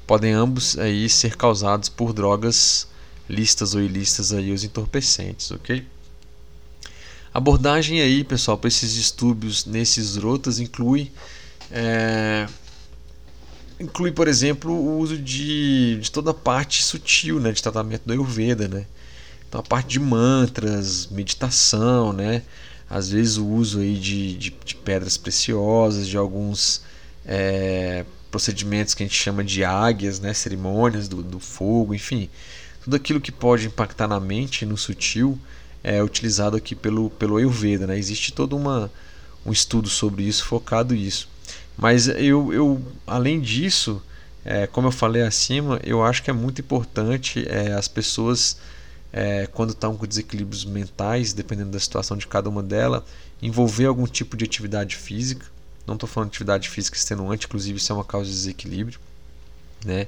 podem 0.07 0.33
ambos 0.33 0.79
aí 0.79 1.07
ser 1.07 1.37
causados 1.37 1.89
por 1.89 2.11
drogas 2.11 2.87
listas 3.31 3.73
ou 3.73 3.81
ilícitas 3.81 4.33
aí 4.33 4.51
os 4.51 4.63
entorpecentes, 4.63 5.49
ok? 5.51 5.85
Abordagem 7.33 8.01
aí, 8.01 8.23
pessoal, 8.25 8.57
para 8.57 8.67
esses 8.67 8.93
distúrbios 8.93 9.65
nesses 9.65 10.17
rotas 10.17 10.59
inclui 10.59 11.11
é, 11.71 12.45
inclui, 13.79 14.11
por 14.11 14.27
exemplo, 14.27 14.73
o 14.73 14.99
uso 14.99 15.17
de, 15.17 15.97
de 16.01 16.11
toda 16.11 16.31
a 16.31 16.33
parte 16.33 16.83
sutil, 16.83 17.39
né, 17.39 17.51
de 17.53 17.63
tratamento 17.63 18.03
do 18.05 18.11
Ayurveda, 18.11 18.67
né? 18.67 18.85
Então 19.47 19.61
a 19.61 19.63
parte 19.63 19.87
de 19.87 19.99
mantras, 19.99 21.07
meditação, 21.07 22.11
né? 22.11 22.43
Às 22.89 23.09
vezes 23.09 23.37
o 23.37 23.47
uso 23.47 23.79
aí 23.79 23.95
de, 23.95 24.35
de, 24.35 24.55
de 24.65 24.75
pedras 24.75 25.15
preciosas, 25.15 26.07
de 26.07 26.17
alguns 26.17 26.81
é, 27.25 28.05
procedimentos 28.29 28.93
que 28.93 29.03
a 29.03 29.05
gente 29.05 29.17
chama 29.17 29.43
de 29.43 29.63
águias, 29.63 30.19
né? 30.19 30.33
Cerimônias 30.33 31.07
do, 31.07 31.23
do 31.23 31.39
fogo, 31.39 31.95
enfim 31.95 32.29
tudo 32.83 32.95
aquilo 32.95 33.21
que 33.21 33.31
pode 33.31 33.67
impactar 33.67 34.07
na 34.07 34.19
mente, 34.19 34.65
no 34.65 34.77
sutil, 34.77 35.37
é 35.83 36.01
utilizado 36.03 36.55
aqui 36.55 36.75
pelo, 36.75 37.09
pelo 37.11 37.37
Ayurveda. 37.37 37.87
Né? 37.87 37.97
Existe 37.97 38.31
toda 38.33 38.55
uma, 38.55 38.91
um 39.45 39.51
estudo 39.51 39.89
sobre 39.89 40.23
isso, 40.23 40.45
focado 40.45 40.93
nisso. 40.93 41.29
Mas 41.77 42.07
eu, 42.07 42.53
eu 42.53 42.81
além 43.05 43.39
disso, 43.39 44.01
é, 44.43 44.67
como 44.67 44.87
eu 44.87 44.91
falei 44.91 45.21
acima, 45.21 45.79
eu 45.83 46.03
acho 46.03 46.23
que 46.23 46.29
é 46.29 46.33
muito 46.33 46.61
importante 46.61 47.45
é, 47.47 47.73
as 47.73 47.87
pessoas, 47.87 48.57
é, 49.13 49.47
quando 49.47 49.71
estão 49.71 49.95
com 49.95 50.05
desequilíbrios 50.05 50.65
mentais, 50.65 51.33
dependendo 51.33 51.71
da 51.71 51.79
situação 51.79 52.17
de 52.17 52.27
cada 52.27 52.49
uma 52.49 52.63
delas, 52.63 53.03
envolver 53.41 53.85
algum 53.85 54.05
tipo 54.05 54.35
de 54.35 54.45
atividade 54.45 54.95
física. 54.95 55.45
Não 55.85 55.95
estou 55.95 56.07
falando 56.07 56.29
de 56.29 56.35
atividade 56.35 56.69
física 56.69 56.97
extenuante, 56.97 57.45
inclusive 57.45 57.77
isso 57.77 57.91
é 57.91 57.95
uma 57.95 58.05
causa 58.05 58.29
de 58.29 58.35
desequilíbrio. 58.35 58.99
Né? 59.83 60.07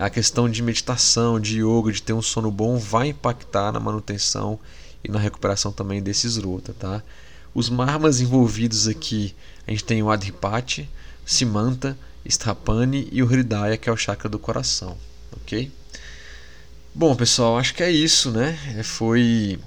A 0.00 0.08
questão 0.08 0.48
de 0.48 0.62
meditação, 0.62 1.38
de 1.38 1.60
yoga, 1.60 1.92
de 1.92 2.02
ter 2.02 2.14
um 2.14 2.22
sono 2.22 2.50
bom 2.50 2.78
vai 2.78 3.08
impactar 3.08 3.70
na 3.70 3.78
manutenção 3.78 4.58
e 5.04 5.10
na 5.10 5.18
recuperação 5.18 5.70
também 5.70 6.02
desses 6.02 6.38
rota, 6.38 6.72
tá? 6.72 7.02
Os 7.54 7.68
marmas 7.68 8.18
envolvidos 8.18 8.88
aqui, 8.88 9.34
a 9.66 9.70
gente 9.70 9.84
tem 9.84 10.02
o 10.02 10.10
Adhipati, 10.10 10.88
Simanta, 11.26 11.98
Strapani 12.24 13.10
e 13.12 13.22
o 13.22 13.26
Hridaya, 13.26 13.76
que 13.76 13.90
é 13.90 13.92
o 13.92 13.96
chakra 13.96 14.26
do 14.26 14.38
coração, 14.38 14.96
ok? 15.32 15.70
Bom, 16.94 17.14
pessoal, 17.14 17.58
acho 17.58 17.74
que 17.74 17.82
é 17.82 17.90
isso, 17.90 18.30
né? 18.30 18.58
É, 18.78 18.82
foi 18.82 19.60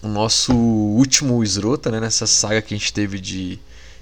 o 0.00 0.06
nosso 0.06 0.54
último 0.54 1.42
Srota, 1.44 1.90
né? 1.90 1.98
Nessa 1.98 2.28
saga 2.28 2.62
que 2.62 2.72
a 2.72 2.78
gente 2.78 2.92
teve 2.92 3.18
de, 3.18 3.58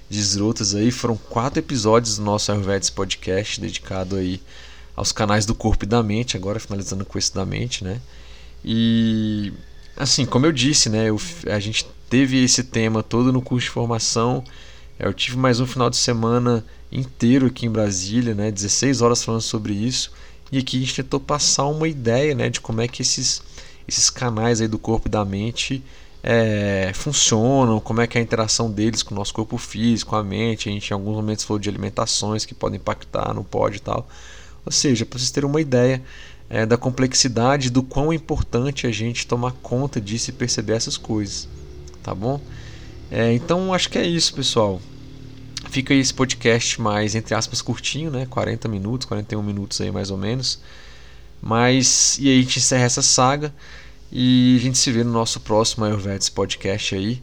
de 0.07 0.19
Srotas 0.19 0.75
aí. 0.75 0.91
Foram 0.91 1.17
quatro 1.17 1.57
episódios 1.57 2.17
do 2.17 2.23
nosso 2.23 2.51
Ayurvedas 2.51 2.91
Podcast, 2.91 3.59
dedicado 3.59 4.15
aí 4.15 4.39
aos 4.95 5.11
canais 5.11 5.45
do 5.45 5.55
corpo 5.55 5.85
e 5.85 5.87
da 5.87 6.03
mente, 6.03 6.37
agora 6.37 6.59
finalizando 6.59 7.05
com 7.05 7.17
esse 7.17 7.33
da 7.33 7.45
mente, 7.45 7.83
né? 7.83 7.99
E 8.63 9.51
assim, 9.97 10.25
como 10.25 10.45
eu 10.45 10.51
disse, 10.51 10.89
né, 10.89 11.09
eu, 11.09 11.19
a 11.47 11.59
gente 11.59 11.85
teve 12.09 12.43
esse 12.43 12.63
tema 12.63 13.03
todo 13.03 13.31
no 13.31 13.41
curso 13.41 13.65
de 13.65 13.71
formação. 13.71 14.43
Eu 14.99 15.13
tive 15.13 15.37
mais 15.37 15.59
um 15.59 15.65
final 15.65 15.89
de 15.89 15.97
semana 15.97 16.63
inteiro 16.91 17.47
aqui 17.47 17.65
em 17.65 17.69
Brasília, 17.69 18.33
né, 18.33 18.51
16 18.51 19.01
horas 19.01 19.23
falando 19.23 19.41
sobre 19.41 19.73
isso. 19.73 20.11
E 20.51 20.59
aqui 20.59 20.77
a 20.77 20.79
gente 20.81 20.95
tentou 20.95 21.19
passar 21.19 21.65
uma 21.65 21.87
ideia, 21.87 22.35
né, 22.35 22.49
de 22.49 22.61
como 22.61 22.81
é 22.81 22.87
que 22.87 23.01
esses 23.01 23.41
esses 23.87 24.09
canais 24.09 24.61
aí 24.61 24.67
do 24.67 24.79
corpo 24.79 25.07
e 25.07 25.11
da 25.11 25.25
mente 25.25 25.83
é, 26.23 26.91
funcionam, 26.93 27.81
como 27.81 27.99
é 27.99 28.07
que 28.07 28.17
é 28.17 28.21
a 28.21 28.23
interação 28.23 28.71
deles 28.71 29.03
com 29.03 29.13
o 29.13 29.17
nosso 29.17 29.33
corpo 29.33 29.57
físico, 29.57 30.15
a 30.15 30.23
mente. 30.23 30.69
A 30.69 30.71
gente 30.71 30.89
em 30.89 30.93
alguns 30.93 31.15
momentos 31.15 31.43
falou 31.43 31.59
de 31.59 31.67
alimentações 31.69 32.45
que 32.45 32.55
podem 32.55 32.79
impactar, 32.79 33.33
não 33.33 33.43
pode 33.43 33.77
e 33.77 33.81
tal. 33.81 34.07
Ou 34.65 34.71
seja, 34.71 35.05
para 35.05 35.19
vocês 35.19 35.31
terem 35.31 35.49
uma 35.49 35.61
ideia 35.61 36.01
é, 36.49 36.65
da 36.65 36.77
complexidade, 36.77 37.69
do 37.69 37.83
quão 37.83 38.13
importante 38.13 38.87
a 38.87 38.91
gente 38.91 39.27
tomar 39.27 39.51
conta 39.51 39.99
disso 39.99 40.29
e 40.29 40.33
perceber 40.33 40.73
essas 40.73 40.97
coisas, 40.97 41.47
tá 42.01 42.13
bom? 42.13 42.39
É, 43.09 43.33
então 43.33 43.73
acho 43.73 43.89
que 43.89 43.97
é 43.97 44.05
isso, 44.05 44.33
pessoal. 44.33 44.81
Fica 45.69 45.93
aí 45.93 45.99
esse 45.99 46.13
podcast 46.13 46.79
mais, 46.79 47.15
entre 47.15 47.33
aspas, 47.33 47.61
curtinho, 47.61 48.11
né? 48.11 48.27
40 48.29 48.67
minutos, 48.67 49.07
41 49.07 49.41
minutos 49.41 49.81
aí 49.81 49.91
mais 49.91 50.11
ou 50.11 50.17
menos. 50.17 50.59
Mas, 51.41 52.17
e 52.19 52.29
aí 52.29 52.39
a 52.39 52.41
gente 52.41 52.59
encerra 52.59 52.83
essa 52.83 53.01
saga 53.01 53.53
e 54.11 54.55
a 54.57 54.61
gente 54.61 54.77
se 54.77 54.91
vê 54.91 55.03
no 55.03 55.11
nosso 55.11 55.39
próximo 55.39 55.83
Ayurvedas 55.85 56.29
podcast 56.29 56.95
aí. 56.95 57.21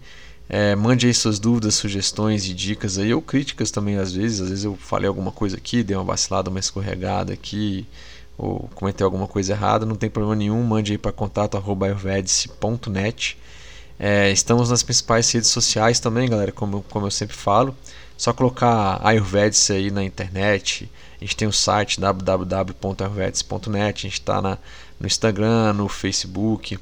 É, 0.52 0.74
mande 0.74 1.06
aí 1.06 1.14
suas 1.14 1.38
dúvidas, 1.38 1.76
sugestões 1.76 2.48
e 2.48 2.52
dicas 2.52 2.98
aí, 2.98 3.14
ou 3.14 3.22
críticas 3.22 3.70
também 3.70 3.98
às 3.98 4.12
vezes. 4.12 4.40
Às 4.40 4.48
vezes 4.48 4.64
eu 4.64 4.74
falei 4.74 5.06
alguma 5.06 5.30
coisa 5.30 5.56
aqui, 5.56 5.84
dei 5.84 5.96
uma 5.96 6.02
vacilada, 6.02 6.50
uma 6.50 6.58
escorregada 6.58 7.32
aqui, 7.32 7.86
ou 8.36 8.68
comentei 8.74 9.04
alguma 9.04 9.28
coisa 9.28 9.52
errada, 9.52 9.86
não 9.86 9.94
tem 9.94 10.10
problema 10.10 10.34
nenhum. 10.34 10.60
Mande 10.64 10.90
aí 10.90 10.98
para 10.98 11.12
contato.ayurvedic.net. 11.12 13.38
É, 13.96 14.32
estamos 14.32 14.70
nas 14.70 14.82
principais 14.82 15.30
redes 15.30 15.50
sociais 15.50 16.00
também, 16.00 16.28
galera, 16.28 16.50
como, 16.50 16.82
como 16.90 17.06
eu 17.06 17.12
sempre 17.12 17.36
falo. 17.36 17.72
Só 18.16 18.32
colocar 18.32 18.98
Ayurvedic 19.06 19.72
aí 19.72 19.92
na 19.92 20.02
internet. 20.02 20.90
A 21.20 21.24
gente 21.24 21.36
tem 21.36 21.46
o 21.46 21.52
site 21.52 22.00
www.ayurvedic.net. 22.00 23.98
A 23.98 24.02
gente 24.08 24.14
está 24.14 24.42
no 24.42 24.58
Instagram, 25.06 25.74
no 25.74 25.88
Facebook 25.88 26.76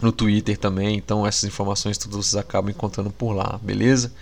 no 0.00 0.12
Twitter 0.12 0.56
também. 0.56 0.96
Então 0.96 1.26
essas 1.26 1.44
informações 1.44 1.98
todas 1.98 2.16
vocês 2.16 2.36
acabam 2.36 2.70
encontrando 2.70 3.10
por 3.10 3.32
lá, 3.32 3.58
beleza? 3.62 4.12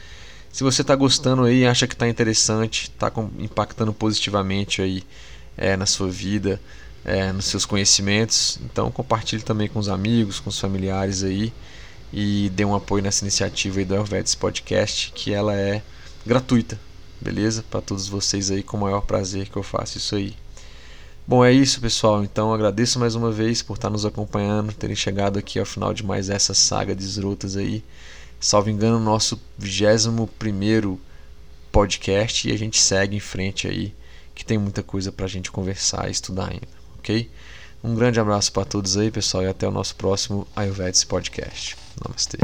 Se 0.53 0.65
você 0.65 0.83
está 0.83 0.97
gostando 0.97 1.45
aí, 1.45 1.67
acha 1.67 1.87
que 1.87 1.95
está 1.95 2.09
interessante, 2.09 2.85
está 2.85 3.13
impactando 3.39 3.93
positivamente 3.93 4.81
aí 4.83 5.05
é, 5.57 5.77
na 5.77 5.87
sua 5.87 6.09
vida, 6.09 6.61
é, 7.05 7.33
nos 7.33 7.45
seus 7.45 7.65
conhecimentos, 7.65 8.59
então 8.65 8.91
compartilhe 8.91 9.43
também 9.43 9.69
com 9.69 9.79
os 9.79 9.89
amigos, 9.89 10.41
com 10.41 10.49
os 10.49 10.59
familiares 10.59 11.23
aí 11.23 11.53
e 12.13 12.51
dê 12.55 12.65
um 12.65 12.75
apoio 12.75 13.03
nessa 13.03 13.25
iniciativa 13.25 13.79
aí 13.79 13.85
do 13.85 13.95
Ayurvedas 13.95 14.35
Podcast, 14.35 15.13
que 15.15 15.33
ela 15.33 15.55
é 15.55 15.83
gratuita, 16.27 16.81
beleza? 17.21 17.63
Para 17.71 17.81
todos 17.81 18.09
vocês 18.09 18.51
aí, 18.51 18.63
com 18.63 18.77
o 18.77 18.81
maior 18.81 19.03
prazer 19.03 19.49
que 19.49 19.57
eu 19.57 19.63
faço 19.63 19.99
isso 19.99 20.17
aí. 20.17 20.35
Bom, 21.29 21.45
é 21.45 21.53
isso, 21.53 21.79
pessoal. 21.79 22.25
Então 22.25 22.55
agradeço 22.55 22.99
mais 22.99 23.15
uma 23.15 23.31
vez 23.31 23.61
por 23.61 23.75
estar 23.75 23.91
nos 23.91 24.07
acompanhando, 24.07 24.73
terem 24.73 24.97
chegado 24.97 25.39
aqui 25.39 25.59
ao 25.59 25.67
final 25.67 25.93
de 25.93 26.03
mais 26.03 26.31
essa 26.31 26.55
saga 26.55 26.97
de 26.97 27.05
Zrotas 27.05 27.55
aí. 27.55 27.85
Salvo 28.41 28.71
engano, 28.71 28.99
nosso 28.99 29.39
21 29.59 30.99
podcast 31.71 32.49
e 32.49 32.53
a 32.53 32.57
gente 32.57 32.81
segue 32.81 33.15
em 33.15 33.21
frente 33.21 33.69
aí, 33.69 33.95
que 34.35 34.43
tem 34.43 34.57
muita 34.57 34.83
coisa 34.83 35.13
para 35.13 35.27
a 35.27 35.29
gente 35.29 35.51
conversar 35.51 36.09
e 36.09 36.13
estudar 36.13 36.49
ainda, 36.51 36.67
ok? 36.99 37.31
Um 37.85 37.95
grande 37.95 38.19
abraço 38.19 38.51
para 38.51 38.65
todos 38.65 38.97
aí, 38.97 39.11
pessoal, 39.11 39.43
e 39.43 39.49
até 39.49 39.69
o 39.69 39.71
nosso 39.71 39.97
próximo 39.97 40.49
Ayurvedas 40.57 41.05
Podcast. 41.05 41.77
Namastê. 42.03 42.39